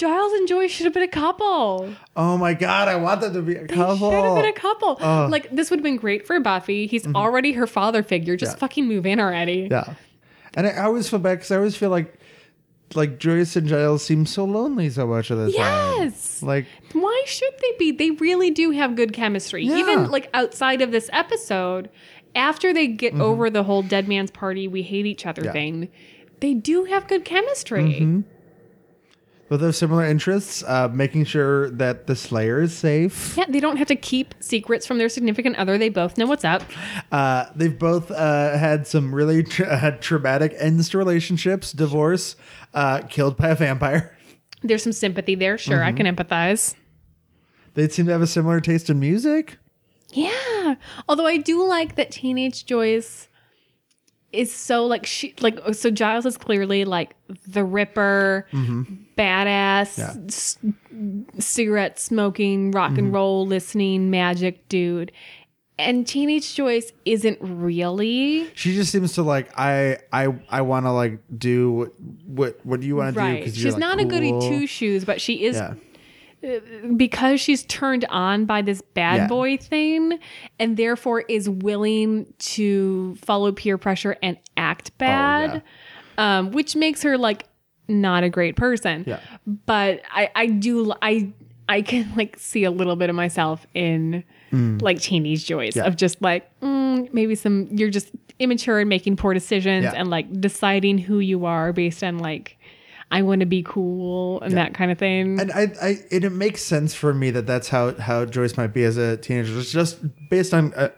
[0.00, 1.94] Giles and Joyce should have been a couple.
[2.16, 4.10] Oh my god, I want them to be a couple.
[4.10, 4.96] They should have been a couple.
[5.28, 6.86] like, this would have been great for Buffy.
[6.86, 8.36] He's already her father figure.
[8.36, 8.56] Just Mm-hmm.
[8.56, 8.60] Yeah.
[8.60, 9.68] fucking move in already.
[9.70, 9.94] yeah,
[10.54, 12.14] and I, I always feel bad because I always feel like
[12.94, 16.00] like Joyce and Giles seem so lonely so much of the time.
[16.00, 16.42] Yes.
[16.42, 17.92] Like Why should they be?
[17.92, 19.64] They really do have good chemistry.
[19.64, 19.76] Yeah.
[19.76, 21.88] Even like outside of this episode,
[22.34, 23.22] after they get Mm-hmm.
[23.22, 25.52] over the whole dead man's party, we hate each other Yeah.
[25.52, 25.88] thing,
[26.40, 28.00] they do have good chemistry.
[28.00, 28.20] Mm-hmm.
[29.50, 33.36] Both those similar interests, uh, making sure that the Slayer is safe.
[33.36, 35.76] Yeah, they don't have to keep secrets from their significant other.
[35.76, 36.62] They both know what's up.
[37.10, 42.36] Uh, they've both uh, had some really tra- uh, traumatic ends to relationships, divorce,
[42.74, 44.16] uh, killed by a vampire.
[44.62, 45.58] There's some sympathy there.
[45.58, 45.84] Sure, Mm-hmm.
[45.86, 46.76] I can empathize.
[47.74, 49.58] They seem to have a similar taste in music.
[50.12, 50.76] Yeah.
[51.08, 53.28] Although I do like that teenage Joyce
[54.32, 57.14] is so like she like so Giles is clearly like
[57.48, 60.00] the ripper, badass, Mm-hmm.
[60.00, 60.26] Yeah.
[60.28, 60.58] s-
[61.38, 62.98] cigarette smoking, rock Mm-hmm.
[62.98, 65.12] and roll listening magic dude.
[65.78, 70.92] And teenage Joyce isn't really She just seems to like I I I want to
[70.92, 71.92] like do what
[72.26, 73.54] what, what do you want to do right.
[73.54, 75.74] She's not a goody two shoes, but she is Yeah.
[76.96, 79.26] Because she's turned on by this bad Yeah.
[79.28, 80.18] boy thing
[80.58, 85.62] and therefore is willing to follow peer pressure and act bad
[86.18, 87.44] um, which makes her like
[87.88, 89.20] not a great person Yeah.
[89.66, 91.30] but i i do i
[91.68, 94.22] i can like see a little bit of myself in
[94.52, 95.76] like teenage Joyce Mm.
[95.76, 95.84] Yeah.
[95.86, 99.92] of just like mm, maybe some you're just immature and making poor decisions Yeah.
[99.94, 102.58] and like deciding who you are based on like
[103.10, 105.40] I want to be cool and that kind of thing.
[105.40, 108.68] And I, I, and it makes sense for me that that's how how Joyce might
[108.68, 109.58] be as a teenager.
[109.58, 110.90] It's just based on, uh,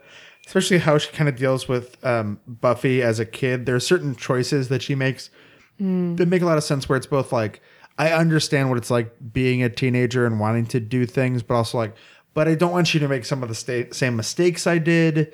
[0.46, 3.64] especially how she kind of deals with um, Buffy as a kid.
[3.64, 5.30] There are certain choices that she makes
[5.78, 6.88] that make a lot of sense.
[6.88, 7.60] Where it's both like
[7.98, 11.78] I understand what it's like being a teenager and wanting to do things, but also
[11.78, 11.94] like,
[12.34, 15.32] but I don't want you to make some of the sta- same mistakes I did.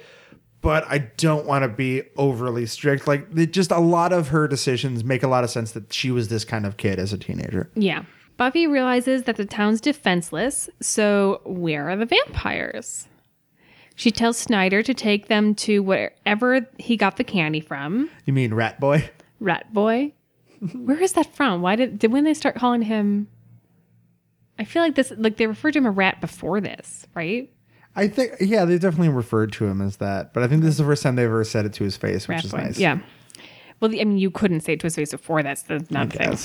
[0.60, 3.06] But I don't want to be overly strict.
[3.06, 6.28] Like, just a lot of her decisions make a lot of sense that she was
[6.28, 7.70] this kind of kid as a teenager.
[7.74, 8.04] Yeah.
[8.36, 13.08] Buffy realizes that the town's defenseless, so where are the vampires?
[13.96, 18.08] She tells Snyder to take them to wherever he got the candy from.
[18.26, 19.10] You mean Rat Boy?
[19.40, 20.12] Rat Boy.
[20.72, 21.62] Where is that from?
[21.62, 23.26] Why did did when they start calling him?
[24.56, 27.50] I feel like this like they referred to him a rat before this, right?
[27.96, 30.78] I think, yeah, they definitely referred to him as that, but I think this is
[30.78, 32.58] the first time they've ever said it to his face, which is Boy.
[32.58, 32.78] nice.
[32.78, 32.98] Yeah.
[33.80, 35.42] Well, I mean, you couldn't say it to his face before.
[35.42, 36.36] That's the not thing.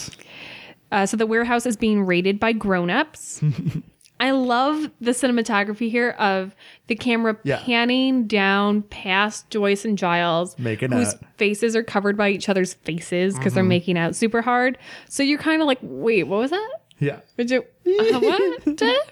[0.92, 3.42] Uh, so the warehouse is being raided by grown-ups.
[4.20, 6.56] I love the cinematography here of
[6.88, 7.60] the camera Yeah.
[7.64, 11.22] panning down past Joyce and Giles, Making whose out.
[11.38, 13.56] faces are covered by each other's faces because Mm-hmm.
[13.56, 14.78] they're making out super hard.
[15.10, 16.70] So you're kind of like, wait, what was that?
[17.00, 17.20] Yeah.
[17.38, 17.66] Would you?
[17.86, 19.10] Uh, what?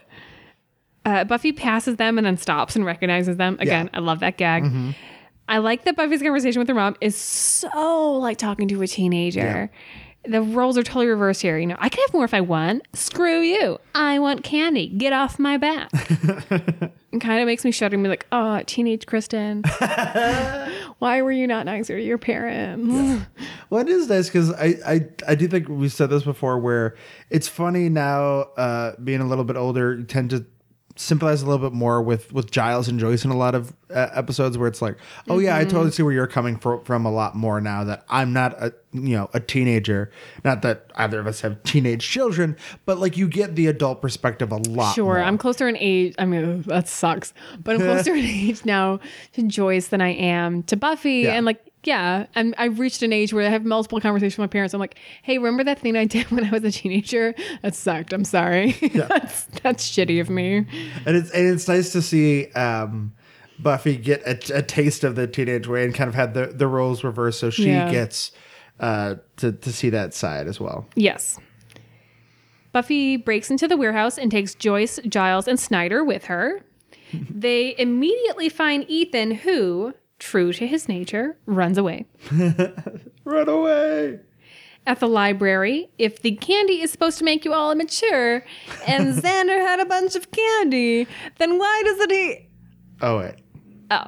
[1.06, 3.58] Uh, Buffy passes them and then stops and recognizes them.
[3.60, 3.98] Again, Yeah.
[4.00, 4.64] I love that gag.
[4.64, 4.92] Mm-hmm.
[5.48, 9.70] I like that Buffy's conversation with her mom is so like talking to a teenager.
[10.24, 11.58] The roles are totally reversed here.
[11.58, 12.88] You know, I can have more if I want.
[12.94, 13.80] Screw you.
[13.96, 14.88] I want candy.
[14.88, 15.90] Get off my back.
[15.94, 19.64] it kind of makes me shudder and be like, oh, teenage Kristen.
[21.00, 23.26] Why were you not nicer to your parents?
[23.72, 26.96] Well, it is nice because I, I, I do think we said this before where
[27.32, 30.46] it's funny now, uh, being a little bit older, you tend to
[30.96, 34.10] sympathize a little bit more with, with Giles and Joyce in a lot of uh,
[34.14, 34.98] episodes where it's like,
[35.30, 38.06] oh yeah, I totally see where you're coming fro- from a lot more now that
[38.10, 40.12] I'm not a, you know, a teenager.
[40.44, 44.52] Not that either of us have teenage children, but like you get the adult perspective
[44.52, 44.96] a lot.
[44.96, 45.20] Sure, more.
[45.20, 46.16] I'm closer in age.
[46.18, 47.34] I mean, that sucks.
[47.60, 49.00] But I'm closer in age now
[49.34, 51.22] to Joyce than I am to Buffy.
[51.22, 51.34] Yeah.
[51.34, 54.52] And like, yeah, and I've reached an age where I have multiple conversations with my
[54.52, 54.74] parents.
[54.74, 57.34] I'm like, hey, remember that thing I did when I was a teenager?
[57.64, 58.14] That sucked.
[58.14, 58.72] I'm sorry.
[58.94, 60.58] that's that's shitty of me.
[61.06, 63.14] and it's and it's nice to see um,
[63.60, 66.68] Buffy get a, a taste of the teenage way and kind of had the the
[66.68, 67.92] roles reversed, so she Yeah.
[67.92, 68.32] gets
[68.80, 70.88] uh, to to see that side as well.
[70.96, 71.40] Yes.
[72.72, 76.62] Buffy breaks into the warehouse and takes Joyce, Giles, and Snyder with her.
[77.30, 82.06] they immediately find Ethan, who, true to his nature, runs away.
[83.26, 84.20] Run away!
[84.88, 88.44] at the library if the candy is supposed to make you all immature
[88.88, 91.06] and Xander had a bunch of candy,
[91.38, 92.48] then why doesn't he?
[93.00, 93.36] Oh wait,
[93.92, 94.08] Oh,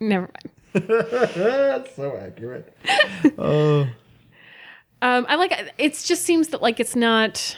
[0.00, 0.50] never mind.
[0.88, 2.76] that's so accurate.
[3.38, 3.82] oh,
[5.00, 5.92] Um, I like it.
[6.04, 7.56] Just seems that like it's not.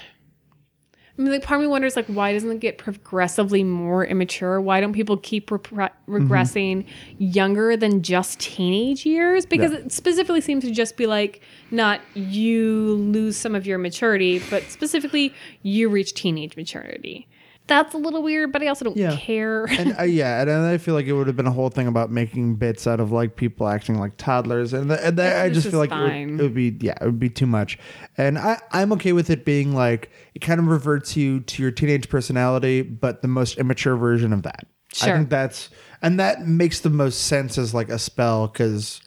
[1.18, 4.60] I mean, like part of me wonders like why doesn't it get progressively more immature?
[4.60, 6.84] Why don't people keep repre- regressing
[7.18, 9.47] younger than just teenage years?
[9.47, 9.78] Because Yeah.
[9.78, 11.40] it specifically seems to just be like
[11.70, 15.32] not you lose some of your maturity, but specifically
[15.62, 17.26] you reach teenage maturity.
[17.68, 19.16] That's a little weird, but I also don't Yeah.
[19.16, 19.64] care.
[19.64, 22.10] and uh, yeah, and I feel like it would have been a whole thing about
[22.12, 25.78] making bits out of like people acting like toddlers, and, th- and I just feel
[25.80, 27.78] like it would, it would be yeah, it would be too much.
[28.16, 31.70] And I I'm okay with it being like it kind of reverts you to your
[31.72, 34.66] teenage personality, but the most immature version of that.
[34.93, 35.12] Sure.
[35.14, 35.68] I think that's
[36.02, 39.01] and that makes the most sense as like a spell because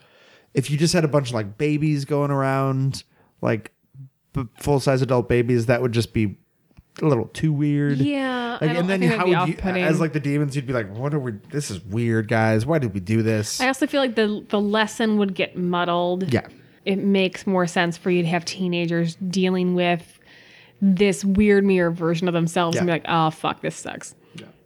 [0.54, 3.04] if you just had a bunch of like babies going around,
[3.42, 3.72] like
[4.34, 6.38] b- full size adult babies, that would just be
[7.02, 7.98] a little too weird.
[8.00, 11.14] yeah, Like, and then how would you, as like the demons, you'd be like, "What
[11.14, 11.34] are we?
[11.52, 12.66] This is weird, guys.
[12.66, 16.32] Why did we do this?" I also feel like the the lesson would get muddled.
[16.34, 16.48] yeah,
[16.86, 20.20] it makes more sense for you to have teenagers dealing with
[20.82, 24.16] this weird mirror version of themselves and be like, oh fuck, this sucks.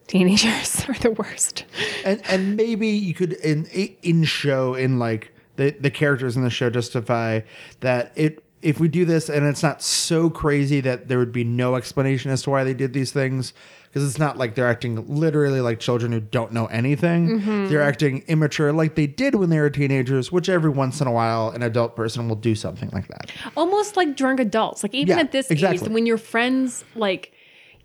[0.08, 1.66] Teenagers are the worst.
[2.06, 6.50] and and maybe you could in in show in like the the characters in the
[6.50, 7.40] show justify
[7.80, 11.44] that it if we do this and it's not so crazy that there would be
[11.44, 13.54] no explanation as to why they did these things
[13.90, 17.68] because it's not like they're acting literally like children who don't know anything.
[17.70, 21.12] They're acting immature like they did when they were teenagers, which every once in a
[21.12, 23.32] while an adult person will do something like that.
[23.56, 24.82] almost like drunk adults.
[24.82, 25.86] Like even Yeah, at this exactly.
[25.88, 27.34] age, when your friends like,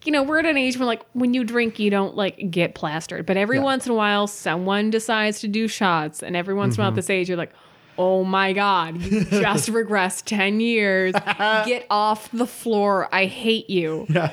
[0.07, 2.75] you know, we're at an age where like when you drink, you don't like get
[2.75, 3.27] plastered.
[3.27, 3.65] But every Yeah.
[3.65, 6.83] once in a while, someone decides to do shots, and every once in a Mm-hmm.
[6.85, 7.53] while at this age, you're like.
[7.99, 11.13] Oh my God, you just regressed 10 years.
[11.67, 13.09] Get off the floor.
[13.13, 14.07] I hate you.
[14.09, 14.33] Yeah.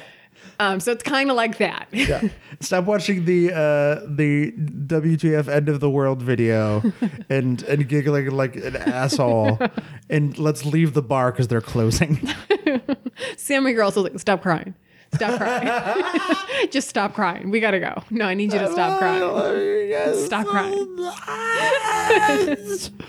[0.59, 1.87] Um, so it's kind of like that.
[1.91, 2.21] Yeah.
[2.61, 6.81] Stop watching the uh the WTF end of the world video
[7.29, 9.59] and and giggling like an asshole
[10.09, 12.29] and let's leave the bar because they're closing.
[13.35, 14.75] Sammy girls was like, stop crying.
[15.15, 16.67] Stop crying.
[16.71, 17.49] just stop crying.
[17.51, 18.03] We got to go.
[18.09, 19.21] No, I need you to stop crying.
[20.25, 20.97] Stop crying.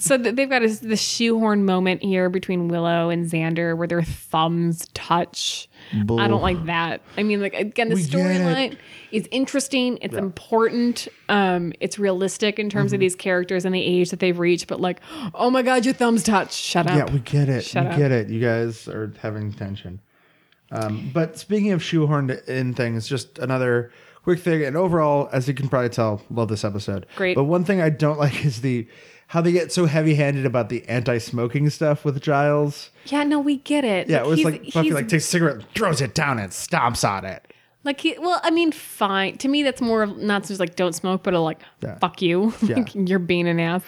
[0.00, 4.86] So they've got a, the shoehorn moment here between Willow and Xander where their thumbs
[4.94, 5.68] touch.
[5.92, 7.00] I don't like that.
[7.16, 8.76] I mean, like again, the storyline
[9.10, 9.98] is interesting.
[10.00, 11.08] It's important.
[11.28, 12.94] Um, it's realistic in terms Mm-hmm.
[12.94, 14.68] of these characters and the age that they've reached.
[14.68, 15.00] But like,
[15.34, 16.52] oh my god, your thumbs touch.
[16.54, 16.96] Shut up.
[16.96, 17.64] Yeah, we get it.
[17.64, 17.96] Shut we up.
[17.98, 18.28] get it.
[18.28, 20.00] You guys are having tension.
[20.70, 23.90] Um, but speaking of shoehorned in things, just another
[24.24, 24.62] quick thing.
[24.64, 27.06] And overall, as you can probably tell, love this episode.
[27.16, 27.34] Great.
[27.34, 28.86] But one thing I don't like is the
[29.28, 32.90] how they get so heavy-handed about the anti-smoking stuff with Giles.
[33.06, 34.08] yeah, no, we get it.
[34.08, 36.50] Yeah, it was he's- like Buffy he's like takes a cigarette, throws it down, and
[36.50, 37.44] stomps on it.
[37.84, 39.36] Like he, well, I mean, fine.
[39.38, 41.98] To me, that's more of not just like don't smoke, but a like Yeah.
[41.98, 43.82] fuck you, like you're being an ass.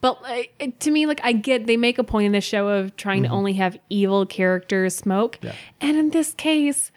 [0.00, 2.68] But like, it- to me, like I get they make a point in the show
[2.68, 5.46] of trying to only have evil characters smoke, Mm-hmm.
[5.48, 5.52] Yeah.
[5.88, 6.90] and in this case,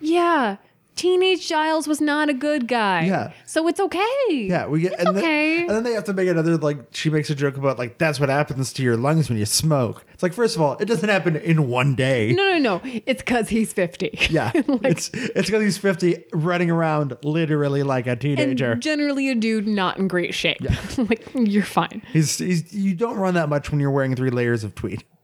[0.00, 0.56] yeah,
[0.96, 3.04] teenage Giles was not a good guy.
[3.04, 3.32] Yeah.
[3.44, 4.06] so it's okay.
[4.30, 5.60] Yeah, we get It's and, then, okay.
[5.60, 8.18] and then they have to make another like she makes a joke about like that's
[8.18, 10.04] what happens to your lungs when you smoke.
[10.14, 12.32] It's like first of all, it doesn't happen in one day.
[12.32, 12.80] No, no, no.
[13.06, 14.18] It's because he's fifty.
[14.30, 18.72] Yeah, it's it's because he's fifty, running around literally like a teenager.
[18.72, 20.58] And generally a dude not in great shape.
[20.60, 20.76] Yeah.
[20.98, 22.02] like you're fine.
[22.12, 25.04] he's he's you don't run that much when you're wearing three layers of tweed.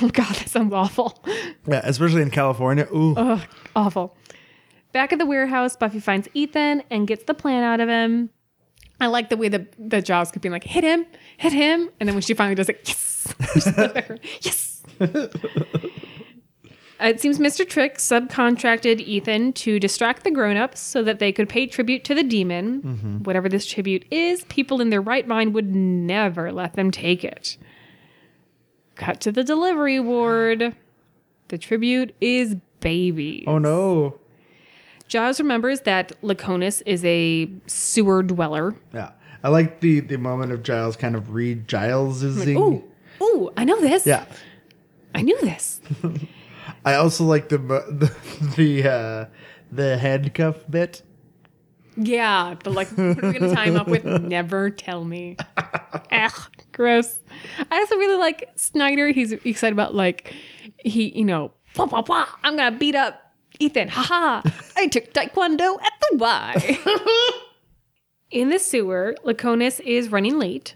[0.00, 1.24] Oh god, that sounds awful.
[1.66, 2.86] Yeah, especially in California.
[2.94, 3.40] Ooh, Ugh,
[3.74, 4.16] awful.
[4.98, 8.30] Back at the warehouse, Buffy finds Ethan and gets the plan out of him.
[9.00, 11.06] I like the way the, that Giles could be like, hit him,
[11.36, 13.32] hit him, and then when she finally does it, yes,
[14.42, 14.82] yes.
[16.98, 17.64] It seems Mr.
[17.64, 22.24] Trick subcontracted Ethan to distract the grown-ups so that they could pay tribute to the
[22.24, 22.82] demon.
[22.82, 23.16] Mm-hmm.
[23.18, 27.56] Whatever this tribute is, people in their right mind would never let them take it.
[28.96, 30.74] Cut to the delivery ward.
[31.46, 33.44] The tribute is babies.
[33.46, 34.18] oh no.
[35.08, 38.76] Giles remembers that Lurconis is a sewer dweller.
[38.92, 39.12] Yeah,
[39.42, 42.46] I like the the moment of Giles kind of read Giles's.
[42.46, 42.84] Ooh,
[43.22, 44.06] ooh, I know this.
[44.06, 44.26] Yeah,
[45.14, 45.80] I knew this.
[46.84, 48.14] I also like the the
[48.56, 49.24] the, uh,
[49.72, 51.02] the handcuff bit.
[51.96, 54.04] Yeah, the like, what are we gonna tie him up with?
[54.04, 55.36] Never tell me.
[56.12, 56.32] Ugh,
[56.72, 57.18] gross.
[57.70, 59.08] I also really like Snyder.
[59.08, 60.34] He's excited about like
[60.78, 63.27] he, you know, blah, blah, blah, I'm gonna beat up
[63.58, 63.88] Ethan.
[63.88, 64.42] Haha.
[64.76, 66.78] I took Taekwondo at the Y.
[68.30, 70.74] In the sewer, Lurconis is running late.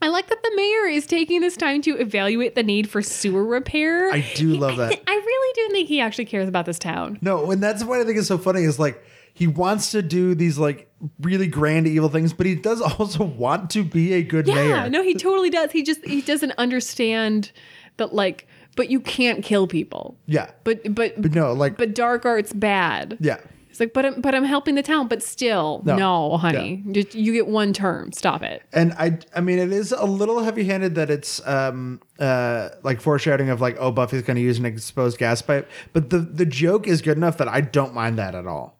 [0.00, 3.44] I like that the mayor is taking this time to evaluate the need for sewer
[3.44, 4.10] repair.
[4.12, 5.00] I do love that.
[5.06, 7.18] I really do think he actually cares about this town.
[7.20, 9.00] No, and that's what I think is so funny is like
[9.32, 10.90] he wants to do these like
[11.20, 14.68] really grand evil things, but he does also want to be a good Yeah, mayor.
[14.70, 15.70] Yeah, no, he totally does.
[15.70, 17.52] He just he doesn't understand
[17.98, 20.16] that like, but you can't kill people.
[20.26, 23.16] Yeah, But but but no, like but dark art's bad.
[23.20, 23.38] yeah,
[23.70, 25.08] It's like, but I'm, but I'm helping the town.
[25.08, 25.96] But still, No.
[25.96, 28.12] no, honey, Just- you get one term.
[28.12, 28.62] Stop it.
[28.72, 33.00] and I I mean it is a little heavy handed that it's um uh like
[33.00, 36.46] foreshadowing of like oh Buffy's going to use an exposed gas pipe, but the the
[36.46, 38.78] joke is good enough that I don't mind that at all.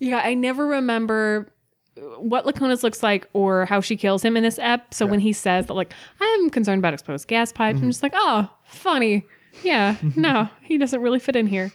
[0.00, 1.48] Yeah, I never remember
[2.18, 4.92] what Lurconis looks like or how she kills him in this ep.
[4.94, 7.84] So when he says that, like, I'm concerned about exposed gas pipes, Mm-hmm.
[7.84, 9.24] I'm just like, oh, funny.
[9.62, 11.72] Yeah, no, he doesn't really fit in here.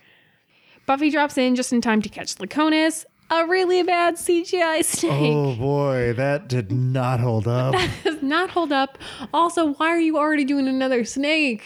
[0.86, 5.34] Buffy drops in just in time to catch Laconis, a really bad CGI snake.
[5.34, 7.74] Oh boy, that did not hold up.
[7.74, 8.98] that Does not hold up.
[9.34, 11.64] Also, why are you already doing another snake?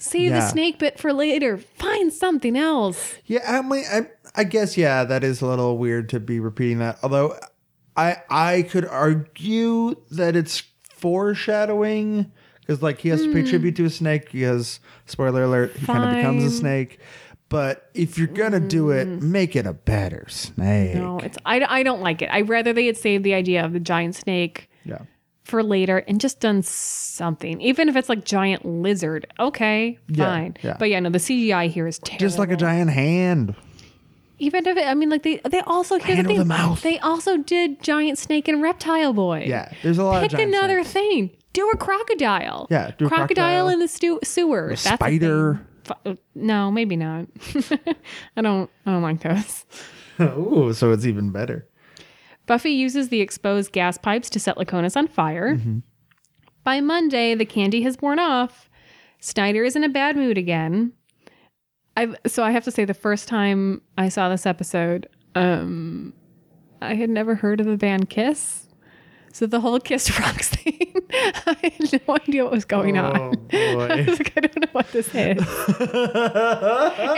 [0.00, 1.58] Save the snake bit for later.
[1.58, 3.16] Find something else.
[3.24, 6.78] Yeah, I mean, I, I guess yeah, that is a little weird to be repeating
[6.78, 6.98] that.
[7.02, 7.36] Although,
[7.98, 10.62] I I could argue that it's
[10.94, 12.30] foreshadowing
[12.60, 13.48] because like he has to pay Hmm.
[13.48, 16.58] tribute to a snake because spoiler alert, he kind of becomes a Fine.
[16.58, 17.00] snake.
[17.50, 20.92] But if you're gonna do it, make it a better snake.
[20.94, 20.98] Hmm.
[21.00, 22.28] No, it's I, I don't like it.
[22.30, 24.98] I'd rather they had saved the idea of the giant snake Yeah.
[25.44, 27.60] for later and just done something.
[27.62, 30.56] Even if it's like giant lizard, okay, Yeah, fine.
[30.62, 30.76] yeah.
[30.78, 32.20] But yeah, no, the CGI here is terrible.
[32.26, 33.54] Just like a giant hand.
[34.38, 36.38] Even if it, I mean, like they they also here's the thing.
[36.38, 36.80] the mouth.
[36.82, 39.44] They also did giant snake and reptile boy.
[39.46, 40.92] Yeah, there's a lot of Pick giant another snakes.
[40.92, 41.30] thing.
[41.52, 42.68] Do a crocodile.
[42.70, 43.26] Yeah, do a crocodile,
[43.64, 43.68] crocodile.
[43.68, 44.84] in the stu- sewers.
[44.84, 45.66] That's a spider.
[45.84, 45.96] thing.
[46.04, 47.26] Uh, No, maybe not.
[48.36, 48.70] I don't.
[48.86, 49.64] I don't like those.
[50.20, 51.66] Ooh, so it's even better.
[52.46, 55.58] Buffy uses the exposed gas pipes to set Lurconis on fire.
[56.64, 58.70] By Monday, the candy has worn off.
[59.20, 60.92] Snyder is in a bad mood again.
[62.02, 66.12] I so I have to say the first time I saw this episode, um,
[66.80, 68.64] I had never heard of the band Kiss.
[69.32, 73.12] So the whole Kiss Rocks thing, I had no idea what was going Oh on.
[73.52, 74.04] I boy.
[74.08, 75.38] was like, I don't know what this is.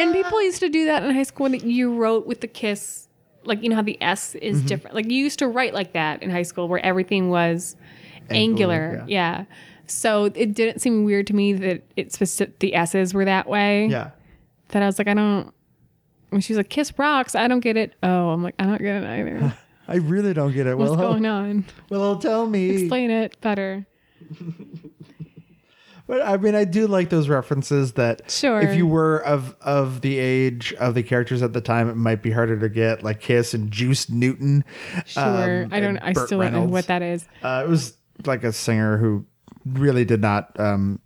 [0.01, 3.09] and people used to do that in high school when you wrote with the kiss
[3.45, 4.67] like you know how the s is Mm-hmm.
[4.67, 7.75] different like you used to write like that in high school where everything was
[8.29, 9.45] Angular, angular, yeah.
[9.87, 13.87] so it didn't seem weird to me that it specific the s's were that way
[13.87, 14.11] yeah.
[14.71, 15.53] That i was like i don't
[16.31, 19.03] when she's like kiss rocks i don't get it oh i'm like i don't get
[19.03, 19.55] it either
[19.89, 20.79] I really don't get it.
[20.79, 21.03] what's Willow.
[21.15, 22.71] going on Willow, tell me.
[22.71, 23.87] explain it better
[26.07, 28.61] But I mean, I do like those references that Sure.
[28.61, 32.21] if you were of of the age of the characters at the time, it might
[32.21, 34.65] be harder to get, like Kiss and Juice Newton.
[35.07, 35.23] sure
[35.65, 38.43] um, i don't i Burt still don't know what that is Uh, it was like
[38.43, 39.25] a singer who
[39.65, 40.59] really did not.
[40.59, 40.99] Um,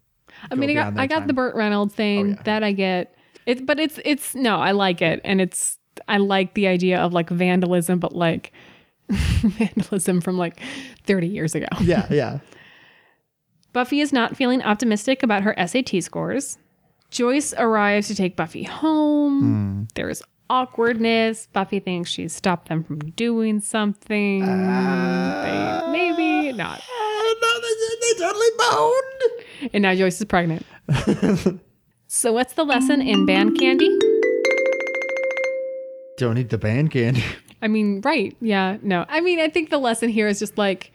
[0.51, 2.43] I mean, I got I got the Burt Reynolds thing Oh, yeah.
[2.45, 3.14] that I get.
[3.47, 7.12] It, but it's it's no, I like it, and it's I like the idea of
[7.12, 8.53] like vandalism, but like
[9.09, 10.61] vandalism from like
[11.05, 11.66] thirty years ago.
[11.81, 12.39] yeah, yeah.
[13.73, 16.59] Buffy is not feeling optimistic about her SAT scores.
[17.11, 19.41] Joyce arrives to take Buffy home.
[19.41, 19.83] Hmm.
[19.95, 21.49] There's awkwardness.
[21.53, 24.43] Buffy thinks she's stopped them from doing something.
[24.43, 26.83] Uh, they, maybe not.
[27.43, 29.73] no, they, they totally boned.
[29.75, 30.65] And now Joyce is pregnant.
[32.15, 33.89] so what's the lesson in band candy?
[36.16, 37.24] Don't eat the band candy.
[37.62, 38.36] I mean, right.
[38.41, 38.77] Yeah.
[38.82, 39.05] No.
[39.09, 40.93] I mean, I think the lesson here is just like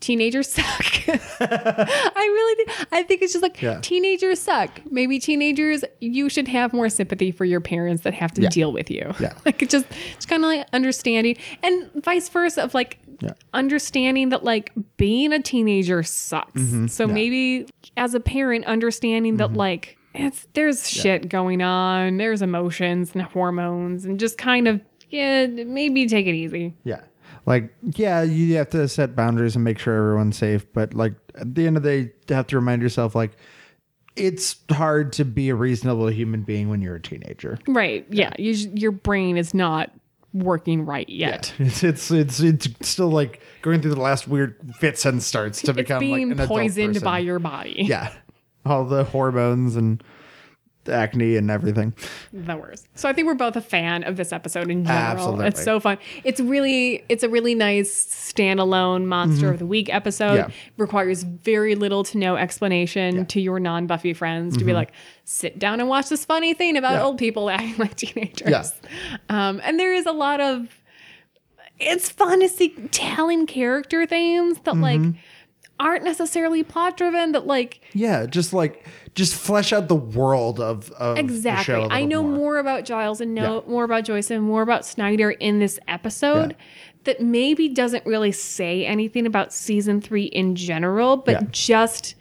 [0.00, 0.64] teenagers suck.
[1.40, 3.78] I really think I think it's just like Yeah.
[3.82, 4.80] teenagers suck.
[4.90, 8.48] Maybe teenagers you should have more sympathy for your parents that have to Yeah.
[8.48, 9.12] deal with you.
[9.20, 9.34] Yeah.
[9.44, 9.86] Like it just
[10.16, 13.34] it's kind of like understanding and vice versa of like Yeah.
[13.52, 16.52] understanding that like being a teenager sucks.
[16.54, 16.84] So Mm-hmm.
[16.86, 17.12] Mm-hmm.
[17.14, 17.66] maybe
[17.98, 24.04] as a parent understanding that like it's there's shit going on, there's emotions and hormones
[24.04, 24.80] and just kind of
[25.10, 26.74] yeah, maybe take it easy.
[26.84, 27.00] Yeah.
[27.44, 30.64] Like, yeah, you have to set boundaries and make sure everyone's safe.
[30.72, 33.32] But, like, at the end of the day, you have to remind yourself, like,
[34.16, 37.58] it's hard to be a reasonable human being when you're a teenager.
[37.66, 38.06] Right.
[38.10, 38.32] Yeah.
[38.38, 39.90] You, j- your brain is not
[40.32, 41.52] working right yet.
[41.58, 45.70] It's, it's it's it's still like going through the last weird fits and starts to
[45.72, 47.82] It's become being like an poisoned by your body.
[47.86, 48.14] yeah,
[48.64, 50.02] all the hormones and
[50.84, 51.94] the acne and everything.
[52.32, 52.88] the worst.
[52.96, 55.12] So I think we're both a fan of this episode in general.
[55.12, 55.46] Absolutely.
[55.46, 55.96] It's so fun.
[56.24, 57.92] It's really it's a really nice
[58.32, 60.40] standalone monster of the week episode.
[60.40, 60.50] Mm-hmm.
[60.50, 60.56] Yeah.
[60.78, 64.90] Requires very little to no explanation to your non-Buffy friends to be like,
[65.24, 66.98] sit down and watch this funny thing about Mm-hmm.
[66.98, 67.04] Yeah.
[67.06, 68.50] old people acting like teenagers.
[68.50, 68.64] Yeah.
[69.28, 70.66] Um, and there is a lot of
[71.78, 75.18] it's fun to see telling character themes that like Mm-hmm.
[75.80, 80.90] Aren't necessarily plot driven that like Yeah, just like just flesh out the world of,
[80.92, 81.74] of Exactly.
[81.90, 82.36] I know more.
[82.36, 82.58] more.
[82.58, 83.70] about Giles and know Yeah.
[83.70, 86.56] more about Joyce and more about Snyder in this episode Yeah.
[87.04, 91.48] that maybe doesn't really say anything about season three in general, but Yeah.
[91.50, 92.14] just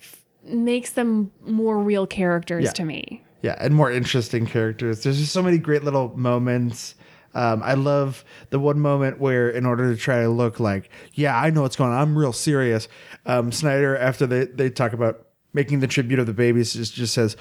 [0.00, 3.24] f- makes them more real characters to me.
[3.42, 5.02] Yeah, and more interesting characters.
[5.04, 6.94] There's just so many great little moments.
[7.34, 11.38] Um, I love the one moment where, in order to try to look like, yeah,
[11.38, 11.98] I know what's going on.
[11.98, 12.88] I'm real serious.
[13.26, 17.14] Um, Snyder, after they, they talk about making the tribute of the babies, just, just
[17.14, 17.36] says,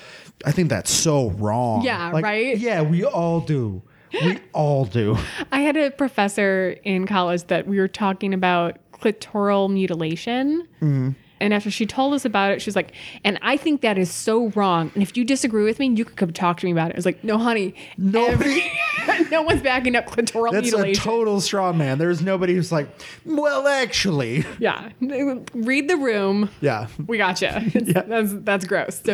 [0.45, 1.83] I think that's so wrong.
[1.83, 2.57] Yeah, Like, right?
[2.57, 3.81] Yeah, we all do.
[4.13, 5.17] We all do.
[5.51, 10.67] I had a professor in college that we were talking about clitoral mutilation.
[10.81, 11.09] Mm-hmm.
[11.39, 12.93] And after she told us about it, she was like,
[13.23, 14.91] and I think that is so wrong.
[14.93, 16.95] And if you disagree with me, you could come talk to me about it.
[16.95, 17.75] I was like, no, honey.
[17.97, 18.71] Nobody.
[19.31, 21.97] no one's backing up clitoral That's a total straw man.
[21.97, 22.89] There's nobody who's like,
[23.25, 24.45] well, actually.
[24.59, 24.89] yeah.
[24.99, 26.49] Read the room.
[26.61, 26.87] Yeah.
[27.05, 27.63] We gotcha.
[27.73, 28.01] yeah.
[28.01, 29.01] That's that's gross.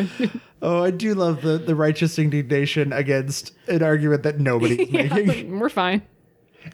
[0.66, 5.52] Oh, I do love the, the righteous indignation against an argument that nobody's making.
[5.52, 6.04] yeah, we're fine.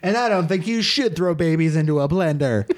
[0.00, 2.70] And I don't think you should throw babies into a blender.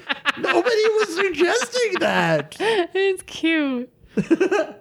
[1.35, 2.55] Suggesting that.
[2.59, 3.91] It's cute.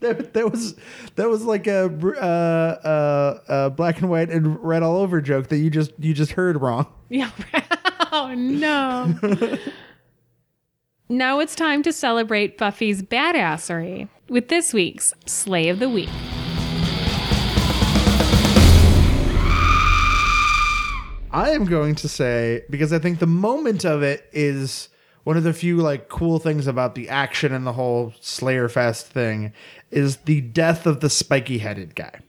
[0.00, 0.76] There was
[1.16, 5.48] that was like a uh, uh, uh, black and white and red all over joke
[5.48, 6.86] that you just you just heard wrong.
[7.08, 7.32] Yeah.
[8.12, 9.18] oh no.
[11.08, 16.10] Now it's time to celebrate Buffy's badassery with this week's Slay of the Week.
[21.30, 24.88] I am going to say because I think the moment of it is
[25.24, 29.06] one of the few like cool things about the action and the whole Slayer Fest
[29.06, 29.52] thing
[29.90, 32.20] is the death of the spiky headed guy.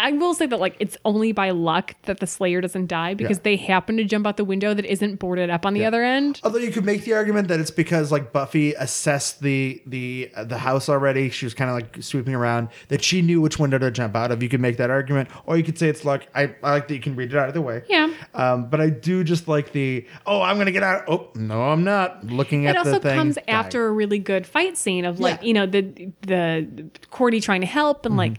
[0.00, 3.38] I will say that like it's only by luck that the Slayer doesn't die because
[3.38, 3.42] Yeah.
[3.42, 6.40] they happen to jump out the window that isn't boarded up on the other end.
[6.44, 10.44] Although you could make the argument that it's because like Buffy assessed the the uh,
[10.44, 13.78] the house already, she was kind of like sweeping around that she knew which window
[13.78, 14.42] to jump out of.
[14.42, 16.24] You could make that argument, or you could say it's luck.
[16.34, 17.82] I, I like that you can read it either way.
[17.88, 18.12] Yeah.
[18.34, 21.04] Um, but I do just like the oh I'm gonna get out.
[21.08, 23.08] Oh no I'm not looking It at also the thing.
[23.10, 25.46] It also comes after a really good fight scene of like Yeah.
[25.48, 28.34] you know the the Cordy trying to help and like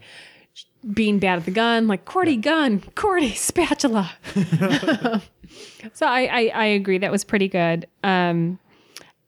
[0.94, 4.12] being bad at the gun, like Cordy gun, Cordy spatula.
[5.94, 7.88] so I, I I agree that was pretty good.
[8.04, 8.60] Um,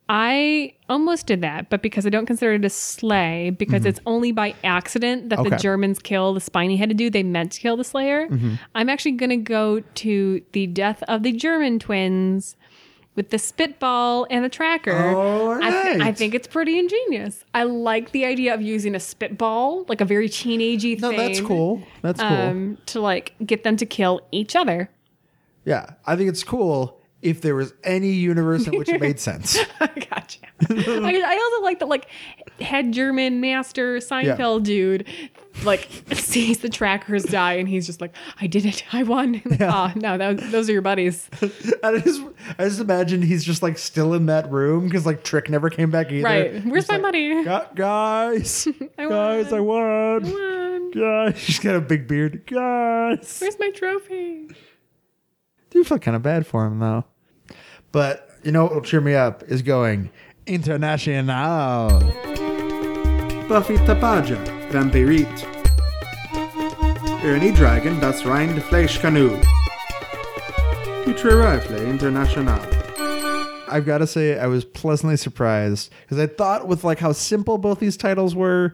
[0.09, 4.33] I almost did that, but because I don't consider it a slay, because it's only
[4.33, 7.13] by accident that the Germans kill the spiny headed dude.
[7.13, 8.27] They meant to kill the Slayer.
[8.75, 12.57] I'm actually going to go to the death of the German twins
[13.15, 14.93] with the spitball and the tracker.
[15.15, 17.43] All I, th- I think it's pretty ingenious.
[17.53, 21.17] I like the idea of using a spitball, like a very teenagey No, thing.
[21.17, 21.83] No, that's cool.
[22.01, 22.27] That's cool.
[22.29, 24.89] Um, to like get them to kill each other.
[25.65, 29.57] yeah, I think it's cool if there was any universe in which it made sense.
[30.69, 32.07] I, I also like that, like,
[32.59, 35.07] head German master Seinfeld dude,
[35.63, 38.83] like, sees the trackers die and he's just like, I did it.
[38.93, 39.41] I won.
[39.61, 41.29] Ah, no, that, those are your buddies.
[41.83, 42.21] I just,
[42.57, 45.91] I just imagine he's just like still in that room because like Trick never came
[45.91, 46.23] back either.
[46.23, 46.65] Right.
[46.65, 47.43] Where's my like, money?
[47.43, 48.67] Guys,
[48.97, 50.23] I guys, I won.
[50.23, 50.33] won.
[50.33, 50.91] Won.
[50.91, 52.45] Guys, she's got a big beard.
[52.47, 54.49] Guys, Where's my trophy?
[55.71, 57.05] do you feel kind of bad for him though.
[57.91, 60.11] But you know what will cheer me up is going
[60.51, 61.99] international.
[63.47, 64.37] Buffy Tapaja,
[64.69, 65.47] Vampirit.
[67.23, 69.39] Ernie Dragon, das rein de Fleisch Canoe.
[71.05, 72.59] Die Rifle International.
[73.69, 77.57] I've got to say, I was pleasantly surprised because I thought with like how simple
[77.57, 78.73] both these titles were,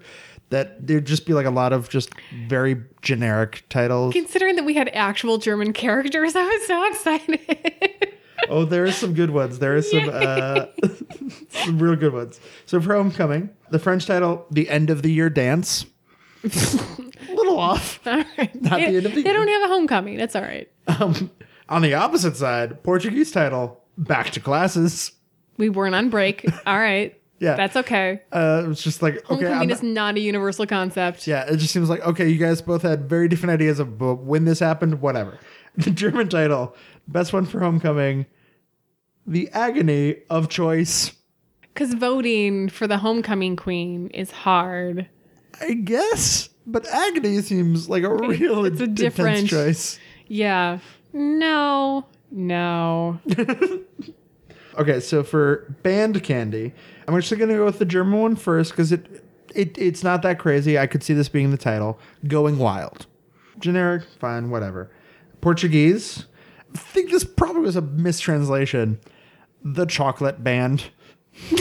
[0.49, 2.09] that there'd just be like a lot of just
[2.47, 4.13] very generic titles.
[4.13, 8.16] Considering that we had actual German characters, I was so excited.
[8.49, 9.59] Oh, there are some good ones.
[9.59, 10.65] There are some uh,
[11.49, 12.39] some real good ones.
[12.65, 15.85] So for Homecoming, the French title, "The End of the Year Dance."
[16.43, 17.99] a little off.
[18.05, 18.61] all right.
[18.61, 19.33] Not they, the end of the they year.
[19.33, 20.17] don't have a homecoming.
[20.17, 20.69] That's all right.
[20.87, 21.31] Um,
[21.67, 25.11] on the opposite side, Portuguese title, "Back to Classes."
[25.57, 26.45] We weren't on break.
[26.67, 27.19] All right.
[27.39, 27.55] Yeah.
[27.55, 28.21] That's okay.
[28.31, 31.27] Uh, it's just like okay, Homecoming I'm is not a universal concept.
[31.27, 34.45] Yeah, it just seems like okay, you guys both had very different ideas of when
[34.45, 35.39] this happened, whatever.
[35.75, 36.75] The German title,
[37.07, 38.25] best one for Homecoming,
[39.25, 41.13] The Agony of Choice.
[41.61, 45.07] Because voting for the homecoming queen is hard.
[45.61, 49.99] I guess, but Agony seems like a real It's a different- choice.
[50.27, 50.79] Yeah.
[51.13, 52.05] No.
[52.31, 53.19] No.
[54.77, 56.71] Okay, so for Band Candy,
[57.07, 59.23] I'm actually going to go with the German one first because it,
[59.55, 60.77] it it's not that crazy.
[60.77, 61.97] I could see this being the title.
[62.27, 63.07] Going Wild.
[63.57, 64.91] Generic, fine, whatever.
[65.41, 66.27] Portuguese,
[66.73, 68.99] think this probably was a mistranslation.
[69.63, 70.85] The Chocolate Band.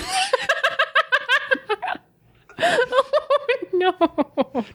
[3.73, 3.93] no.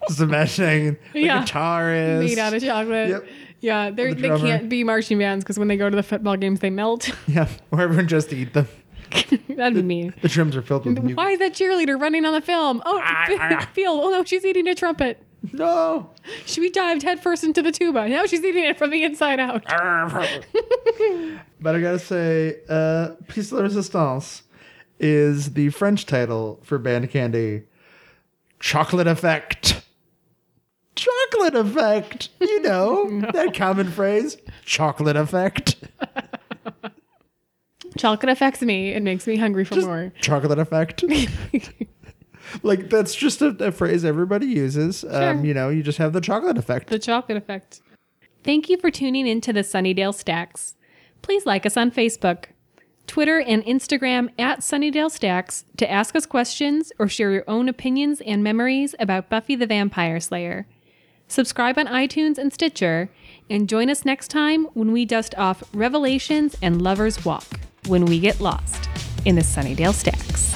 [0.07, 1.43] Just imagining the Yeah.
[1.43, 2.19] guitarist.
[2.19, 3.09] Made out of chocolate.
[3.09, 3.25] Yep.
[3.61, 6.59] Yeah, The they can't be marching bands because when they go to the football games,
[6.61, 7.11] they melt.
[7.27, 8.67] Yeah, or everyone just eat them.
[9.49, 10.11] That'd be me.
[10.21, 10.97] The trims are filled with.
[11.15, 12.81] Why is that cheerleader running on the film?
[12.85, 13.99] Oh, Ah, field.
[14.03, 15.21] Oh no, she's eating a trumpet.
[15.53, 16.09] No.
[16.45, 18.07] She we dived headfirst into the tuba.
[18.07, 19.63] Now she's eating it from the inside out.
[21.63, 24.41] But I gotta say, uh, Piece de la Resistance
[24.99, 27.63] is the French title for Band Candy.
[28.59, 29.83] Chocolate Effect.
[30.95, 32.29] Chocolate Effect.
[32.39, 34.37] You know, that common phrase.
[34.65, 35.75] Chocolate Effect.
[37.97, 38.89] Chocolate affects me.
[38.93, 40.11] It makes me hungry for Just more.
[40.21, 41.03] chocolate Effect.
[42.63, 45.03] Like, that's just a, a phrase everybody uses.
[45.03, 45.45] Um, Sure.
[45.45, 46.87] you know, you just have the chocolate effect.
[46.89, 47.81] The chocolate effect.
[48.43, 50.75] Thank you for tuning in to the Sunnydale Stacks.
[51.21, 52.45] Please like us on Facebook,
[53.05, 58.21] Twitter, and Instagram at Sunnydale Stacks to ask us questions or share your own opinions
[58.21, 60.65] and memories about Buffy the Vampire Slayer.
[61.27, 63.09] Subscribe on iTunes and Stitcher,
[63.49, 67.45] and join us next time when we dust off Revelations and Lover's Walk
[67.87, 68.89] when we get lost
[69.23, 70.51] in the Sunnydale Stacks.